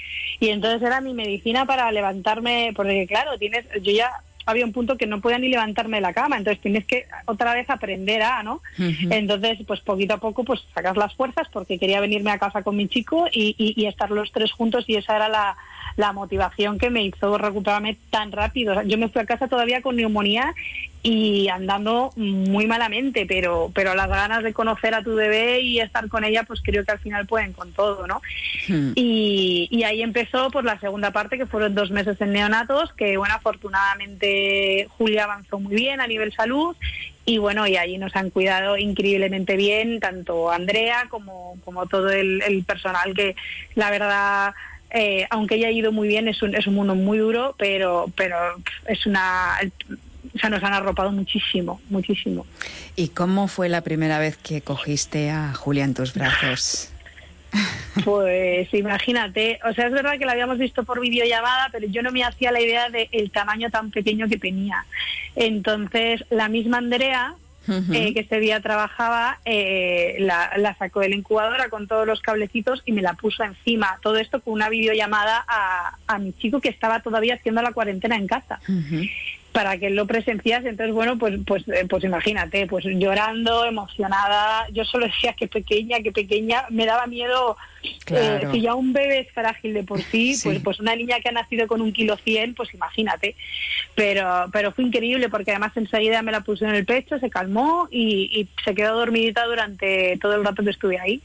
y 0.41 0.49
entonces 0.49 0.83
era 0.83 1.01
mi 1.01 1.13
medicina 1.13 1.67
para 1.67 1.93
levantarme, 1.93 2.73
porque 2.75 3.07
claro, 3.07 3.39
tienes, 3.39 3.67
yo 3.83 3.93
ya 3.93 4.11
había 4.47 4.65
un 4.65 4.73
punto 4.73 4.97
que 4.97 5.07
no 5.07 5.21
podía 5.21 5.39
ni 5.39 5.49
levantarme 5.49 5.99
de 5.99 6.03
la 6.03 6.15
cama, 6.15 6.39
entonces 6.39 6.63
tienes 6.63 6.87
que 6.87 7.07
otra 7.27 7.53
vez 7.53 7.69
aprender 7.69 8.23
a, 8.23 8.43
¿no? 8.43 8.63
Entonces, 8.79 9.59
pues 9.67 9.81
poquito 9.81 10.15
a 10.15 10.19
poco, 10.19 10.45
pues 10.45 10.61
sacas 10.73 10.97
las 10.97 11.15
fuerzas 11.15 11.49
porque 11.53 11.79
quería 11.79 12.01
venirme 12.01 12.31
a 12.31 12.39
casa 12.39 12.63
con 12.63 12.77
mi 12.77 12.89
chico 12.89 13.27
y, 13.31 13.55
y 13.59 13.87
estar 13.87 14.11
los 14.11 14.31
tres 14.33 14.53
juntos 14.53 14.85
y 14.87 14.97
esa 14.97 15.17
era 15.17 15.29
la, 15.29 15.57
la 15.97 16.13
motivación 16.13 16.79
que 16.79 16.91
me 16.91 17.03
hizo 17.03 17.39
recuperarme 17.39 17.97
tan 18.11 18.33
rápido. 18.33 18.83
Yo 18.83 18.99
me 18.99 19.09
fui 19.09 19.23
a 19.23 19.27
casa 19.27 19.49
todavía 19.49 19.83
con 19.83 19.97
neumonía 19.97 20.55
y 21.03 21.49
andando 21.49 22.13
muy 22.17 22.67
malamente, 22.67 23.27
pero, 23.27 23.71
pero 23.73 23.95
las 23.95 24.09
ganas 24.09 24.43
de 24.43 24.53
conocer 24.53 24.93
a 24.93 25.03
tu 25.03 25.15
bebé 25.15 25.61
y 25.61 25.79
estar 25.79 26.09
con 26.09 26.25
ella, 26.25 26.43
pues 26.43 26.61
creo 26.63 26.85
que 26.85 26.91
al 26.91 26.99
final 26.99 27.27
pueden 27.27 27.53
con 27.53 27.73
todo, 27.73 28.09
¿no? 28.09 28.21
Hmm. 28.69 28.91
Y, 28.97 29.69
y, 29.71 29.85
ahí 29.85 30.03
empezó 30.03 30.51
pues 30.51 30.65
la 30.65 30.81
segunda 30.81 31.13
parte, 31.13 31.39
que 31.39 31.47
fueron 31.47 31.77
dos 31.77 31.93
meses 31.93 32.21
en 32.21 32.33
neonatos, 32.33 32.93
que 32.95 33.17
bueno, 33.17 33.35
afortunadamente 33.35 34.89
Julia 34.99 35.25
avanzó 35.25 35.61
muy 35.61 35.77
bien 35.77 36.01
a 36.01 36.09
nivel 36.09 36.33
salud 36.33 36.77
y 37.25 37.39
bueno, 37.39 37.67
y 37.67 37.77
allí 37.77 37.99
nos 37.99 38.15
han 38.17 38.31
cuidado 38.31 38.77
increíblemente 38.77 39.57
bien, 39.57 40.01
tanto 40.01 40.51
Andrea 40.51 41.07
como, 41.09 41.57
como 41.65 41.87
todo 41.87 42.11
el, 42.11 42.43
el 42.43 42.65
personal 42.65 43.15
que 43.15 43.37
la 43.77 43.91
verdad 43.91 44.55
eh, 44.91 45.27
aunque 45.31 45.57
haya 45.57 45.71
ido 45.71 45.93
muy 45.93 46.09
bien, 46.09 46.29
es 46.29 46.43
un, 46.43 46.55
es 46.55 46.67
un 46.67 46.75
mundo 46.75 46.95
muy 46.95 47.19
duro, 47.19 47.55
pero, 47.59 48.11
pero 48.17 48.37
es 48.87 49.07
una... 49.07 49.59
O 50.35 50.39
sea, 50.39 50.51
nos 50.51 50.63
han 50.63 50.75
arropado 50.75 51.13
muchísimo, 51.13 51.81
muchísimo. 51.89 52.45
¿Y 52.95 53.09
cómo 53.09 53.49
fue 53.49 53.69
la 53.69 53.81
primera 53.81 54.19
vez 54.19 54.37
que 54.37 54.61
cogiste 54.61 55.31
a 55.31 55.55
Julia 55.55 55.85
en 55.85 55.95
tus 55.95 56.13
brazos? 56.13 56.91
Pues 58.05 58.73
imagínate, 58.75 59.59
o 59.65 59.73
sea, 59.73 59.87
es 59.87 59.93
verdad 59.93 60.19
que 60.19 60.27
la 60.27 60.33
habíamos 60.33 60.59
visto 60.59 60.85
por 60.85 61.01
videollamada, 61.01 61.71
pero 61.73 61.87
yo 61.87 62.03
no 62.03 62.13
me 62.13 62.23
hacía 62.23 62.53
la 62.53 62.61
idea 62.61 62.91
del 62.91 63.31
tamaño 63.31 63.71
tan 63.71 63.91
pequeño 63.91 64.29
que 64.29 64.37
tenía. 64.37 64.85
Entonces, 65.35 66.25
la 66.29 66.49
misma 66.49 66.79
Andrea, 66.79 67.35
eh, 67.69 68.15
que 68.15 68.21
ese 68.21 68.39
día 68.41 68.61
trabajaba, 68.61 69.39
eh, 69.45 70.17
la, 70.21 70.77
sacó 70.79 71.01
de 71.01 71.09
la 71.09 71.17
incubadora 71.17 71.69
con 71.69 71.87
todos 71.87 72.07
los 72.07 72.21
cablecitos 72.21 72.83
y 72.85 72.93
me 72.93 73.03
la 73.03 73.15
puso 73.15 73.43
encima. 73.45 73.99
Todo 74.03 74.17
esto 74.17 74.41
con 74.41 74.55
una 74.55 74.69
videollamada 74.69 75.45
a, 75.49 75.97
a 76.07 76.19
mi 76.19 76.33
chico 76.33 76.61
que 76.61 76.69
estaba 76.69 77.01
todavía 77.01 77.35
haciendo 77.35 77.63
la 77.63 77.73
cuarentena 77.73 78.17
en 78.17 78.27
casa 78.27 78.61
para 79.57 79.79
que 79.79 79.89
lo 79.89 80.07
presenciase. 80.07 80.69
Entonces, 80.69 80.95
bueno, 80.95 81.17
pues, 81.17 81.39
pues, 81.47 81.67
eh, 81.69 81.87
pues 81.89 82.05
imagínate, 82.05 82.67
pues 82.67 82.85
llorando, 82.85 83.65
emocionada. 83.65 84.69
Yo 84.71 84.85
solo 84.85 85.07
decía 85.07 85.33
que 85.33 85.49
pequeña, 85.49 86.01
que 86.01 86.13
pequeña. 86.13 86.65
Me 86.69 86.85
daba 86.85 87.07
miedo 87.07 87.57
eh, 88.09 88.47
si 88.53 88.61
ya 88.61 88.75
un 88.75 88.93
bebé 88.93 89.21
es 89.21 89.33
frágil 89.33 89.73
de 89.73 89.83
por 89.83 90.03
sí, 90.03 90.39
pues, 90.43 90.61
pues 90.63 90.79
una 90.79 90.95
niña 90.95 91.21
que 91.21 91.31
ha 91.31 91.33
nacido 91.33 91.67
con 91.69 91.81
un 91.81 91.95
kilo 91.95 92.19
cien, 92.19 92.55
pues 92.55 92.75
imagínate. 92.75 93.35
Pero, 93.95 94.51
pero 94.53 94.73
fue 94.73 94.85
increíble 94.85 95.31
porque 95.31 95.53
además 95.53 95.73
enseguida 95.75 96.21
me 96.21 96.33
la 96.33 96.43
puse 96.43 96.67
en 96.67 96.75
el 96.75 96.85
pecho, 96.85 97.19
se 97.19 97.31
calmó 97.31 97.89
y, 97.91 98.29
y 98.39 98.49
se 98.63 98.75
quedó 98.75 98.99
dormidita 98.99 99.47
durante 99.47 100.19
todo 100.21 100.35
el 100.35 100.45
rato 100.45 100.65
que 100.65 100.71
estuve 100.71 101.01
ahí. 101.01 101.23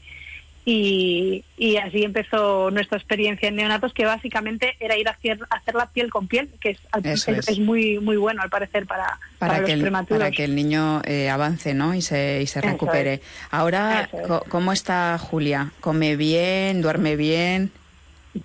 Y, 0.64 1.44
así 1.82 2.04
empezó 2.04 2.70
nuestra 2.70 2.96
experiencia 2.96 3.48
en 3.48 3.56
neonatos, 3.56 3.92
que 3.92 4.04
básicamente 4.04 4.76
era 4.78 4.96
ir 4.96 5.08
a 5.08 5.12
hacer, 5.12 5.38
la 5.74 5.86
piel 5.86 6.10
con 6.10 6.28
piel, 6.28 6.48
que 6.60 6.70
es, 6.70 7.28
es, 7.28 7.58
muy 7.58 7.98
muy 7.98 8.16
bueno 8.16 8.42
al 8.42 8.50
parecer 8.50 8.86
para, 8.86 9.18
para, 9.38 9.60
los 9.60 9.70
el, 9.70 9.80
prematuros. 9.80 10.20
Para 10.20 10.30
que 10.30 10.44
el 10.44 10.54
niño 10.54 11.02
eh, 11.04 11.30
avance 11.30 11.74
¿no? 11.74 11.94
y 11.94 12.02
se, 12.02 12.40
y 12.42 12.46
se 12.46 12.60
recupere. 12.60 13.20
Ahora, 13.50 14.08
¿cómo 14.48 14.72
está 14.72 15.18
Julia? 15.18 15.72
¿Come 15.80 16.14
bien? 16.16 16.80
¿Duerme 16.80 17.16
bien? 17.16 17.72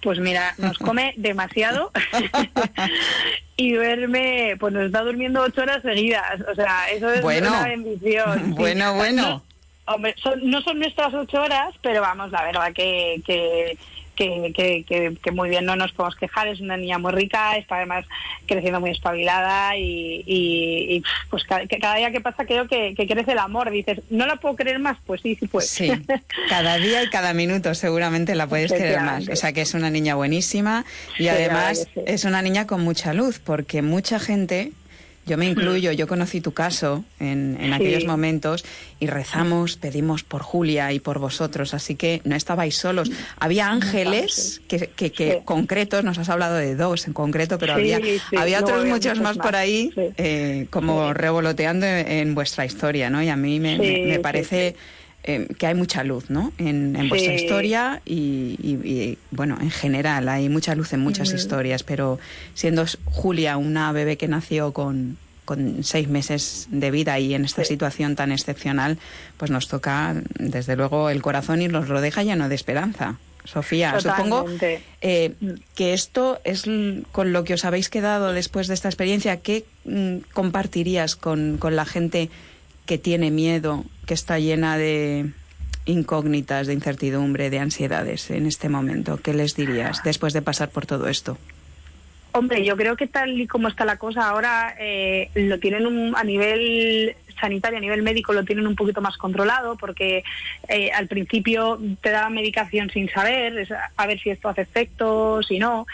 Pues 0.01 0.20
mira, 0.20 0.53
nos 0.57 0.78
come 0.78 1.13
demasiado 1.18 1.91
y 3.57 3.74
duerme, 3.74 4.55
pues 4.59 4.74
nos 4.74 4.86
está 4.86 5.01
durmiendo 5.01 5.41
ocho 5.41 5.61
horas 5.61 5.82
seguidas. 5.82 6.41
O 6.51 6.55
sea, 6.55 6.89
eso 6.91 7.11
es 7.11 7.24
una 7.24 7.63
bendición. 7.63 8.51
Bueno, 8.55 8.95
bueno. 8.95 9.43
Hombre, 9.88 10.16
no 10.44 10.62
son 10.62 10.80
nuestras 10.80 11.14
ocho 11.14 11.42
horas, 11.42 11.74
pero 11.82 12.02
vamos, 12.02 12.30
la 12.32 12.44
verdad 12.44 12.74
que, 12.74 13.22
que, 13.26 13.78
que, 14.18 15.32
muy 15.32 15.50
bien, 15.50 15.66
no 15.66 15.76
nos 15.76 15.92
podemos 15.94 16.16
quejar. 16.16 16.48
Es 16.48 16.60
una 16.60 16.76
niña 16.76 16.98
muy 16.98 17.12
rica, 17.14 17.56
está 17.56 17.78
además 17.78 18.06
creciendo 18.46 18.80
muy 18.80 18.92
espabilada 18.92 19.78
y, 19.78 20.24
y, 20.26 21.04
pues 21.30 21.44
cada, 21.46 21.96
día 21.96 22.12
que 22.12 22.20
pasa 22.20 22.46
creo 22.46 22.68
que, 22.68 22.96
crece 22.96 23.32
el 23.32 23.40
amor. 23.40 23.70
Dices, 23.70 24.00
¿no 24.10 24.26
la 24.26 24.38
puedo 24.38 24.56
creer 24.56 24.80
más? 24.80 24.98
Pues 25.06 25.22
sí, 25.22 25.36
sí 25.40 25.48
pues. 25.48 25.70
Sí, 25.70 25.90
cada 26.50 26.78
día 26.78 27.04
y 27.04 27.10
cada 27.10 27.34
minuto 27.34 27.74
seguramente 27.76 28.36
la 28.36 28.48
puedes 28.48 28.72
querer 28.72 29.02
más. 29.02 29.30
O 29.30 29.36
sea 29.36 29.54
que 29.54 29.62
es 29.62 29.74
una 29.74 29.90
niña 29.90 30.16
buenísima 30.16 30.86
y 31.18 31.28
además 31.28 31.88
es 32.06 32.26
una 32.26 32.42
niña 32.42 32.68
con 32.68 32.82
mucha 32.82 33.14
luz, 33.14 33.40
porque 33.40 33.82
mucha 33.82 34.20
gente 34.20 34.72
yo 35.28 35.38
me 35.38 35.45
incluyo, 35.45 35.91
yo 35.91 36.07
conocí 36.07 36.41
tu 36.41 36.53
caso 36.53 37.03
en, 37.19 37.73
aquellos 37.73 38.05
momentos 38.05 38.65
y 38.99 39.07
rezamos, 39.07 39.78
pedimos 39.78 40.23
por 40.23 40.41
Julia 40.41 40.93
y 40.93 40.99
por 40.99 41.19
vosotros, 41.19 41.73
así 41.73 41.95
que 41.95 42.21
no 42.23 42.36
estabais 42.36 42.75
solos. 42.75 43.11
Había 43.39 43.69
ángeles 43.69 44.61
que, 44.67 44.88
que, 44.88 45.41
concretos, 45.43 46.03
nos 46.03 46.17
has 46.17 46.30
hablado 46.30 46.55
de 46.55 46.75
dos 46.75 47.07
en 47.07 47.13
concreto, 47.13 47.57
pero 47.57 47.73
había, 47.73 47.99
había 48.38 48.61
otros 48.61 48.86
muchos 48.86 49.19
más, 49.19 49.38
por 49.38 49.55
ahí 49.55 49.91
eh, 50.17 50.67
como 50.69 51.13
revoloteando 51.13 51.86
en, 51.86 52.34
vuestra 52.34 52.65
historia, 52.65 53.09
¿no? 53.09 53.21
Y 53.21 53.30
a 53.30 53.36
mí 53.36 53.59
me 53.59 54.19
parece 54.19 54.75
eh, 55.30 55.45
que 55.57 55.67
hay 55.67 55.75
mucha 55.75 56.05
luz 56.05 56.30
¿no? 56.30 56.53
en, 56.57 56.93
vuestra 57.09 57.34
historia 57.34 58.01
y, 58.05 59.17
bueno, 59.32 59.57
en 59.59 59.71
general 59.71 60.30
hay 60.30 60.47
mucha 60.47 60.73
luz 60.73 60.93
en 60.93 61.01
muchas 61.01 61.34
historias, 61.34 61.84
pero 61.84 62.17
siendo 62.53 62.86
Julia 63.03 63.57
una 63.57 63.91
bebé 63.91 64.15
que 64.15 64.30
nació 64.30 64.71
con, 64.71 65.17
con 65.43 65.84
seis 65.84 66.07
meses 66.07 66.67
de 66.71 66.91
vida 66.91 67.19
y 67.19 67.34
en 67.34 67.43
esta 67.43 67.65
situación 67.65 68.15
tan 68.15 68.32
excepcional, 68.32 68.99
pues 69.36 69.51
nos 69.51 69.67
toca, 69.67 70.15
desde 70.39 70.78
luego, 70.78 71.09
el 71.09 71.21
corazón 71.21 71.61
y 71.61 71.67
nos 71.67 71.89
lo 71.89 71.99
deja 71.99 72.23
lleno 72.23 72.47
de 72.47 72.55
esperanza. 72.55 73.17
Sofía, 73.43 73.99
supongo 73.99 74.45
eh, 75.01 75.34
que 75.75 75.93
esto 75.93 76.39
es 76.45 76.63
con 77.11 77.34
lo 77.34 77.43
que 77.43 77.53
os 77.53 77.65
habéis 77.65 77.89
quedado 77.89 78.32
después 78.32 78.67
de 78.67 78.75
esta 78.75 78.88
experiencia. 78.88 79.38
¿Qué 79.38 79.65
mm, 79.84 80.17
compartirías 80.34 81.17
con, 81.17 81.57
con 81.57 81.75
la 81.75 81.86
gente 81.86 82.30
que 82.88 82.98
tiene 82.98 83.30
miedo, 83.30 83.86
que 84.08 84.16
está 84.16 84.40
llena 84.40 84.78
de 84.78 85.30
incógnitas, 85.86 86.66
de 86.66 86.74
incertidumbre, 86.74 87.52
de 87.52 87.60
ansiedades 87.60 88.32
en 88.32 88.48
este 88.48 88.70
momento? 88.70 89.18
¿Qué 89.22 89.34
les 89.34 89.56
dirías 89.56 90.02
después 90.04 90.34
de 90.34 90.42
pasar 90.42 90.70
por 90.70 90.88
todo 90.88 91.08
esto? 91.08 91.38
Hombre, 92.32 92.64
yo 92.64 92.76
creo 92.78 92.96
que 92.96 93.08
tal 93.08 93.40
y 93.40 93.48
como 93.48 93.68
está 93.68 93.84
la 93.86 93.98
cosa 93.98 94.30
ahora, 94.30 94.76
eh, 94.80 95.30
lo 95.34 95.60
tienen 95.60 96.16
a 96.16 96.24
nivel 96.24 97.16
sanitario, 97.40 97.78
a 97.78 97.82
nivel 97.82 98.04
médico, 98.04 98.34
lo 98.34 98.44
tienen 98.44 98.68
un 98.68 98.76
poquito 98.76 99.02
más 99.02 99.18
controlado, 99.18 99.76
porque 99.76 100.24
eh, 100.68 100.92
al 100.92 101.08
principio 101.08 101.80
te 102.02 102.12
daban 102.12 102.34
medicación 102.34 102.90
sin 102.90 103.10
saber, 103.10 103.68
a 103.96 104.08
ver 104.08 104.20
si 104.20 104.30
esto 104.30 104.50
hace 104.50 104.62
efecto, 104.62 105.42
si 105.44 105.60
no. 105.60 105.88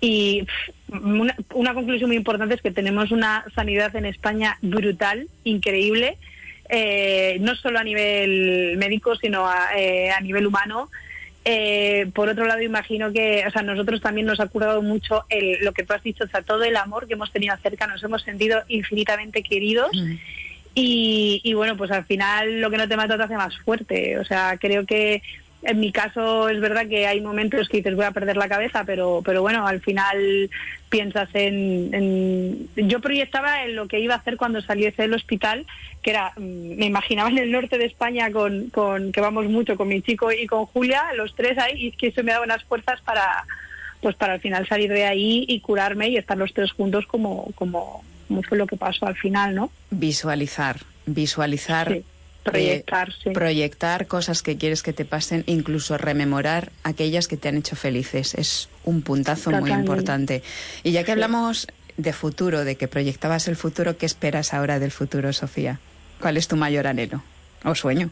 Y 0.00 0.46
una, 0.90 1.74
conclusión 1.74 2.10
muy 2.10 2.16
importante 2.16 2.54
es 2.54 2.62
que 2.62 2.70
tenemos 2.70 3.10
una 3.10 3.44
sanidad 3.54 3.94
en 3.96 4.06
España 4.06 4.58
brutal, 4.62 5.28
increíble. 5.44 6.18
Eh, 6.68 7.38
no 7.40 7.54
solo 7.54 7.78
a 7.78 7.84
nivel 7.84 8.76
médico, 8.76 9.16
sino 9.16 9.46
a, 9.46 9.68
a 10.16 10.20
nivel 10.20 10.46
humano. 10.46 10.90
Eh, 11.48 12.10
por 12.12 12.28
otro 12.28 12.44
lado, 12.44 12.60
imagino 12.60 13.12
que, 13.12 13.44
o 13.46 13.50
sea, 13.52 13.62
nosotros 13.62 14.00
también 14.00 14.26
nos 14.26 14.40
ha 14.40 14.48
curado 14.48 14.82
mucho 14.82 15.26
el, 15.28 15.64
lo 15.64 15.72
que 15.72 15.84
tú 15.84 15.92
has 15.92 16.02
dicho, 16.02 16.24
o 16.24 16.26
sea, 16.26 16.42
todo 16.42 16.64
el 16.64 16.74
amor 16.74 17.06
que 17.06 17.14
hemos 17.14 17.30
tenido 17.30 17.56
cerca, 17.58 17.86
nos 17.86 18.02
hemos 18.02 18.22
sentido 18.22 18.64
infinitamente 18.66 19.44
queridos. 19.44 19.90
Mm. 19.94 20.16
Y, 20.74 21.40
y, 21.44 21.54
bueno, 21.54 21.76
pues 21.76 21.92
al 21.92 22.04
final 22.04 22.60
lo 22.60 22.68
que 22.68 22.78
no 22.78 22.88
te 22.88 22.96
mata 22.96 23.16
te 23.16 23.22
hace 23.22 23.36
más 23.36 23.56
fuerte. 23.58 24.18
O 24.18 24.24
sea, 24.24 24.58
creo 24.60 24.86
que 24.86 25.22
en 25.66 25.80
mi 25.80 25.90
caso 25.90 26.48
es 26.48 26.60
verdad 26.60 26.86
que 26.86 27.06
hay 27.06 27.20
momentos 27.20 27.68
que 27.68 27.78
dices 27.78 27.96
voy 27.96 28.04
a 28.04 28.12
perder 28.12 28.36
la 28.36 28.48
cabeza, 28.48 28.84
pero, 28.84 29.20
pero 29.24 29.42
bueno, 29.42 29.66
al 29.66 29.80
final 29.80 30.48
piensas 30.88 31.28
en, 31.34 32.68
Yo 32.76 33.00
proyectaba 33.00 33.64
en 33.64 33.74
lo 33.74 33.88
que 33.88 33.98
iba 33.98 34.14
a 34.14 34.18
hacer 34.18 34.36
cuando 34.36 34.62
saliese 34.62 35.02
del 35.02 35.14
hospital, 35.14 35.66
que 36.02 36.10
era, 36.10 36.32
mm, 36.36 36.76
me 36.76 36.86
imaginaba 36.86 37.30
en 37.30 37.38
el 37.38 37.50
norte 37.50 37.78
de 37.78 37.86
España 37.86 38.30
con, 38.30 38.70
con 38.70 39.10
que 39.10 39.20
vamos 39.20 39.46
mucho 39.46 39.76
con 39.76 39.88
mi 39.88 40.02
chico 40.02 40.30
y 40.30 40.46
con 40.46 40.66
Julia, 40.66 41.12
los 41.16 41.34
tres 41.34 41.58
ahí, 41.58 41.86
y 41.86 41.92
que 41.92 42.08
eso 42.08 42.22
me 42.22 42.32
daba 42.32 42.44
unas 42.44 42.62
fuerzas 42.64 43.00
para 43.00 43.44
pues 44.00 44.14
para 44.14 44.34
al 44.34 44.40
final 44.40 44.68
salir 44.68 44.92
de 44.92 45.04
ahí 45.04 45.46
y 45.48 45.58
curarme 45.60 46.10
y 46.10 46.16
estar 46.16 46.36
los 46.36 46.52
tres 46.52 46.70
juntos 46.70 47.06
como, 47.06 47.50
como, 47.56 48.04
fue 48.48 48.58
lo 48.58 48.66
que 48.66 48.76
pasó 48.76 49.06
al 49.06 49.16
final, 49.16 49.54
¿no? 49.54 49.70
Visualizar, 49.90 50.76
visualizar 51.06 52.02
proyectarse. 52.50 53.30
proyectar 53.30 54.06
cosas 54.06 54.42
que 54.42 54.56
quieres 54.56 54.82
que 54.82 54.92
te 54.92 55.04
pasen, 55.04 55.44
incluso 55.46 55.98
rememorar 55.98 56.72
aquellas 56.84 57.28
que 57.28 57.36
te 57.36 57.48
han 57.48 57.56
hecho 57.56 57.76
felices. 57.76 58.34
Es 58.34 58.68
un 58.84 59.02
puntazo 59.02 59.50
muy 59.50 59.70
importante. 59.70 60.42
Y 60.82 60.92
ya 60.92 61.04
que 61.04 61.12
hablamos 61.12 61.66
de 61.96 62.12
futuro, 62.12 62.64
de 62.64 62.76
que 62.76 62.88
proyectabas 62.88 63.48
el 63.48 63.56
futuro, 63.56 63.96
¿qué 63.96 64.06
esperas 64.06 64.54
ahora 64.54 64.78
del 64.78 64.90
futuro, 64.90 65.32
Sofía? 65.32 65.78
¿Cuál 66.20 66.36
es 66.36 66.48
tu 66.48 66.56
mayor 66.56 66.86
anhelo 66.86 67.22
o 67.64 67.74
sueño? 67.74 68.10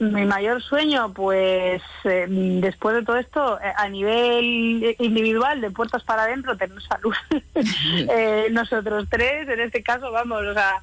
Mi 0.00 0.24
mayor 0.24 0.60
sueño, 0.60 1.12
pues 1.12 1.80
eh, 2.02 2.26
después 2.28 2.96
de 2.96 3.04
todo 3.04 3.16
esto, 3.16 3.60
eh, 3.60 3.72
a 3.76 3.88
nivel 3.88 4.96
individual, 4.98 5.60
de 5.60 5.70
puertas 5.70 6.02
para 6.02 6.24
adentro, 6.24 6.56
tener 6.56 6.80
salud. 6.82 7.14
Eh, 8.16 8.48
nosotros 8.50 9.06
tres, 9.08 9.48
en 9.48 9.60
este 9.60 9.82
caso, 9.82 10.10
vamos, 10.10 10.42
o 10.42 10.52
sea, 10.52 10.74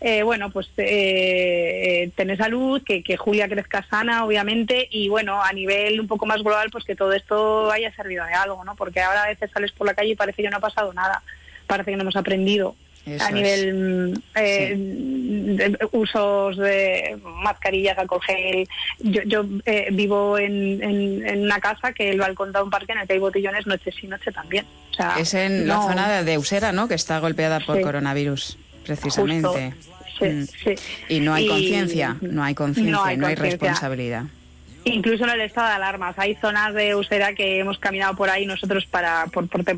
eh, 0.00 0.22
bueno, 0.22 0.50
pues 0.50 0.68
eh, 0.76 2.10
tener 2.16 2.36
salud, 2.36 2.82
que, 2.84 3.02
que, 3.02 3.16
Julia 3.16 3.48
crezca 3.48 3.86
sana, 3.88 4.24
obviamente, 4.24 4.88
y 4.90 5.08
bueno, 5.08 5.42
a 5.42 5.52
nivel 5.52 6.00
un 6.00 6.08
poco 6.08 6.26
más 6.26 6.42
global, 6.42 6.68
pues 6.70 6.84
que 6.84 6.96
todo 6.96 7.12
esto 7.12 7.70
haya 7.70 7.94
servido 7.94 8.24
de 8.24 8.34
algo, 8.34 8.64
¿no? 8.64 8.74
Porque 8.74 9.00
ahora 9.00 9.24
a 9.24 9.28
veces 9.28 9.50
sales 9.52 9.72
por 9.72 9.86
la 9.86 9.94
calle 9.94 10.10
y 10.10 10.16
parece 10.16 10.42
que 10.42 10.50
no 10.50 10.58
ha 10.58 10.60
pasado 10.60 10.92
nada, 10.92 11.22
parece 11.66 11.90
que 11.90 11.96
no 11.96 12.02
hemos 12.02 12.16
aprendido. 12.16 12.74
a 13.20 13.30
nivel 13.30 14.22
eh, 14.34 14.74
de 14.76 15.78
usos 15.92 16.56
de 16.56 17.18
mascarillas, 17.42 17.96
alcohol 17.98 18.22
gel. 18.22 18.68
Yo, 18.98 19.22
yo 19.24 19.44
eh, 19.66 19.88
vivo 19.92 20.38
en, 20.38 20.82
en, 20.82 21.44
una 21.44 21.60
casa 21.60 21.92
que 21.92 22.10
el 22.10 22.18
balcón 22.18 22.52
da 22.52 22.62
un 22.62 22.70
parque 22.70 22.92
en 22.92 22.98
el 22.98 23.06
que 23.06 23.14
hay 23.14 23.18
botellones 23.18 23.66
noche 23.66 23.92
sí, 23.92 24.06
noche 24.06 24.32
también. 24.32 24.66
O 24.90 24.94
sea, 24.94 25.16
es 25.18 25.34
en 25.34 25.66
la 25.66 25.82
zona 25.82 26.22
de 26.22 26.38
Usera, 26.38 26.72
¿no? 26.72 26.88
Que 26.88 26.94
está 26.94 27.18
golpeada 27.18 27.60
por 27.60 27.80
coronavirus 27.80 28.58
precisamente. 28.84 29.74
Mm. 30.20 30.44
Y 31.08 31.20
no 31.20 31.34
hay 31.34 31.48
conciencia, 31.48 32.16
no 32.20 32.42
hay 32.44 32.54
conciencia, 32.54 33.16
no, 33.16 33.26
hay, 33.26 33.34
responsabilidad. 33.34 34.24
Incluso 34.84 35.24
en 35.24 35.30
el 35.30 35.40
estado 35.40 35.68
de 35.68 35.74
alarmas. 35.74 36.18
Hay 36.18 36.34
zonas 36.36 36.74
de 36.74 36.94
Usera 36.94 37.34
que 37.34 37.58
hemos 37.58 37.78
caminado 37.78 38.14
por 38.14 38.28
ahí 38.28 38.46
nosotros 38.46 38.86
para, 38.86 39.26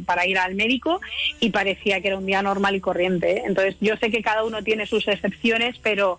para 0.05 0.27
ir 0.27 0.39
al 0.39 0.55
médico 0.55 1.01
y 1.41 1.51
parecía 1.51 2.01
que 2.01 2.09
era 2.09 2.19
un 2.19 2.27
día 2.27 2.43
normal 2.43 2.75
y 2.75 2.81
corriente. 2.81 3.39
¿eh? 3.39 3.43
Entonces 3.47 3.77
yo 3.81 3.97
sé 3.97 4.11
que 4.11 4.23
cada 4.23 4.45
uno 4.45 4.63
tiene 4.63 4.87
sus 4.87 5.07
excepciones, 5.09 5.77
pero 5.83 6.19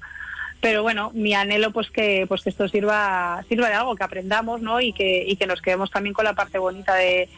pero 0.60 0.82
bueno, 0.82 1.12
mi 1.14 1.36
anhelo 1.36 1.72
pues 1.72 1.92
que 1.92 2.26
pues 2.28 2.42
que 2.42 2.50
esto 2.50 2.68
sirva 2.68 3.44
sirva 3.48 3.68
de 3.68 3.76
algo, 3.76 3.96
que 3.96 4.04
aprendamos, 4.04 4.62
¿no? 4.62 4.82
Y 4.82 4.92
que 4.92 5.24
y 5.28 5.36
que 5.36 5.46
nos 5.46 5.62
quedemos 5.62 5.92
también 5.92 6.14
con 6.14 6.26
la 6.26 6.34
parte 6.34 6.58
bonita 6.58 6.96
de, 6.96 7.30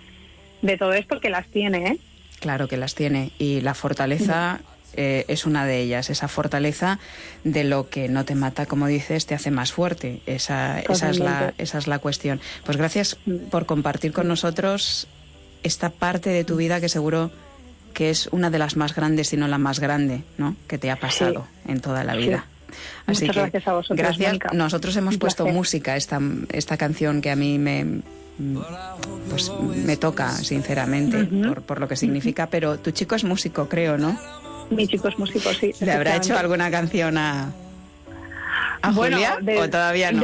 de 0.62 0.78
todo 0.78 0.93
esto 0.93 1.20
que 1.20 1.30
las 1.30 1.47
tiene, 1.47 1.88
¿eh? 1.88 1.97
Claro 2.39 2.70
que 2.70 2.78
las 2.78 2.95
tiene 2.95 3.32
y 3.38 3.60
la 3.60 3.74
fortaleza 3.74 4.62
eh, 4.94 5.26
es 5.28 5.46
una 5.46 5.66
de 5.66 5.80
ellas, 5.80 6.10
esa 6.10 6.28
fortaleza 6.28 7.00
de 7.44 7.64
lo 7.64 7.90
que 7.90 8.10
no 8.10 8.26
te 8.26 8.36
mata, 8.36 8.66
como 8.66 8.88
dices, 8.88 9.26
te 9.26 9.36
hace 9.36 9.52
más 9.52 9.72
fuerte. 9.72 10.22
Esa, 10.26 10.80
esa, 10.80 11.10
es, 11.10 11.20
la, 11.20 11.54
esa 11.58 11.78
es 11.78 11.88
la 11.88 12.00
cuestión. 12.00 12.42
Pues 12.66 12.78
gracias 12.78 13.18
por 13.50 13.66
compartir 13.66 14.12
con 14.14 14.28
nosotros 14.28 15.08
esta 15.64 15.90
parte 15.90 16.30
de 16.30 16.44
tu 16.44 16.56
vida 16.56 16.80
que 16.80 16.90
seguro 16.90 17.32
que 17.94 18.10
es 18.10 18.28
una 18.32 18.50
de 18.50 18.60
las 18.60 18.78
más 18.78 18.96
grandes, 18.96 19.30
si 19.30 19.38
no 19.38 19.48
la 19.48 19.58
más 19.58 19.80
grande, 19.80 20.24
¿no? 20.38 20.56
que 20.68 20.78
te 20.78 20.92
ha 20.92 20.96
pasado 20.96 21.48
en 21.68 21.82
toda 21.82 22.04
la 22.04 22.16
vida. 22.16 22.46
Así 23.06 23.28
que 23.28 23.34
gracias 23.34 23.68
a 23.68 23.74
vosotros. 23.74 23.98
Gracias. 23.98 24.38
Nosotros 24.54 24.96
hemos 24.96 25.18
puesto 25.18 25.46
música, 25.48 25.96
esta, 25.96 26.20
esta 26.52 26.78
canción 26.78 27.22
que 27.22 27.32
a 27.32 27.36
mí 27.36 27.58
me, 27.58 28.02
pues 29.30 29.52
me 29.76 29.98
toca, 29.98 30.32
sinceramente, 30.32 31.26
por, 31.26 31.62
por, 31.64 31.80
lo 31.80 31.88
que 31.88 31.96
significa, 31.96 32.48
pero 32.48 32.80
tu 32.80 32.92
chico 32.92 33.16
es 33.16 33.24
músico, 33.24 33.68
creo, 33.68 33.98
¿no? 33.98 34.18
Mi 34.70 34.88
chico 34.88 35.08
es 35.08 35.18
músico, 35.18 35.54
sí. 35.54 35.74
¿Le 35.80 35.92
habrá 35.92 36.16
hecho 36.18 36.38
alguna 36.38 36.70
canción 36.70 37.18
a, 37.18 37.52
¿A 38.82 38.94
Julia 38.94 39.40
o 39.58 39.70
todavía 39.70 40.12
no? 40.12 40.24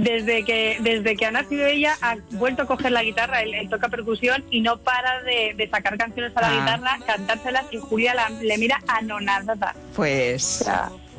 desde, 0.00 0.44
que, 0.44 0.78
desde 0.80 1.16
que 1.16 1.26
ha 1.26 1.30
nacido 1.30 1.66
ella 1.66 1.96
ha 2.00 2.16
vuelto 2.32 2.62
a 2.62 2.66
coger 2.66 2.92
la 2.92 3.02
guitarra, 3.02 3.42
él, 3.42 3.68
toca 3.68 3.88
percusión 3.88 4.44
y 4.50 4.60
no 4.60 4.78
para 4.78 5.22
de, 5.22 5.68
sacar 5.70 5.98
canciones 5.98 6.32
a 6.36 6.40
la 6.40 6.48
ah. 6.48 6.60
guitarra, 6.60 6.98
cantárselas 7.06 7.64
y 7.72 7.78
Julia 7.78 8.14
le 8.42 8.58
mira 8.58 8.80
anonadada. 8.86 9.74
Pues 9.96 10.64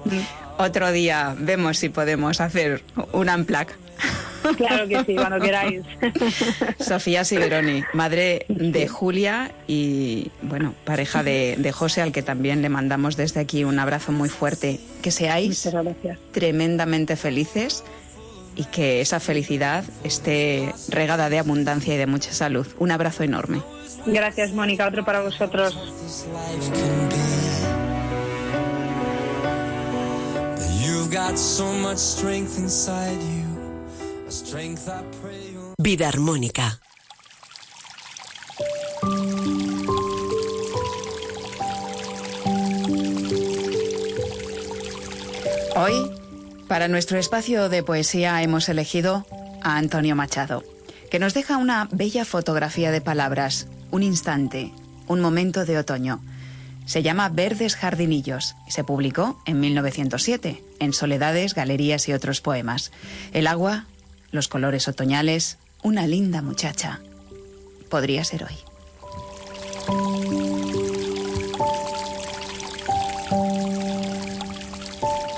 mm. 0.05 0.19
otro 0.57 0.91
día 0.91 1.35
vemos 1.37 1.77
si 1.77 1.89
podemos 1.89 2.39
hacer 2.39 2.83
un 3.11 3.29
unplug. 3.29 3.67
Claro 4.57 4.87
que 4.87 5.03
sí, 5.05 5.15
cuando 5.15 5.39
queráis. 5.39 5.81
Sofía 6.79 7.23
Siberoni, 7.25 7.83
madre 7.93 8.45
de 8.47 8.87
Julia 8.87 9.51
y, 9.67 10.29
bueno, 10.43 10.75
pareja 10.83 11.23
de, 11.23 11.55
de, 11.57 11.71
José, 11.71 12.03
al 12.03 12.11
que 12.11 12.21
también 12.21 12.61
le 12.61 12.69
mandamos 12.69 13.17
desde 13.17 13.39
aquí 13.39 13.63
un 13.63 13.79
abrazo 13.79 14.11
muy 14.11 14.29
fuerte. 14.29 14.79
Que 15.01 15.09
seáis 15.09 15.67
tremendamente 16.31 17.15
felices 17.15 17.83
y 18.55 18.65
que 18.65 19.01
esa 19.01 19.19
felicidad 19.19 19.83
esté 20.03 20.73
regada 20.89 21.29
de 21.29 21.39
abundancia 21.39 21.95
y 21.95 21.97
de 21.97 22.07
mucha 22.07 22.31
salud. 22.31 22.67
Un 22.77 22.91
abrazo 22.91 23.23
enorme. 23.23 23.61
Gracias, 24.05 24.51
Mónica. 24.51 24.87
Otro 24.87 25.03
para 25.03 25.21
vosotros. 25.21 25.75
Vida 35.77 36.07
armónica. 36.07 36.79
Hoy, 45.75 46.11
para 46.67 46.87
nuestro 46.87 47.19
espacio 47.19 47.69
de 47.69 47.83
poesía, 47.83 48.41
hemos 48.41 48.67
elegido 48.67 49.27
a 49.61 49.77
Antonio 49.77 50.15
Machado, 50.15 50.63
que 51.11 51.19
nos 51.19 51.35
deja 51.35 51.57
una 51.57 51.87
bella 51.91 52.25
fotografía 52.25 52.89
de 52.89 53.01
palabras, 53.01 53.67
un 53.91 54.01
instante, 54.01 54.71
un 55.07 55.21
momento 55.21 55.65
de 55.65 55.77
otoño. 55.77 56.19
Se 56.85 57.03
llama 57.03 57.29
Verdes 57.29 57.75
Jardinillos 57.75 58.55
y 58.67 58.71
se 58.71 58.83
publicó 58.83 59.39
en 59.45 59.59
1907 59.59 60.63
en 60.79 60.93
Soledades, 60.93 61.53
Galerías 61.53 62.07
y 62.09 62.13
otros 62.13 62.41
poemas. 62.41 62.91
El 63.31 63.45
agua 63.45 63.85
los 64.35 64.47
colores 64.47 64.87
otoñales, 64.87 65.57
una 65.81 66.05
linda 66.05 66.41
muchacha. 66.41 66.99
Podría 67.89 68.23
ser 68.23 68.43
hoy. 68.43 68.55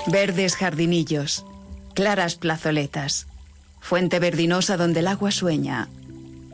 Verdes 0.06 0.56
jardinillos, 0.56 1.44
claras 1.94 2.34
plazoletas, 2.34 3.26
fuente 3.80 4.18
verdinosa 4.18 4.76
donde 4.76 5.00
el 5.00 5.06
agua 5.06 5.30
sueña, 5.30 5.88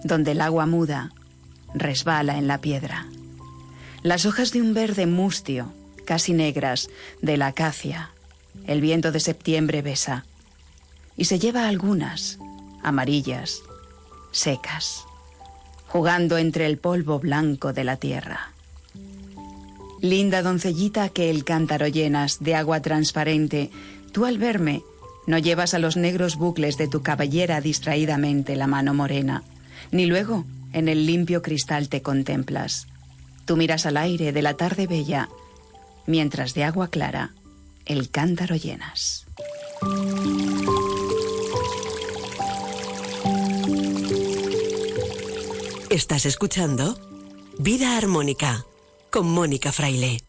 donde 0.02 0.32
el 0.32 0.40
agua 0.40 0.66
muda, 0.66 1.12
resbala 1.72 2.36
en 2.36 2.46
la 2.46 2.60
piedra. 2.60 3.06
Las 4.02 4.26
hojas 4.26 4.52
de 4.52 4.60
un 4.60 4.74
verde 4.74 5.06
mustio, 5.06 5.72
casi 6.04 6.32
negras, 6.32 6.88
de 7.22 7.36
la 7.36 7.46
acacia, 7.46 8.10
el 8.66 8.80
viento 8.80 9.12
de 9.12 9.20
septiembre 9.20 9.82
besa 9.82 10.24
y 11.16 11.24
se 11.24 11.38
lleva 11.38 11.68
algunas, 11.68 12.38
amarillas, 12.82 13.62
secas. 14.32 15.04
jugando 15.86 16.38
entre 16.38 16.66
el 16.66 16.76
polvo 16.76 17.20
blanco 17.20 17.72
de 17.72 17.84
la 17.84 17.96
tierra. 17.96 18.50
Linda 20.00 20.42
doncellita 20.42 21.08
que 21.08 21.30
el 21.30 21.44
cántaro 21.44 21.86
llenas 21.86 22.38
de 22.40 22.56
agua 22.56 22.80
transparente, 22.80 23.70
tú 24.12 24.24
al 24.24 24.38
verme 24.38 24.82
no 25.26 25.38
llevas 25.38 25.72
a 25.72 25.78
los 25.78 25.96
negros 25.96 26.36
bucles 26.36 26.76
de 26.76 26.88
tu 26.88 27.02
cabellera 27.02 27.60
distraídamente 27.60 28.56
la 28.56 28.66
mano 28.66 28.92
morena, 28.92 29.44
ni 29.92 30.06
luego 30.06 30.44
en 30.72 30.88
el 30.88 31.06
limpio 31.06 31.42
cristal 31.42 31.88
te 31.88 32.02
contemplas. 32.02 32.88
Tú 33.44 33.56
miras 33.56 33.86
al 33.86 33.96
aire 33.96 34.32
de 34.32 34.42
la 34.42 34.54
tarde 34.54 34.86
bella, 34.88 35.28
mientras 36.06 36.54
de 36.54 36.64
agua 36.64 36.88
clara 36.88 37.30
el 37.86 38.10
cántaro 38.10 38.56
llenas. 38.56 39.26
Estás 45.94 46.26
escuchando 46.26 46.98
Vida 47.56 47.96
Armónica 47.96 48.66
con 49.12 49.30
Mónica 49.30 49.70
Fraile. 49.70 50.24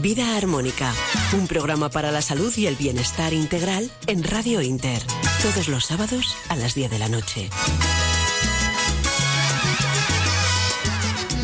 Vida 0.00 0.34
Armónica, 0.34 0.94
un 1.34 1.46
programa 1.46 1.90
para 1.90 2.10
la 2.10 2.22
salud 2.22 2.56
y 2.56 2.68
el 2.68 2.76
bienestar 2.76 3.34
integral 3.34 3.90
en 4.06 4.24
Radio 4.24 4.62
Inter, 4.62 5.02
todos 5.42 5.68
los 5.68 5.84
sábados 5.84 6.34
a 6.48 6.56
las 6.56 6.74
10 6.74 6.90
de 6.90 6.98
la 6.98 7.10
noche. 7.10 7.50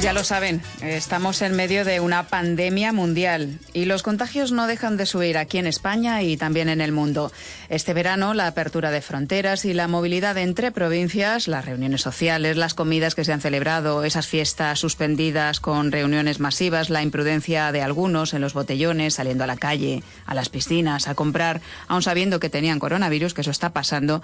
Ya 0.01 0.13
lo 0.13 0.23
saben, 0.23 0.63
estamos 0.81 1.43
en 1.43 1.57
medio 1.57 1.85
de 1.85 1.99
una 1.99 2.29
pandemia 2.29 2.93
mundial 2.93 3.59
y 3.73 3.85
los 3.85 4.05
contagios 4.05 4.53
no 4.53 4.69
dejan 4.69 4.97
de 4.97 5.07
subir 5.07 5.37
aquí 5.37 5.59
en 5.59 5.67
España 5.67 6.23
y 6.23 6.37
también 6.37 6.69
en 6.69 6.81
el 6.81 6.93
mundo. 6.93 7.33
Este 7.69 7.95
verano, 7.95 8.33
la 8.33 8.47
apertura 8.47 8.93
de 8.93 9.03
fronteras 9.03 9.65
y 9.65 9.75
la 9.75 9.89
movilidad 9.89 10.39
entre 10.39 10.71
provincias, 10.71 11.49
las 11.49 11.65
reuniones 11.65 12.01
sociales, 12.01 12.57
las 12.57 12.75
comidas 12.75 13.17
que 13.17 13.25
se 13.25 13.33
han 13.33 13.41
celebrado, 13.41 14.05
esas 14.05 14.29
fiestas 14.29 14.79
suspendidas 14.79 15.59
con 15.59 15.91
reuniones 15.91 16.39
masivas, 16.39 16.91
la 16.91 17.03
imprudencia 17.03 17.73
de 17.73 17.83
algunos 17.83 18.35
en 18.35 18.41
los 18.41 18.55
botellones, 18.55 19.15
saliendo 19.15 19.43
a 19.43 19.49
la 19.49 19.57
calle, 19.57 20.05
a 20.27 20.35
las 20.35 20.49
piscinas, 20.49 21.09
a 21.09 21.17
comprar, 21.17 21.61
aun 21.89 22.03
sabiendo 22.03 22.39
que 22.39 22.51
tenían 22.51 22.79
coronavirus, 22.79 23.35
que 23.35 23.41
eso 23.41 23.51
está 23.51 23.71
pasando, 23.71 24.23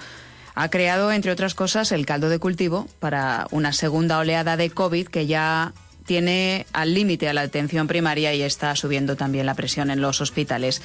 ha 0.55 0.69
creado, 0.71 1.11
entre 1.13 1.33
otras 1.33 1.55
cosas, 1.55 1.93
el 1.93 2.07
caldo 2.07 2.29
de 2.29 2.39
cultivo 2.39 2.89
para 3.01 3.47
una 3.51 3.73
segunda 3.73 4.19
oleada 4.19 4.57
de 4.57 4.71
COVID 4.71 5.09
que 5.09 5.27
ya 5.27 5.73
tiene 6.07 6.67
al 6.73 6.95
límite 6.95 7.29
a 7.29 7.33
la 7.33 7.43
atención 7.43 7.87
primaria 7.87 8.35
y 8.35 8.43
está 8.43 8.77
subiendo 8.77 9.17
también 9.17 9.47
la 9.47 9.55
presión 9.55 9.91
en 9.91 10.01
los 10.01 10.21
hospitales. 10.21 10.83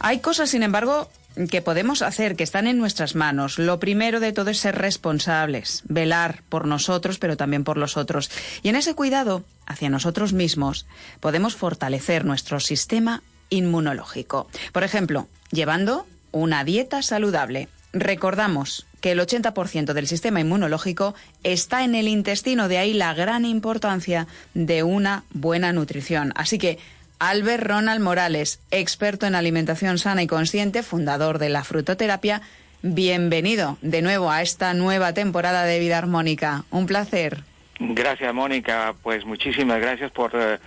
Hay 0.00 0.20
cosas, 0.20 0.50
sin 0.50 0.62
embargo, 0.62 1.10
que 1.50 1.62
podemos 1.62 2.02
hacer, 2.02 2.36
que 2.36 2.44
están 2.44 2.66
en 2.66 2.78
nuestras 2.78 3.14
manos. 3.14 3.58
Lo 3.58 3.78
primero 3.78 4.20
de 4.20 4.32
todo 4.32 4.50
es 4.50 4.58
ser 4.58 4.76
responsables, 4.76 5.82
velar 5.86 6.42
por 6.48 6.66
nosotros, 6.66 7.18
pero 7.18 7.36
también 7.36 7.64
por 7.64 7.76
los 7.76 7.96
otros. 7.96 8.30
Y 8.62 8.68
en 8.68 8.76
ese 8.76 8.94
cuidado 8.94 9.44
hacia 9.66 9.90
nosotros 9.90 10.32
mismos 10.32 10.86
podemos 11.20 11.56
fortalecer 11.56 12.24
nuestro 12.24 12.60
sistema 12.60 13.22
inmunológico. 13.48 14.48
Por 14.72 14.84
ejemplo, 14.84 15.28
llevando 15.50 16.06
una 16.32 16.64
dieta 16.64 17.02
saludable. 17.02 17.68
Recordamos 17.92 18.86
que 19.00 19.12
el 19.12 19.20
80% 19.20 19.92
del 19.92 20.06
sistema 20.06 20.40
inmunológico 20.40 21.14
está 21.42 21.84
en 21.84 21.94
el 21.94 22.06
intestino, 22.06 22.68
de 22.68 22.78
ahí 22.78 22.92
la 22.92 23.14
gran 23.14 23.44
importancia 23.44 24.26
de 24.54 24.82
una 24.82 25.24
buena 25.32 25.72
nutrición. 25.72 26.32
Así 26.36 26.58
que 26.58 26.78
Albert 27.18 27.64
Ronald 27.64 28.00
Morales, 28.00 28.60
experto 28.70 29.26
en 29.26 29.34
alimentación 29.34 29.98
sana 29.98 30.22
y 30.22 30.26
consciente, 30.26 30.82
fundador 30.82 31.38
de 31.38 31.48
la 31.48 31.64
frutoterapia, 31.64 32.42
bienvenido 32.82 33.76
de 33.82 34.02
nuevo 34.02 34.30
a 34.30 34.40
esta 34.42 34.72
nueva 34.72 35.12
temporada 35.12 35.64
de 35.64 35.78
Vida 35.80 35.98
Armónica. 35.98 36.64
Un 36.70 36.86
placer. 36.86 37.42
Gracias, 37.78 38.32
Mónica. 38.32 38.94
Pues 39.02 39.24
muchísimas 39.24 39.80
gracias 39.80 40.10
por 40.12 40.32
eh, 40.34 40.58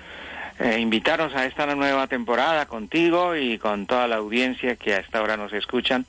eh, 0.60 0.80
invitarnos 0.80 1.34
a 1.36 1.46
esta 1.46 1.66
nueva 1.76 2.08
temporada 2.08 2.66
contigo 2.66 3.36
y 3.36 3.58
con 3.58 3.86
toda 3.86 4.08
la 4.08 4.18
audiencia 4.18 4.76
que 4.76 4.94
a 4.94 5.00
esta 5.00 5.22
hora 5.22 5.38
nos 5.38 5.54
escuchan. 5.54 6.06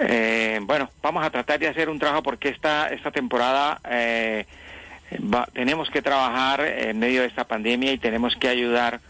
Eh, 0.00 0.60
bueno, 0.62 0.90
vamos 1.02 1.24
a 1.24 1.30
tratar 1.30 1.58
de 1.58 1.66
hacer 1.66 1.88
un 1.88 1.98
trabajo 1.98 2.22
porque 2.22 2.50
esta, 2.50 2.88
esta 2.88 3.10
temporada 3.10 3.80
eh, 3.90 4.46
tenemos 5.52 5.90
que 5.90 6.02
trabajar 6.02 6.60
en 6.60 7.00
medio 7.00 7.22
de 7.22 7.26
esta 7.26 7.44
pandemia 7.44 7.92
y 7.92 7.98
tenemos 7.98 8.36
que 8.36 8.48
ayudar 8.48 9.00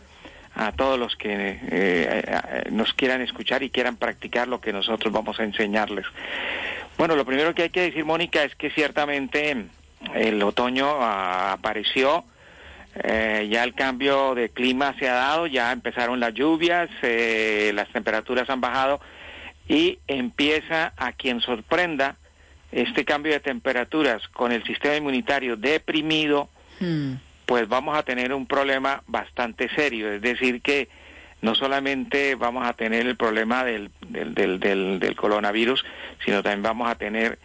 a 0.54 0.72
todos 0.72 0.98
los 0.98 1.14
que 1.14 1.58
eh, 1.70 2.64
nos 2.70 2.94
quieran 2.94 3.20
escuchar 3.20 3.62
y 3.62 3.70
quieran 3.70 3.96
practicar 3.96 4.48
lo 4.48 4.60
que 4.60 4.72
nosotros 4.72 5.12
vamos 5.12 5.38
a 5.38 5.44
enseñarles. 5.44 6.06
Bueno, 6.96 7.16
lo 7.16 7.26
primero 7.26 7.54
que 7.54 7.64
hay 7.64 7.70
que 7.70 7.82
decir, 7.82 8.04
Mónica, 8.04 8.42
es 8.42 8.54
que 8.56 8.70
ciertamente 8.70 9.66
el 10.14 10.42
otoño 10.42 11.00
apareció, 11.00 12.24
ya 13.04 13.62
el 13.62 13.74
cambio 13.74 14.34
de 14.34 14.48
clima 14.48 14.96
se 14.98 15.08
ha 15.08 15.14
dado, 15.14 15.46
ya 15.46 15.70
empezaron 15.70 16.18
las 16.18 16.34
lluvias, 16.34 16.88
las 17.02 17.88
temperaturas 17.90 18.50
han 18.50 18.60
bajado 18.60 19.00
y 19.68 19.98
empieza 20.08 20.92
a 20.96 21.12
quien 21.12 21.40
sorprenda 21.40 22.16
este 22.72 23.04
cambio 23.04 23.32
de 23.32 23.40
temperaturas 23.40 24.26
con 24.28 24.52
el 24.52 24.64
sistema 24.64 24.96
inmunitario 24.96 25.56
deprimido, 25.56 26.48
hmm. 26.80 27.14
pues 27.46 27.68
vamos 27.68 27.96
a 27.96 28.02
tener 28.02 28.32
un 28.32 28.46
problema 28.46 29.02
bastante 29.06 29.68
serio. 29.74 30.10
Es 30.12 30.22
decir, 30.22 30.60
que 30.62 30.88
no 31.40 31.54
solamente 31.54 32.34
vamos 32.34 32.66
a 32.66 32.72
tener 32.72 33.06
el 33.06 33.16
problema 33.16 33.64
del, 33.64 33.90
del, 34.08 34.34
del, 34.34 34.98
del, 34.98 35.16
coronavirus, 35.16 35.84
sino 36.24 36.42
también 36.42 36.62
vamos 36.62 36.90
a 36.90 36.96
tener 36.96 37.38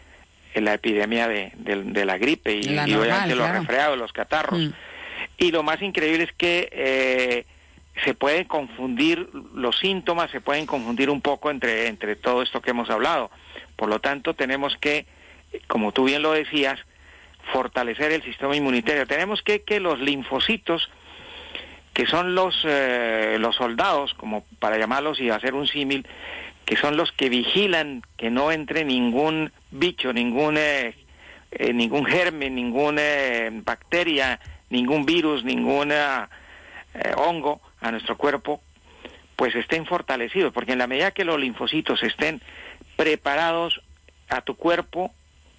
la 0.56 0.74
epidemia 0.74 1.28
de, 1.28 1.52
de 1.56 2.06
la 2.06 2.18
gripe 2.18 2.56
y, 2.56 2.78
obviamente 2.96 3.36
los 3.36 3.50
resfriados, 3.50 3.98
los 3.98 4.14
catarros. 4.14 4.60
Hmm. 4.60 4.72
Y 5.38 5.52
lo 5.52 5.64
más 5.64 5.82
increíble 5.82 6.26
es 6.26 6.34
que 6.34 6.70
eh, 6.72 7.46
se 8.04 8.14
pueden 8.14 8.46
confundir 8.46 9.30
los 9.54 9.78
síntomas, 9.78 10.32
se 10.32 10.42
pueden 10.42 10.66
confundir 10.66 11.10
un 11.10 11.22
poco 11.22 11.52
entre, 11.52 11.88
entre 11.88 12.16
todo 12.16 12.42
esto 12.42 12.62
que 12.62 12.72
hemos 12.72 12.90
hablado. 12.90 13.30
Por 13.76 13.90
lo 13.90 14.00
tanto, 14.00 14.34
tenemos 14.34 14.78
que, 14.78 15.06
como 15.68 15.92
tú 15.92 16.06
bien 16.06 16.22
lo 16.22 16.32
decías, 16.32 16.80
fortalecer 17.52 18.12
el 18.12 18.24
sistema 18.24 18.56
inmunitario. 18.56 19.06
Tenemos 19.06 19.42
que 19.42 19.64
que 19.64 19.80
los 19.80 20.00
linfocitos, 20.00 20.90
que 21.94 22.06
son 22.06 22.34
los, 22.36 22.62
eh, 22.64 23.38
los 23.40 23.56
soldados, 23.56 24.14
como 24.16 24.46
para 24.60 24.78
llamarlos 24.78 25.20
y 25.20 25.30
hacer 25.30 25.54
un 25.54 25.68
símil, 25.68 26.08
que 26.66 26.78
son 26.78 26.98
los 26.98 27.12
que 27.12 27.30
vigilan 27.30 28.02
que 28.18 28.32
no 28.32 28.52
entre 28.52 28.86
ningún 28.86 29.52
bicho, 29.70 30.14
ningún, 30.14 30.58
eh, 30.58 30.96
eh, 31.52 31.74
ningún 31.74 32.06
germen, 32.06 32.56
ninguna 32.56 33.02
bacteria, 33.52 34.40
ningún 34.70 35.06
virus, 35.06 35.44
ningún 35.44 35.94
hongo, 37.18 37.62
a 37.84 37.92
nuestro 37.92 38.18
cuerpo, 38.18 38.62
pues 39.36 39.54
estén 39.54 39.86
fortalecidos, 39.86 40.54
porque 40.54 40.72
en 40.72 40.80
la 40.80 40.88
medida 40.88 41.12
que 41.12 41.26
los 41.26 41.40
linfocitos 41.40 42.02
estén 42.02 42.42
preparados 42.96 43.82
a 44.30 44.42
tu 44.42 44.56
cuerpo, 44.56 45.14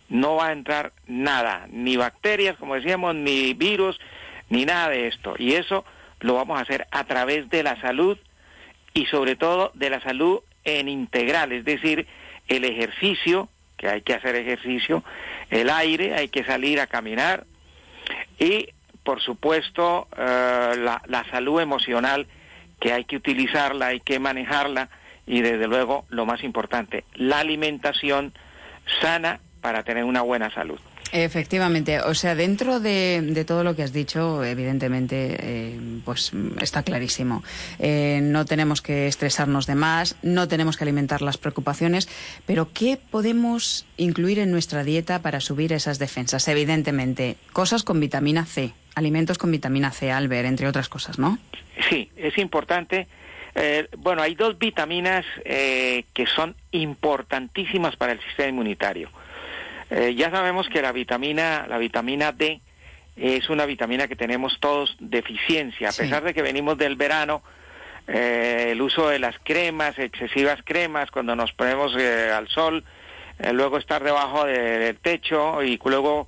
no 0.09 0.37
va 0.37 0.49
a 0.49 0.53
entrar 0.53 0.93
nada, 1.07 1.67
ni 1.71 1.97
bacterias, 1.97 2.57
como 2.57 2.75
decíamos, 2.75 3.15
ni 3.15 3.55
virus, 3.55 4.01
ni 4.49 4.65
nada 4.65 4.89
de 4.89 5.07
esto. 5.09 5.35
Y 5.39 5.55
eso 5.55 5.85
lo 6.21 6.35
vamos 6.35 6.59
a 6.59 6.63
hacer 6.63 6.87
a 6.91 7.05
través 7.05 7.49
de 7.51 7.63
la 7.63 7.81
salud 7.81 8.19
y 8.95 9.07
sobre 9.07 9.37
todo 9.37 9.71
de 9.75 9.91
la 9.91 10.01
salud 10.01 10.41
en 10.65 10.89
integral, 10.89 11.53
es 11.53 11.65
decir, 11.65 12.07
el 12.49 12.65
ejercicio, 12.65 13.49
que 13.77 13.89
hay 13.89 14.03
que 14.03 14.15
hacer 14.15 14.35
ejercicio, 14.37 15.05
el 15.51 15.69
aire, 15.69 16.15
hay 16.15 16.29
que 16.29 16.45
salir 16.45 16.81
a 16.81 16.87
caminar 16.87 17.45
y 18.39 18.71
por 19.05 19.21
supuesto, 19.21 20.09
eh, 20.17 20.77
la, 20.77 21.25
salud 21.31 21.61
emocional, 21.61 22.27
que 22.81 22.93
hay 22.93 23.05
que 23.05 23.17
utilizarla, 23.17 23.89
hay 23.89 24.01
que 24.01 24.19
manejarla, 24.19 24.89
y 25.27 25.41
desde 25.43 25.69
luego, 25.69 26.05
lo 26.09 26.27
más 26.27 26.43
importante, 26.43 27.05
la 27.15 27.39
alimentación 27.41 28.33
sana 29.01 29.41
para 29.61 29.83
tener 29.83 30.05
una 30.05 30.23
buena 30.23 30.53
salud. 30.53 30.79
Efectivamente, 31.13 32.01
o 32.01 32.13
sea, 32.15 32.35
dentro 32.35 32.81
de, 32.81 33.45
todo 33.47 33.63
lo 33.63 33.77
que 33.77 33.85
has 33.85 33.93
dicho, 33.93 34.43
evidentemente, 34.43 35.37
eh, 35.39 35.79
pues 36.05 36.33
está 36.61 36.83
clarísimo. 36.83 37.45
Eh, 37.79 38.19
no 38.21 38.45
tenemos 38.47 38.83
que 38.83 39.07
estresarnos 39.07 39.67
de 39.67 39.77
más, 39.77 40.17
no 40.23 40.49
tenemos 40.49 40.77
que 40.77 40.83
alimentar 40.83 41.23
las 41.23 41.39
preocupaciones, 41.39 42.09
pero 42.47 42.73
¿qué 42.73 42.99
podemos 43.11 43.87
incluir 43.97 44.41
en 44.41 44.51
nuestra 44.51 44.83
dieta 44.83 45.23
para 45.23 45.39
subir 45.39 45.73
esas 45.73 46.01
defensas? 46.01 46.49
Evidentemente, 46.49 47.37
cosas 47.53 47.85
con 47.85 48.01
vitamina 48.01 48.45
C, 48.45 48.73
alimentos 48.95 49.39
con 49.39 49.51
vitamina 49.51 49.91
C, 49.91 50.11
Albert, 50.13 50.47
entre 50.47 50.69
otras 50.69 50.89
cosas, 50.89 51.19
¿no? 51.19 51.39
Sí, 51.89 52.11
es 52.17 52.39
importante. 52.39 53.07
Eh, 53.55 53.89
bueno, 53.99 54.23
hay 54.23 54.35
dos 54.35 54.59
vitaminas 54.59 55.25
que 55.45 56.27
son 56.35 56.57
importantísimas 56.73 57.97
para 57.97 58.13
el 58.13 58.21
sistema 58.21 58.49
inmunitario. 58.49 59.11
Eh, 59.91 60.15
ya 60.17 60.31
sabemos 60.31 60.69
que 60.69 60.83
la 60.83 60.93
vitamina, 60.93 61.67
la 61.69 61.79
vitamina 61.79 62.33
D 62.33 62.61
es 63.17 63.49
una 63.49 63.67
vitamina 63.67 64.09
que 64.09 64.17
tenemos 64.17 64.59
todos 64.59 64.97
deficiencia, 64.99 65.91
a 65.91 65.93
pesar 65.93 66.25
de 66.25 66.35
que 66.35 66.43
venimos 66.43 66.77
del 66.79 66.97
verano, 66.97 67.43
eh, 68.09 68.71
el 68.73 68.83
uso 68.83 69.09
de 69.09 69.19
las 69.19 69.37
cremas, 69.43 69.99
excesivas 69.99 70.61
cremas, 70.65 71.11
cuando 71.11 71.37
nos 71.37 71.53
ponemos 71.53 71.95
eh, 71.97 72.31
al 72.33 72.49
sol, 72.49 72.85
eh, 73.39 73.53
luego 73.53 73.79
estar 73.79 74.03
debajo 74.03 74.45
del 74.45 74.97
techo 74.97 75.63
y 75.63 75.81
luego 75.85 76.27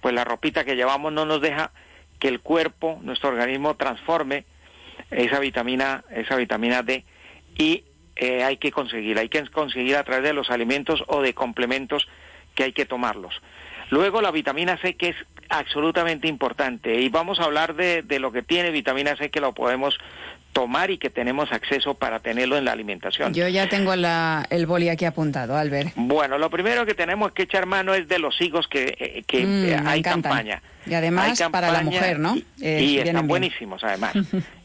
pues 0.00 0.14
la 0.14 0.24
ropita 0.24 0.64
que 0.64 0.76
llevamos 0.76 1.12
no 1.12 1.26
nos 1.26 1.40
deja 1.40 1.72
que 2.18 2.28
el 2.28 2.40
cuerpo, 2.40 2.98
nuestro 3.02 3.30
organismo 3.30 3.74
transforme 3.74 4.44
esa 5.10 5.38
vitamina, 5.38 6.04
esa 6.10 6.36
vitamina 6.36 6.82
D 6.82 7.04
y 7.56 7.84
eh, 8.16 8.42
hay 8.44 8.56
que 8.56 8.72
conseguir, 8.72 9.18
hay 9.18 9.28
que 9.28 9.46
conseguir 9.46 9.96
a 9.96 10.04
través 10.04 10.24
de 10.24 10.32
los 10.32 10.50
alimentos 10.50 11.02
o 11.06 11.22
de 11.22 11.34
complementos 11.34 12.08
que 12.54 12.64
hay 12.64 12.72
que 12.72 12.86
tomarlos. 12.86 13.34
Luego 13.90 14.20
la 14.20 14.30
vitamina 14.30 14.76
C 14.78 14.96
que 14.96 15.10
es 15.10 15.16
absolutamente 15.48 16.28
importante 16.28 17.00
y 17.00 17.08
vamos 17.08 17.40
a 17.40 17.44
hablar 17.44 17.74
de, 17.74 18.02
de 18.02 18.18
lo 18.18 18.32
que 18.32 18.42
tiene 18.42 18.70
vitamina 18.70 19.16
C 19.16 19.30
que 19.30 19.40
lo 19.40 19.54
podemos 19.54 19.98
tomar 20.52 20.90
y 20.90 20.98
que 20.98 21.08
tenemos 21.10 21.52
acceso 21.52 21.94
para 21.94 22.20
tenerlo 22.20 22.56
en 22.58 22.64
la 22.64 22.72
alimentación. 22.72 23.32
Yo 23.32 23.48
ya 23.48 23.68
tengo 23.68 23.94
la, 23.96 24.46
el 24.50 24.66
boli 24.66 24.88
aquí 24.88 25.04
apuntado, 25.04 25.56
Albert. 25.56 25.92
Bueno, 25.94 26.36
lo 26.36 26.50
primero 26.50 26.84
que 26.84 26.94
tenemos 26.94 27.32
que 27.32 27.44
echar 27.44 27.66
mano 27.66 27.94
es 27.94 28.08
de 28.08 28.18
los 28.18 28.40
higos 28.40 28.66
que, 28.66 28.96
eh, 28.98 29.22
que 29.26 29.46
Mm, 29.46 29.86
hay 29.86 30.02
campaña. 30.02 30.62
Y 30.88 30.94
además 30.94 31.40
para 31.50 31.70
la 31.70 31.82
mujer, 31.82 32.18
¿no? 32.18 32.36
Y, 32.36 32.44
Eh, 32.60 32.82
y 32.82 32.98
están 32.98 33.14
bien. 33.14 33.26
buenísimos 33.28 33.82
además 33.84 34.14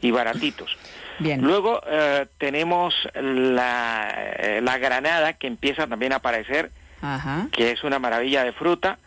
y 0.01 0.11
baratitos. 0.11 0.76
Bien. 1.19 1.41
Luego 1.43 1.80
eh, 1.88 2.26
tenemos 2.39 2.95
la, 3.13 4.34
eh, 4.39 4.61
la 4.63 4.80
granada 4.80 5.34
que 5.34 5.45
empieza 5.45 5.86
también 5.86 6.11
a 6.11 6.15
aparecer, 6.15 6.71
Ajá. 7.01 7.47
que 7.51 7.69
es 7.71 7.84
una 7.84 7.99
maravilla 7.99 8.43
de 8.43 8.51
fruta. 8.51 8.97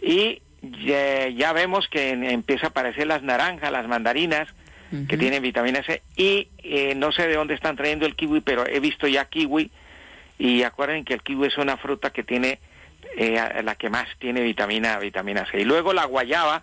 Y 0.00 0.40
ya, 0.62 1.28
ya 1.28 1.52
vemos 1.52 1.86
que 1.88 2.10
empieza 2.10 2.66
a 2.66 2.70
aparecer 2.70 3.06
las 3.06 3.22
naranjas, 3.22 3.70
las 3.70 3.86
mandarinas, 3.86 4.48
que 5.08 5.18
tienen 5.18 5.42
vitamina 5.42 5.82
C. 5.82 6.02
Y 6.16 6.48
eh, 6.62 6.94
no 6.96 7.10
sé 7.12 7.26
de 7.28 7.34
dónde 7.34 7.54
están 7.54 7.76
trayendo 7.76 8.06
el 8.06 8.14
kiwi, 8.16 8.40
pero 8.40 8.64
he 8.66 8.80
visto 8.80 9.06
ya 9.06 9.24
kiwi. 9.26 9.70
Y 10.38 10.62
acuerden 10.62 11.04
que 11.04 11.12
el 11.14 11.22
kiwi 11.22 11.48
es 11.48 11.58
una 11.58 11.76
fruta 11.76 12.10
que 12.10 12.22
tiene 12.24 12.58
eh, 13.16 13.62
la 13.62 13.74
que 13.76 13.90
más 13.90 14.06
tiene 14.18 14.40
vitamina 14.42 14.98
vitamina 14.98 15.46
C. 15.50 15.60
Y 15.60 15.64
luego 15.64 15.92
la 15.92 16.04
guayaba 16.04 16.62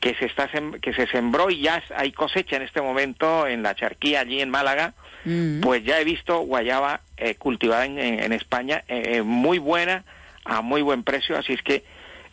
que 0.00 0.14
se 0.14 0.26
está 0.26 0.48
sem- 0.50 0.80
que 0.80 0.92
se 0.92 1.06
sembró 1.08 1.50
y 1.50 1.60
ya 1.62 1.82
hay 1.96 2.12
cosecha 2.12 2.56
en 2.56 2.62
este 2.62 2.80
momento 2.80 3.46
en 3.46 3.62
la 3.62 3.74
charquía 3.74 4.20
allí 4.20 4.40
en 4.40 4.50
Málaga. 4.50 4.94
Mm. 5.24 5.60
Pues 5.60 5.82
ya 5.84 5.98
he 6.00 6.04
visto 6.04 6.38
guayaba 6.40 7.00
eh, 7.16 7.34
cultivada 7.34 7.84
en, 7.86 7.98
en- 7.98 8.20
en 8.22 8.32
España 8.32 8.84
eh, 8.88 9.02
eh, 9.16 9.22
muy 9.22 9.58
buena 9.58 10.04
a 10.44 10.62
muy 10.62 10.82
buen 10.82 11.02
precio, 11.02 11.36
así 11.36 11.52
es 11.52 11.62
que 11.62 11.84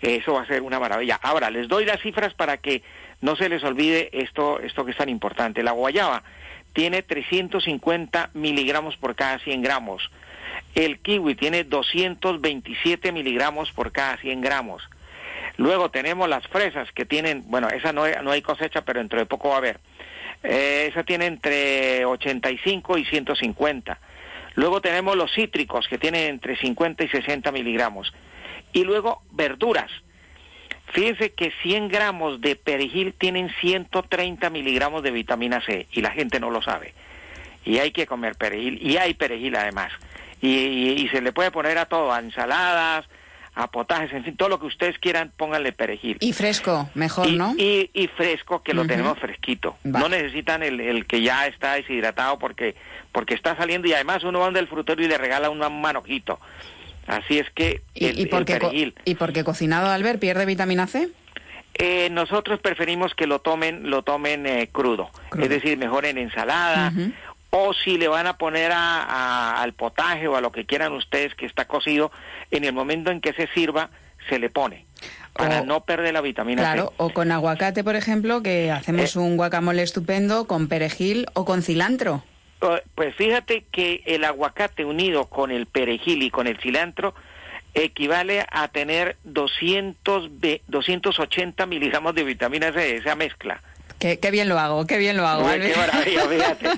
eh, 0.02 0.18
eso 0.22 0.34
va 0.34 0.44
a 0.44 0.48
ser 0.48 0.62
una 0.62 0.80
maravilla. 0.80 1.20
Ahora 1.22 1.50
les 1.50 1.68
doy 1.68 1.86
las 1.86 2.00
cifras 2.02 2.34
para 2.36 2.58
que 2.58 2.84
no 3.22 3.36
se 3.36 3.50
les 3.50 3.64
olvide 3.64 4.10
esto 4.14 4.60
esto 4.60 4.86
que 4.86 4.92
es 4.92 4.98
tan 4.98 5.10
importante. 5.10 5.64
La 5.64 5.72
guayaba 5.72 6.22
tiene 6.74 7.02
350 7.02 8.30
miligramos 8.34 8.96
por 8.98 9.16
cada 9.16 9.40
100 9.40 9.62
gramos. 9.62 10.10
El 10.76 11.00
kiwi 11.00 11.36
tiene 11.36 11.64
227 11.64 13.14
miligramos 13.14 13.72
por 13.72 13.94
cada 13.94 14.18
100 14.18 14.42
gramos. 14.42 14.84
Luego 15.58 15.90
tenemos 15.90 16.28
las 16.28 16.46
fresas 16.48 16.92
que 16.92 17.06
tienen, 17.06 17.44
bueno, 17.48 17.70
esa 17.70 17.94
no 17.94 18.04
hay, 18.04 18.42
cosecha, 18.42 18.82
pero 18.82 19.00
dentro 19.00 19.18
de 19.18 19.26
poco 19.26 19.50
va 19.50 19.56
a 19.56 19.58
haber. 19.60 19.80
Eh, 20.44 20.88
esa 20.92 21.04
tiene 21.04 21.28
entre 21.28 22.04
85 22.04 22.98
y 22.98 23.06
150. 23.06 23.98
Luego 24.56 24.82
tenemos 24.82 25.16
los 25.16 25.34
cítricos 25.34 25.88
que 25.88 25.98
tienen 25.98 26.30
entre 26.30 26.58
50 26.58 27.06
y 27.06 27.08
60 27.08 27.52
miligramos. 27.54 28.14
Y 28.74 28.84
luego 28.84 29.22
verduras. 29.32 29.90
Fíjense 30.92 31.32
que 31.34 31.52
100 31.64 31.88
gramos 31.88 32.42
de 32.42 32.58
perejil 32.58 33.14
tienen 33.14 33.50
130 33.62 34.50
miligramos 34.50 35.04
de 35.04 35.12
vitamina 35.12 35.62
C 35.62 35.88
y 35.92 36.02
la 36.02 36.12
gente 36.12 36.40
no 36.40 36.52
lo 36.52 36.62
sabe. 36.62 36.94
Y 37.64 37.80
hay 37.80 37.92
que 37.92 38.06
comer 38.06 38.36
perejil, 38.36 38.80
y 38.82 38.98
hay 38.98 39.14
perejil 39.14 39.56
además. 39.56 39.92
Y, 40.42 40.48
y- 40.50 41.02
y 41.04 41.08
se 41.10 41.22
le 41.22 41.32
puede 41.32 41.52
poner 41.52 41.78
a 41.78 41.86
todo, 41.86 42.12
a 42.14 42.20
ensaladas, 42.20 43.06
a 43.58 43.72
potajes, 43.72 44.12
en 44.12 44.24
fin, 44.26 44.36
todo 44.36 44.50
lo 44.50 44.60
que 44.60 44.66
ustedes 44.66 45.00
quieran, 45.00 45.32
pónganle 45.38 45.72
perejil. 45.72 46.18
Y 46.20 46.34
fresco, 46.34 46.90
mejor, 46.94 47.28
Y, 47.28 47.38
¿no? 47.38 47.54
y, 47.58 47.90
y 47.94 48.08
fresco, 48.10 48.62
que 48.62 48.74
lo 48.74 48.86
tenemos 48.86 49.18
fresquito. 49.18 49.78
No 49.84 50.10
necesitan 50.10 50.62
el, 50.62 50.82
el 50.82 51.06
que 51.06 51.22
ya 51.22 51.48
está 51.48 51.74
deshidratado 51.76 52.38
porque, 52.38 52.76
porque 53.14 53.34
está 53.34 53.56
saliendo 53.56 53.88
y 53.88 53.94
además 53.94 54.24
uno 54.26 54.40
va 54.40 54.46
donde 54.46 54.60
el 54.60 54.68
frutero 54.68 55.02
y 55.02 55.08
le 55.08 55.18
regala 55.18 55.50
un 55.50 55.60
manojito. 55.82 56.40
Así 57.08 57.38
es 57.40 57.50
que 57.52 57.82
¿Y, 57.94 58.08
el, 58.08 58.20
y 58.20 58.22
el 58.24 58.30
porque 58.30 58.58
perejil. 58.58 58.96
¿Y 59.06 59.16
porque 59.16 59.44
cocinado, 59.46 59.90
Albert, 59.90 60.20
pierde 60.20 60.46
vitamina 60.46 60.86
C? 60.88 61.08
Eh, 61.78 62.10
nosotros 62.10 62.60
preferimos 62.62 63.14
que 63.16 63.28
lo 63.28 63.40
tomen, 63.40 63.90
lo 63.90 64.02
tomen 64.02 64.46
eh, 64.48 64.70
crudo. 64.72 65.10
Crudo. 65.30 65.44
es 65.44 65.50
decir, 65.50 65.78
mejor 65.78 66.06
en 66.06 66.18
ensalada. 66.18 66.92
O 67.52 67.74
si 67.74 67.98
le 67.98 68.08
van 68.08 68.28
a 68.28 68.38
poner 68.38 68.72
a- 68.72 69.04
a- 69.04 69.62
al 69.62 69.74
potaje 69.74 70.28
o 70.28 70.36
a 70.36 70.42
lo 70.42 70.52
que 70.52 70.66
quieran 70.66 70.92
ustedes 70.94 71.36
que 71.36 71.46
está 71.46 71.66
cocido, 71.66 72.12
en 72.52 72.64
el 72.66 72.74
momento 72.74 73.12
en 73.12 73.22
que 73.22 73.34
se 73.34 73.48
sirva, 73.54 73.90
se 74.30 74.40
le 74.40 74.50
pone. 74.50 74.86
Para 75.34 75.62
O- 75.62 75.66
no 75.66 75.82
perder 75.84 76.14
la 76.14 76.22
vitamina 76.22 76.62
Claro, 76.62 76.88
C. 76.90 76.94
o 76.98 77.10
con 77.12 77.32
aguacate, 77.32 77.84
por 77.84 77.96
ejemplo, 77.96 78.42
que 78.42 78.72
hacemos 78.72 79.16
Eh. 79.16 79.20
un 79.20 79.38
guacamole 79.38 79.84
estupendo 79.84 80.48
con 80.48 80.68
perejil 80.68 81.26
o 81.34 81.46
con 81.46 81.62
cilantro. 81.62 82.24
Eh, 82.62 82.82
Pues 82.96 83.14
fíjate 83.16 83.66
que 83.72 84.02
el 84.06 84.24
aguacate 84.24 84.86
unido 84.86 85.26
con 85.26 85.52
el 85.52 85.66
perejil 85.68 86.24
y 86.24 86.30
con 86.32 86.48
el 86.48 86.58
cilantro 86.60 87.14
equivale 87.74 88.46
a 88.50 88.70
tener 88.70 89.18
200, 89.26 90.40
ve- 90.40 90.62
280 90.68 91.66
miligramos 91.66 92.16
de 92.16 92.24
vitamina 92.24 92.72
C, 92.72 92.96
esa 92.98 93.16
mezcla. 93.16 93.62
Qué, 94.00 94.20
qué 94.20 94.30
bien 94.30 94.50
lo 94.50 94.60
hago, 94.60 94.86
qué 94.86 94.98
bien 94.98 95.16
lo 95.18 95.26
hago. 95.26 95.46
Uy, 95.46 95.60
qué 95.60 95.74
maravilla, 95.76 96.26
fíjate. 96.28 96.70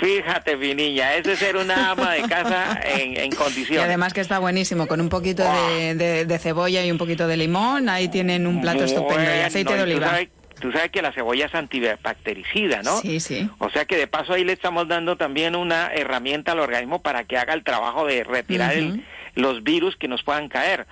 Fíjate, 0.00 0.56
mi 0.56 0.74
niña, 0.74 1.14
eso 1.14 1.32
es 1.32 1.38
ser 1.38 1.56
una 1.56 1.90
ama 1.92 2.12
de 2.12 2.22
casa 2.22 2.78
en, 2.84 3.16
en 3.16 3.32
Y 3.32 3.36
condiciones. 3.36 3.84
además 3.84 4.12
que 4.12 4.20
está 4.20 4.38
buenísimo, 4.38 4.86
con 4.86 5.00
un 5.00 5.08
poquito 5.08 5.44
de, 5.50 5.94
de- 5.94 6.24
de 6.26 6.38
cebolla 6.38 6.84
y 6.84 6.90
un 6.90 6.98
poquito 6.98 7.26
de 7.26 7.36
limón, 7.36 7.88
ahí 7.88 8.08
tienen 8.08 8.46
un 8.46 8.60
plato 8.60 8.84
estupendo 8.84 9.22
y 9.22 9.26
Bueno, 9.26 9.46
aceite 9.46 9.70
y 9.72 9.74
de 9.74 9.78
Tú 9.78 9.84
oliva. 9.84 10.06
sabes, 10.08 10.28
tú 10.60 10.70
sabes 10.72 10.90
que 10.90 11.00
la 11.02 11.12
cebolla 11.12 11.46
es 11.46 11.54
antibactericida, 11.54 12.82
¿no? 12.82 13.00
Sí, 13.00 13.18
sí. 13.20 13.48
O 13.58 13.70
sea 13.70 13.84
que 13.86 13.96
de 13.96 14.06
paso 14.06 14.34
ahí 14.34 14.44
le 14.44 14.52
estamos 14.52 14.86
dando 14.88 15.16
también 15.16 15.56
una 15.56 15.88
herramienta 15.94 16.52
al 16.52 16.60
organismo 16.60 17.00
para 17.00 17.24
que 17.24 17.38
haga 17.38 17.54
el 17.54 17.64
trabajo 17.64 18.06
de 18.06 18.24
retirar 18.24 18.74
el- 18.74 19.04
los 19.34 19.62
virus 19.62 19.96
que 19.96 20.08
nos 20.08 20.22
puedan 20.22 20.48
caer. 20.48 20.86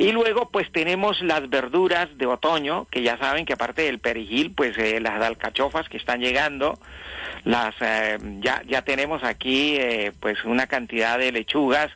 Y 0.00 0.12
luego 0.12 0.48
pues 0.50 0.70
tenemos 0.70 1.20
las 1.22 1.48
verduras 1.50 2.08
de 2.16 2.26
otoño, 2.26 2.86
que 2.88 3.02
ya 3.02 3.18
saben 3.18 3.44
que 3.44 3.54
aparte 3.54 3.82
del 3.82 3.98
perejil, 3.98 4.52
pues 4.54 4.78
eh, 4.78 5.00
las 5.00 5.20
alcachofas 5.20 5.88
que 5.88 5.96
están 5.96 6.20
llegando, 6.20 6.78
las 7.44 7.74
eh, 7.80 8.16
ya 8.40 8.62
ya 8.68 8.82
tenemos 8.82 9.24
aquí 9.24 9.74
eh, 9.76 10.12
pues 10.20 10.44
una 10.44 10.68
cantidad 10.68 11.18
de 11.18 11.32
lechugas, 11.32 11.90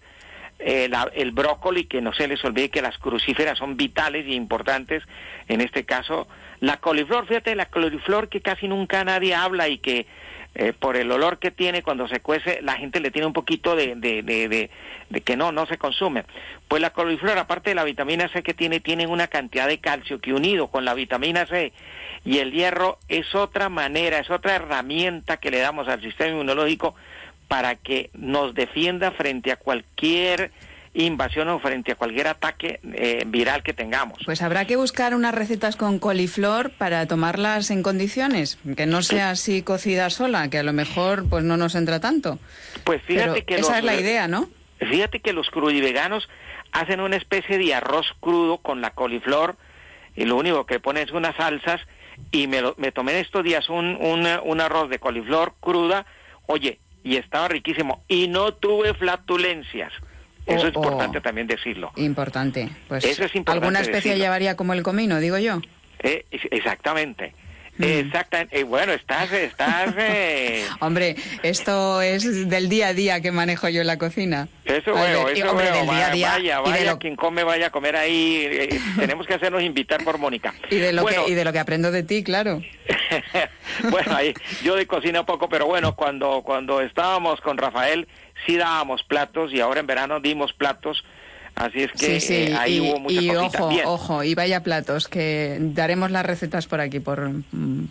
eh, 0.59 0.89
la- 0.91 1.11
el 1.15 1.31
brócoli, 1.31 1.85
que 1.85 2.01
no 2.01 2.13
se 2.13 2.27
les 2.27 2.45
olvide 2.45 2.71
que 2.71 2.83
las 2.83 2.99
crucíferas 2.99 3.57
son 3.59 3.77
vitales 3.77 4.27
y 4.27 4.35
importantes, 4.35 5.05
en 5.47 5.61
este 5.61 5.85
caso 5.85 6.27
la 6.59 6.79
coliflor, 6.79 7.27
fíjate, 7.29 7.55
la 7.55 7.67
coliflor 7.67 8.29
que 8.29 8.41
casi 8.41 8.67
nunca 8.67 9.05
nadie 9.05 9.35
habla 9.37 9.69
y 9.69 9.79
que 9.79 10.07
eh, 10.55 10.73
por 10.73 10.97
el 10.97 11.11
olor 11.11 11.39
que 11.39 11.51
tiene 11.51 11.83
cuando 11.83 12.07
se 12.09 12.21
cuece, 12.21 12.61
la 12.63 12.75
gente 12.75 13.01
le 13.01 13.11
tiene 13.11 13.27
un 13.27 13.33
poquito 13.33 13.75
de, 13.75 13.95
de, 13.97 14.71
que 15.23 15.37
no, 15.37 15.51
no 15.51 15.67
se 15.67 15.79
consume. 15.79 16.25
Pues 16.69 16.83
la 16.83 16.91
coliflor, 16.91 17.39
aparte 17.39 17.71
de 17.71 17.75
la 17.75 17.85
vitamina 17.85 18.29
C 18.29 18.43
que 18.43 18.53
tiene, 18.53 18.81
tiene 18.81 19.07
una 19.07 19.29
cantidad 19.29 19.67
de 19.67 19.79
calcio 19.79 20.21
que 20.21 20.35
unido 20.35 20.69
con 20.69 20.85
la 20.85 20.95
vitamina 20.95 21.47
C 21.47 21.73
y 22.25 22.39
el 22.39 22.53
hierro 22.53 22.99
es 23.09 23.35
otra 23.35 23.69
manera, 23.69 24.19
es 24.19 24.31
otra 24.31 24.57
herramienta 24.57 25.39
que 25.39 25.51
le 25.51 25.59
damos 25.59 25.89
al 25.89 26.03
sistema 26.03 26.31
inmunológico 26.31 26.95
para 27.49 27.77
que 27.77 28.11
nos 28.15 28.55
defienda 28.55 29.11
frente 29.11 29.53
a 29.53 29.57
cualquier 29.57 30.51
invasión 30.95 31.49
o 31.49 31.59
frente 31.59 31.93
a 31.93 31.95
cualquier 31.95 32.27
ataque 32.29 32.79
eh, 32.95 33.25
viral 33.27 33.63
que 33.63 33.73
tengamos. 33.73 34.19
Pues 34.27 34.43
habrá 34.43 34.67
que 34.67 34.77
buscar 34.77 35.15
unas 35.15 35.35
recetas 35.35 35.77
con 35.77 35.99
coliflor 35.99 36.71
para 36.71 37.07
tomarlas 37.07 37.71
en 37.71 37.83
condiciones, 37.83 38.59
que 38.77 38.85
no 38.87 39.03
sea 39.03 39.31
así 39.31 39.63
cocida 39.63 40.11
sola, 40.11 40.51
que 40.51 40.59
a 40.59 40.63
lo 40.63 40.73
mejor 40.75 41.29
pues 41.29 41.45
no 41.45 41.57
nos 41.57 41.75
entra 41.75 41.99
tanto. 42.01 42.39
Pues 42.85 43.01
fíjate 43.03 43.31
Pero 43.33 43.47
que 43.47 43.55
esa 43.55 43.69
los- 43.71 43.79
es 43.79 43.85
la 43.85 43.95
idea, 43.95 44.29
¿no? 44.29 44.49
Fíjate 44.81 45.21
que 45.21 45.33
los 45.33 45.49
crudiveganos 45.51 46.29
hacen 46.73 47.01
una 47.01 47.17
especie 47.17 47.57
de 47.57 47.73
arroz 47.75 48.07
crudo 48.21 48.59
con 48.59 48.81
la 48.81 48.91
coliflor 48.91 49.57
y 50.17 50.25
lo 50.27 50.37
único 50.37 50.67
que 50.67 50.81
ponen 50.81 51.05
es 51.05 51.13
unas 51.13 51.37
salsas 51.37 51.81
y 52.33 52.47
me, 52.49 52.61
lo- 52.61 52.75
me 52.77 52.93
tomé 52.93 53.19
estos 53.21 53.45
días 53.45 53.69
un, 53.71 53.97
un, 54.01 54.27
un 54.45 54.61
arroz 54.61 54.91
de 54.91 54.99
coliflor 54.99 55.55
cruda, 55.61 56.05
oye, 56.47 56.81
y 57.05 57.17
estaba 57.17 57.49
riquísimo 57.49 58.05
y 58.09 58.29
no 58.29 58.53
tuve 58.55 58.93
flatulencias. 58.95 59.93
Eso 60.55 60.69
es 60.69 60.75
importante 60.75 61.21
también 61.21 61.47
decirlo. 61.47 61.93
Importante. 61.97 62.69
Pues 62.89 63.05
Eso 63.05 63.25
es 63.25 63.35
importante 63.35 63.65
alguna 63.67 63.81
especie 63.81 64.17
llevaría 64.17 64.57
como 64.57 64.73
el 64.73 64.83
comino, 64.83 65.19
digo 65.21 65.39
yo. 65.39 65.61
Eh, 66.01 66.25
exactamente. 66.51 67.35
Mm. 67.79 67.85
Exactamente. 67.85 68.61
Eh, 68.61 68.65
bueno, 68.65 68.93
estás, 68.93 69.33
estás, 69.33 69.95
eh, 69.97 70.65
Hombre, 70.81 71.17
esto 71.43 72.03
es 72.03 72.49
del 72.51 72.69
día 72.69 72.89
a 72.89 72.95
día 72.95 73.21
que 73.23 73.33
manejo 73.33 73.69
yo 73.71 73.81
en 73.81 73.87
la 73.87 73.97
cocina. 73.99 74.49
Eso 74.65 74.93
veo, 74.95 75.33
y, 75.35 75.41
eso 75.41 75.51
hombre, 75.51 75.71
veo. 75.71 75.77
del 75.79 75.87
día 75.87 76.05
a 76.05 76.09
Va- 76.09 76.15
día 76.15 76.31
Vaya, 76.33 76.61
y 76.67 76.71
vaya, 76.71 76.91
lo- 76.93 76.99
quien 76.99 77.17
come 77.17 77.45
vaya 77.45 77.69
a 77.69 77.71
comer 77.71 77.97
ahí. 77.97 78.47
eh, 78.49 78.81
tenemos 78.99 79.27
que 79.27 79.35
hacernos 79.35 79.63
invitar 79.63 80.05
por 80.05 80.19
Mónica. 80.19 80.55
Y 80.71 80.77
de, 80.77 80.93
lo 80.93 81.03
Bueno, 81.03 81.25
que, 81.25 81.33
y 81.33 81.35
de 81.35 81.45
lo 81.45 81.53
que 81.53 81.59
aprendo 81.61 81.91
de 81.91 82.03
ti, 82.03 82.23
claro. 82.23 82.61
bueno, 83.91 84.15
ahí, 84.17 84.35
yo 84.63 84.75
de 84.77 84.87
cocina 84.87 85.25
poco, 85.25 85.49
pero 85.49 85.67
bueno, 85.67 85.95
cuando, 85.97 86.43
cuando 86.43 86.81
estábamos 86.81 87.41
con 87.41 87.57
Rafael, 87.59 88.07
sí 88.47 88.57
dábamos 88.57 89.03
platos 89.03 89.53
y 89.53 89.61
ahora 89.61 89.81
en 89.81 89.87
verano 89.87 90.21
dimos 90.21 90.53
platos 90.53 91.05
Así 91.55 91.83
es 91.83 91.93
que 91.93 92.17
eh, 92.17 92.57
ahí 92.57 92.81
hubo 92.81 92.99
mucha 92.99 93.21
y 93.21 93.31
ojo, 93.31 93.71
ojo, 93.85 94.25
y 94.25 94.35
vaya 94.35 94.63
platos, 94.63 95.07
que 95.07 95.59
daremos 95.61 96.11
las 96.11 96.25
recetas 96.25 96.67
por 96.67 96.81
aquí, 96.81 96.99
por, 96.99 97.31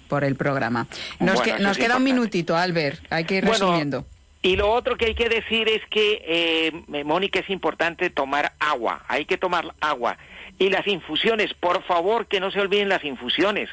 por 0.08 0.24
el 0.24 0.36
programa. 0.36 0.88
Nos, 1.20 1.42
nos 1.60 1.78
queda 1.78 1.98
un 1.98 2.04
minutito, 2.04 2.58
Albert, 2.58 3.00
hay 3.10 3.26
que 3.26 3.36
ir 3.36 3.46
resumiendo. 3.46 4.06
Y 4.44 4.56
lo 4.56 4.72
otro 4.72 4.98
que 4.98 5.06
hay 5.06 5.16
que 5.16 5.30
decir 5.30 5.70
es 5.70 5.82
que, 5.90 6.24
eh, 6.26 7.04
Mónica, 7.04 7.40
es 7.40 7.50
importante 7.52 8.10
tomar 8.10 8.54
agua, 8.60 9.04
hay 9.08 9.26
que 9.26 9.38
tomar 9.38 9.76
agua. 9.80 10.18
Y 10.58 10.70
las 10.70 10.88
infusiones, 10.88 11.54
por 11.54 11.84
favor, 11.84 12.26
que 12.26 12.40
no 12.40 12.52
se 12.52 12.60
olviden 12.60 12.90
las 12.90 13.04
infusiones. 13.04 13.70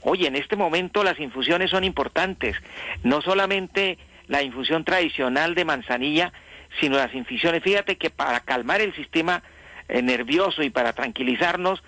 Oye, 0.00 0.26
en 0.26 0.36
este 0.36 0.56
momento 0.56 1.04
las 1.04 1.20
infusiones 1.20 1.70
son 1.70 1.84
importantes, 1.84 2.56
no 3.02 3.20
solamente 3.20 3.98
la 4.26 4.42
infusión 4.42 4.84
tradicional 4.84 5.54
de 5.54 5.64
manzanilla, 5.64 6.32
sino 6.80 6.96
las 6.96 7.14
infusiones. 7.14 7.62
Fíjate 7.62 7.96
que 7.96 8.10
para 8.10 8.40
calmar 8.40 8.80
el 8.80 8.94
sistema 8.94 9.42
eh, 9.88 10.02
nervioso 10.02 10.62
y 10.62 10.70
para 10.70 10.92
tranquilizarnos, 10.92 11.82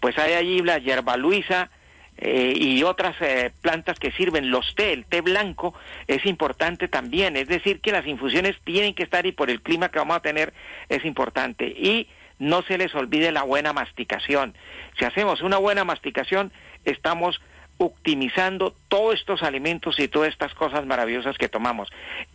pues 0.00 0.18
hay 0.18 0.34
allí 0.34 0.60
la 0.60 0.78
hierba 0.78 1.16
luisa, 1.16 1.70
eh, 2.16 2.54
y 2.56 2.82
otras 2.84 3.16
eh, 3.20 3.50
plantas 3.60 3.98
que 3.98 4.12
sirven, 4.12 4.50
los 4.50 4.74
té, 4.76 4.92
el 4.92 5.04
té 5.04 5.20
blanco 5.20 5.74
es 6.06 6.24
importante 6.26 6.86
también, 6.86 7.36
es 7.36 7.48
decir, 7.48 7.80
que 7.80 7.90
las 7.90 8.06
infusiones 8.06 8.56
tienen 8.62 8.94
que 8.94 9.02
estar 9.02 9.26
y 9.26 9.32
por 9.32 9.50
el 9.50 9.60
clima 9.62 9.88
que 9.88 9.98
vamos 9.98 10.16
a 10.16 10.20
tener 10.20 10.52
es 10.88 11.04
importante. 11.04 11.66
Y 11.66 12.08
no 12.38 12.62
se 12.62 12.78
les 12.78 12.94
olvide 12.94 13.32
la 13.32 13.42
buena 13.42 13.72
masticación. 13.72 14.54
Si 14.98 15.04
hacemos 15.04 15.40
una 15.42 15.56
buena 15.56 15.84
masticación, 15.84 16.52
estamos 16.84 17.40
optimizando 17.78 18.74
todos 18.88 19.14
estos 19.14 19.42
alimentos 19.42 19.98
y 19.98 20.08
todas 20.08 20.28
estas 20.28 20.54
cosas 20.54 20.86
maravillosas 20.86 21.36
que 21.38 21.48
tomamos. 21.48 21.88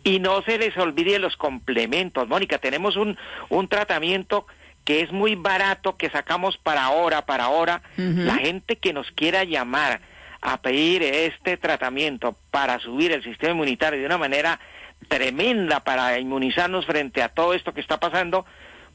Y 0.04 0.18
no 0.18 0.42
se 0.42 0.58
les 0.58 0.76
olvide 0.76 1.18
los 1.18 1.36
complementos. 1.36 2.28
Mónica, 2.28 2.58
tenemos 2.58 2.96
un, 2.96 3.16
un 3.48 3.68
tratamiento 3.68 4.46
que 4.84 5.02
es 5.02 5.12
muy 5.12 5.34
barato, 5.34 5.96
que 5.96 6.10
sacamos 6.10 6.58
para 6.58 6.84
ahora, 6.84 7.26
para 7.26 7.44
ahora, 7.44 7.82
la 7.96 8.36
gente 8.36 8.76
que 8.76 8.92
nos 8.92 9.10
quiera 9.12 9.44
llamar 9.44 10.00
a 10.40 10.62
pedir 10.62 11.02
este 11.02 11.56
tratamiento 11.56 12.34
para 12.50 12.78
subir 12.78 13.12
el 13.12 13.22
sistema 13.22 13.52
inmunitario 13.52 14.00
de 14.00 14.06
una 14.06 14.18
manera 14.18 14.58
tremenda 15.08 15.80
para 15.80 16.18
inmunizarnos 16.18 16.86
frente 16.86 17.22
a 17.22 17.28
todo 17.28 17.54
esto 17.54 17.72
que 17.72 17.80
está 17.80 18.00
pasando, 18.00 18.46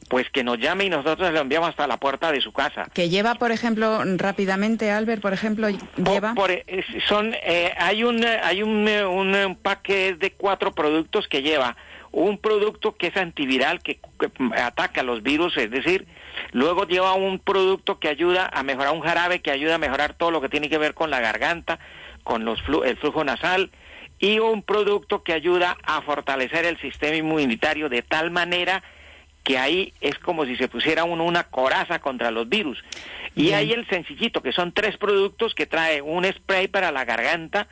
pues 0.08 0.30
que 0.30 0.44
nos 0.44 0.58
llame 0.58 0.84
y 0.84 0.90
nosotros 0.90 1.32
le 1.32 1.38
enviamos 1.38 1.70
hasta 1.70 1.86
la 1.86 1.96
puerta 1.96 2.30
de 2.30 2.40
su 2.40 2.52
casa. 2.52 2.88
Que 2.94 3.08
lleva, 3.08 3.34
por 3.34 3.50
ejemplo, 3.50 4.02
rápidamente, 4.16 4.90
Albert, 4.90 5.20
por 5.20 5.32
ejemplo, 5.32 5.68
lleva. 5.68 6.34
son, 7.08 7.34
eh, 7.42 7.72
hay 7.78 8.04
un, 8.04 8.24
hay 8.24 8.62
un, 8.62 8.88
un, 8.88 9.34
un 9.34 9.56
paquete 9.56 10.14
de 10.14 10.32
cuatro 10.32 10.72
productos 10.72 11.26
que 11.28 11.42
lleva 11.42 11.76
un 12.16 12.38
producto 12.38 12.96
que 12.96 13.08
es 13.08 13.16
antiviral, 13.18 13.82
que, 13.82 14.00
ataca 14.56 15.02
los 15.02 15.22
virus, 15.22 15.54
es 15.58 15.70
decir, 15.70 16.06
luego 16.52 16.86
lleva 16.86 17.12
un 17.12 17.38
producto 17.38 17.98
que 17.98 18.08
ayuda 18.08 18.48
a 18.54 18.62
mejorar, 18.62 18.94
un 18.94 19.02
jarabe 19.02 19.40
que 19.40 19.50
ayuda 19.50 19.74
a 19.74 19.78
mejorar 19.78 20.14
todo 20.14 20.30
lo 20.30 20.40
que 20.40 20.48
tiene 20.48 20.70
que 20.70 20.78
ver 20.78 20.94
con 20.94 21.10
la 21.10 21.20
garganta, 21.20 21.78
con 22.24 22.46
los 22.46 22.58
el 22.86 22.96
flujo 22.96 23.22
nasal, 23.22 23.70
y 24.18 24.38
un 24.38 24.62
producto 24.62 25.22
que 25.22 25.34
ayuda 25.34 25.76
a 25.82 26.00
fortalecer 26.00 26.64
el 26.64 26.80
sistema 26.80 27.16
inmunitario 27.16 27.90
de 27.90 28.00
tal 28.00 28.30
manera 28.30 28.82
que 29.46 29.58
ahí 29.58 29.92
es 30.00 30.18
como 30.18 30.44
si 30.44 30.56
se 30.56 30.66
pusiera 30.66 31.04
uno 31.04 31.24
una 31.24 31.44
coraza 31.44 32.00
contra 32.00 32.32
los 32.32 32.48
virus. 32.48 32.82
Y 33.36 33.52
hay 33.52 33.70
el 33.70 33.86
sencillito, 33.86 34.42
que 34.42 34.50
son 34.50 34.72
tres 34.72 34.96
productos 34.96 35.54
que 35.54 35.66
trae 35.66 36.02
un 36.02 36.24
spray 36.24 36.66
para 36.66 36.90
la 36.90 37.04
garganta, 37.04 37.68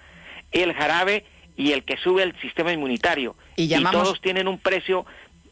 el 0.53 0.73
jarabe 0.73 1.27
y 1.57 1.73
el 1.73 1.83
que 1.83 1.97
sube 1.97 2.23
el 2.23 2.41
sistema 2.41 2.73
inmunitario. 2.73 3.35
Y, 3.57 3.75
todos 3.91 4.21
tienen 4.21 4.47
un 4.47 4.59
precio 4.59 5.05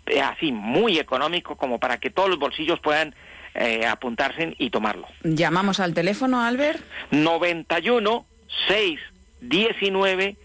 eh, 0.06 0.20
así 0.20 0.52
muy 0.52 1.00
económico 1.00 1.56
como 1.56 1.80
para 1.80 1.98
que 1.98 2.10
todos 2.10 2.30
los 2.30 2.38
bolsillos 2.38 2.78
puedan 2.78 3.16
eh, 3.56 3.84
apuntarse 3.84 4.54
y 4.58 4.70
tomarlo. 4.70 5.08
Llamamos 5.24 5.80
al 5.80 5.92
teléfono, 5.92 6.40
Albert. 6.40 6.80
91 7.10 8.26
6 8.68 9.00
19 9.40 10.36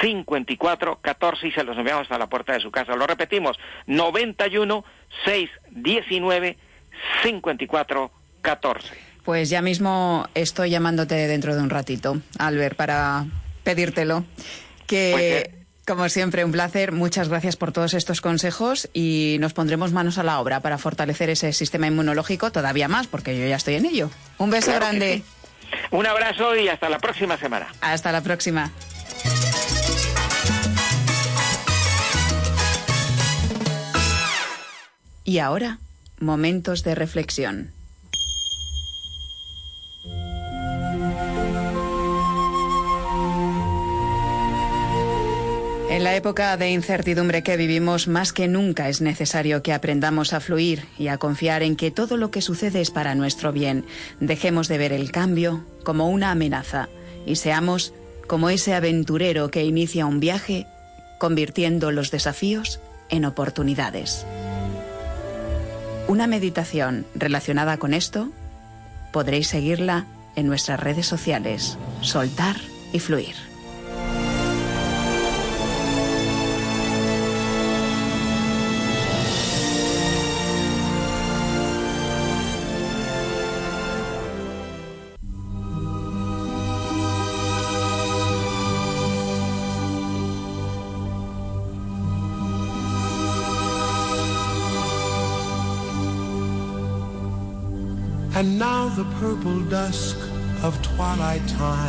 54 0.00 1.00
14 1.00 1.48
y 1.48 1.52
se 1.52 1.64
los 1.64 1.76
enviamos 1.76 2.02
hasta 2.02 2.18
la 2.18 2.28
puerta 2.28 2.52
de 2.52 2.60
su 2.60 2.70
casa. 2.70 2.94
Lo 2.94 3.06
repetimos, 3.06 3.58
91 3.86 4.84
6 5.24 5.50
19 5.70 6.58
54 7.22 8.10
14. 8.40 8.88
Pues 9.24 9.48
ya 9.48 9.62
mismo 9.62 10.28
estoy 10.34 10.70
llamándote 10.70 11.14
dentro 11.26 11.54
de 11.56 11.62
un 11.62 11.70
ratito, 11.70 12.18
Albert, 12.38 12.76
para 12.76 13.26
pedírtelo 13.62 14.24
que... 14.86 15.10
Pues, 15.12 15.64
como 15.86 16.08
siempre, 16.08 16.46
un 16.46 16.52
placer. 16.52 16.92
Muchas 16.92 17.28
gracias 17.28 17.56
por 17.56 17.70
todos 17.70 17.92
estos 17.92 18.22
consejos 18.22 18.88
y 18.94 19.36
nos 19.40 19.52
pondremos 19.52 19.92
manos 19.92 20.16
a 20.16 20.22
la 20.22 20.40
obra 20.40 20.60
para 20.60 20.78
fortalecer 20.78 21.28
ese 21.28 21.52
sistema 21.52 21.86
inmunológico 21.86 22.50
todavía 22.50 22.88
más, 22.88 23.06
porque 23.06 23.38
yo 23.38 23.46
ya 23.46 23.56
estoy 23.56 23.74
en 23.74 23.84
ello. 23.84 24.10
Un 24.38 24.48
beso 24.48 24.72
grande. 24.72 25.22
Un 25.90 26.06
abrazo 26.06 26.56
y 26.56 26.68
hasta 26.68 26.88
la 26.88 26.98
próxima 26.98 27.36
semana. 27.36 27.66
Hasta 27.82 28.12
la 28.12 28.22
próxima. 28.22 28.70
Y 35.24 35.38
ahora, 35.38 35.78
momentos 36.20 36.84
de 36.84 36.94
reflexión. 36.94 37.70
En 45.88 46.02
la 46.02 46.16
época 46.16 46.56
de 46.56 46.70
incertidumbre 46.70 47.42
que 47.42 47.56
vivimos, 47.56 48.08
más 48.08 48.32
que 48.32 48.48
nunca 48.48 48.88
es 48.88 49.00
necesario 49.00 49.62
que 49.62 49.72
aprendamos 49.72 50.32
a 50.32 50.40
fluir 50.40 50.86
y 50.98 51.08
a 51.08 51.18
confiar 51.18 51.62
en 51.62 51.76
que 51.76 51.90
todo 51.90 52.16
lo 52.16 52.30
que 52.30 52.42
sucede 52.42 52.80
es 52.80 52.90
para 52.90 53.14
nuestro 53.14 53.52
bien. 53.52 53.86
Dejemos 54.20 54.68
de 54.68 54.76
ver 54.76 54.92
el 54.92 55.12
cambio 55.12 55.64
como 55.84 56.10
una 56.10 56.32
amenaza 56.32 56.88
y 57.26 57.36
seamos 57.36 57.94
como 58.26 58.50
ese 58.50 58.74
aventurero 58.74 59.50
que 59.50 59.64
inicia 59.64 60.04
un 60.04 60.20
viaje 60.20 60.66
convirtiendo 61.18 61.92
los 61.92 62.10
desafíos 62.10 62.80
en 63.08 63.24
oportunidades. 63.24 64.26
Una 66.06 66.26
meditación 66.26 67.06
relacionada 67.14 67.78
con 67.78 67.94
esto 67.94 68.28
podréis 69.10 69.48
seguirla 69.48 70.04
en 70.36 70.46
nuestras 70.46 70.78
redes 70.78 71.06
sociales, 71.06 71.78
soltar 72.02 72.56
y 72.92 72.98
fluir. 72.98 73.53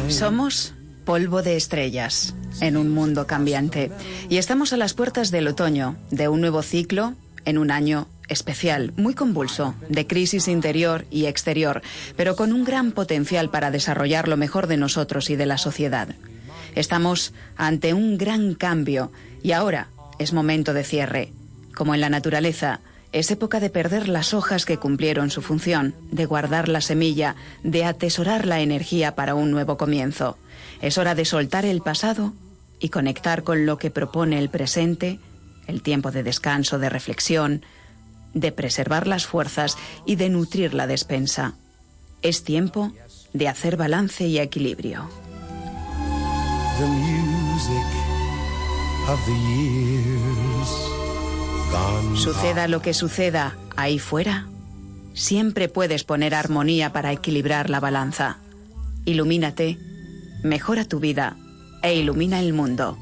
Somos 0.09 0.75
polvo 1.03 1.41
de 1.41 1.55
estrellas 1.55 2.35
en 2.61 2.77
un 2.77 2.89
mundo 2.89 3.25
cambiante 3.25 3.91
y 4.29 4.37
estamos 4.37 4.71
a 4.71 4.77
las 4.77 4.93
puertas 4.93 5.31
del 5.31 5.47
otoño, 5.47 5.95
de 6.11 6.27
un 6.27 6.41
nuevo 6.41 6.61
ciclo 6.61 7.15
en 7.45 7.57
un 7.57 7.71
año 7.71 8.07
especial, 8.27 8.93
muy 8.95 9.15
convulso, 9.15 9.73
de 9.89 10.05
crisis 10.05 10.47
interior 10.47 11.05
y 11.09 11.25
exterior, 11.25 11.81
pero 12.15 12.35
con 12.35 12.53
un 12.53 12.63
gran 12.63 12.91
potencial 12.91 13.49
para 13.49 13.71
desarrollar 13.71 14.27
lo 14.27 14.37
mejor 14.37 14.67
de 14.67 14.77
nosotros 14.77 15.31
y 15.31 15.35
de 15.35 15.47
la 15.47 15.57
sociedad. 15.57 16.09
Estamos 16.75 17.33
ante 17.57 17.95
un 17.95 18.19
gran 18.19 18.53
cambio 18.53 19.11
y 19.41 19.53
ahora 19.53 19.87
es 20.19 20.31
momento 20.31 20.75
de 20.75 20.83
cierre. 20.83 21.33
Como 21.73 21.95
en 21.95 22.01
la 22.01 22.09
naturaleza, 22.09 22.81
es 23.15 23.31
época 23.31 23.61
de 23.61 23.69
perder 23.69 24.09
las 24.09 24.33
hojas 24.33 24.65
que 24.65 24.75
cumplieron 24.75 25.29
su 25.29 25.41
función, 25.41 25.95
de 26.11 26.25
guardar 26.25 26.67
la 26.67 26.81
semilla, 26.81 27.37
de 27.63 27.85
atesorar 27.85 28.45
la 28.45 28.59
energía 28.59 29.15
para 29.15 29.35
un 29.35 29.51
nuevo 29.51 29.77
comienzo. 29.77 30.37
Es 30.81 30.97
hora 30.97 31.15
de 31.15 31.23
soltar 31.23 31.63
el 31.63 31.79
pasado 31.79 32.33
y 32.77 32.89
conectar 32.89 33.43
con 33.43 33.65
lo 33.65 33.77
que 33.77 33.89
propone 33.89 34.37
el 34.37 34.49
presente, 34.49 35.21
el 35.65 35.81
tiempo 35.81 36.11
de 36.11 36.23
descanso, 36.23 36.77
de 36.77 36.89
reflexión, 36.89 37.63
de 38.33 38.51
preservar 38.51 39.07
las 39.07 39.25
fuerzas 39.25 39.77
y 40.05 40.17
de 40.17 40.27
nutrir 40.27 40.73
la 40.73 40.85
despensa. 40.85 41.53
Es 42.21 42.43
tiempo 42.43 42.91
de 43.31 43.47
hacer 43.47 43.77
balance 43.77 44.27
y 44.27 44.39
equilibrio. 44.39 45.09
Suceda 52.15 52.67
lo 52.67 52.81
que 52.81 52.93
suceda 52.93 53.55
ahí 53.75 53.99
fuera, 53.99 54.47
siempre 55.13 55.69
puedes 55.69 56.03
poner 56.03 56.33
armonía 56.35 56.93
para 56.93 57.11
equilibrar 57.11 57.69
la 57.69 57.79
balanza. 57.79 58.37
Ilumínate, 59.05 59.77
mejora 60.43 60.85
tu 60.85 60.99
vida 60.99 61.37
e 61.81 61.95
ilumina 61.95 62.39
el 62.39 62.53
mundo. 62.53 62.97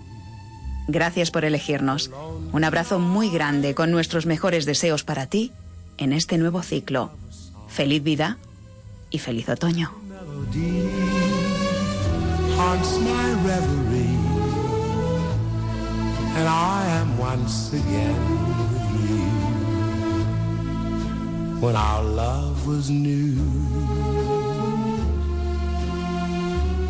Gracias 0.88 1.32
por 1.32 1.46
elegirnos. 1.46 2.12
Un 2.52 2.64
abrazo 2.64 3.00
muy 3.00 3.30
grande 3.30 3.74
con 3.74 3.92
nuestros 3.92 4.26
mejores 4.26 4.66
deseos 4.66 5.04
para 5.04 5.28
ti 5.28 5.52
en 5.98 6.14
este 6.14 6.38
nuevo 6.38 6.62
ciclo. 6.62 7.12
Feliz 7.68 8.04
vida 8.04 8.38
y 9.10 9.20
feliz 9.20 9.48
otoño. 9.50 9.92
When 21.64 21.78
our 21.78 22.03
love 22.03 22.68
was 22.68 22.89
new, 22.89 23.39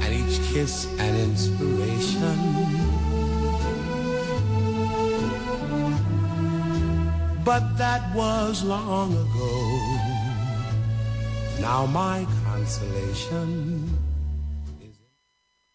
and 0.01 0.11
each 0.11 0.41
kiss 0.49 0.87
an 0.97 1.13
inspiration. 1.29 2.37
But 7.45 7.77
that 7.77 8.01
was 8.15 8.63
long 8.63 9.13
ago. 9.13 9.53
Now 11.61 11.85
my 11.85 12.25
consolation. 12.43 13.93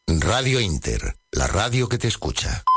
Radio 0.08 0.58
Inter, 0.58 1.14
la 1.30 1.46
radio 1.46 1.86
que 1.86 1.98
te 1.98 2.08
escucha. 2.08 2.64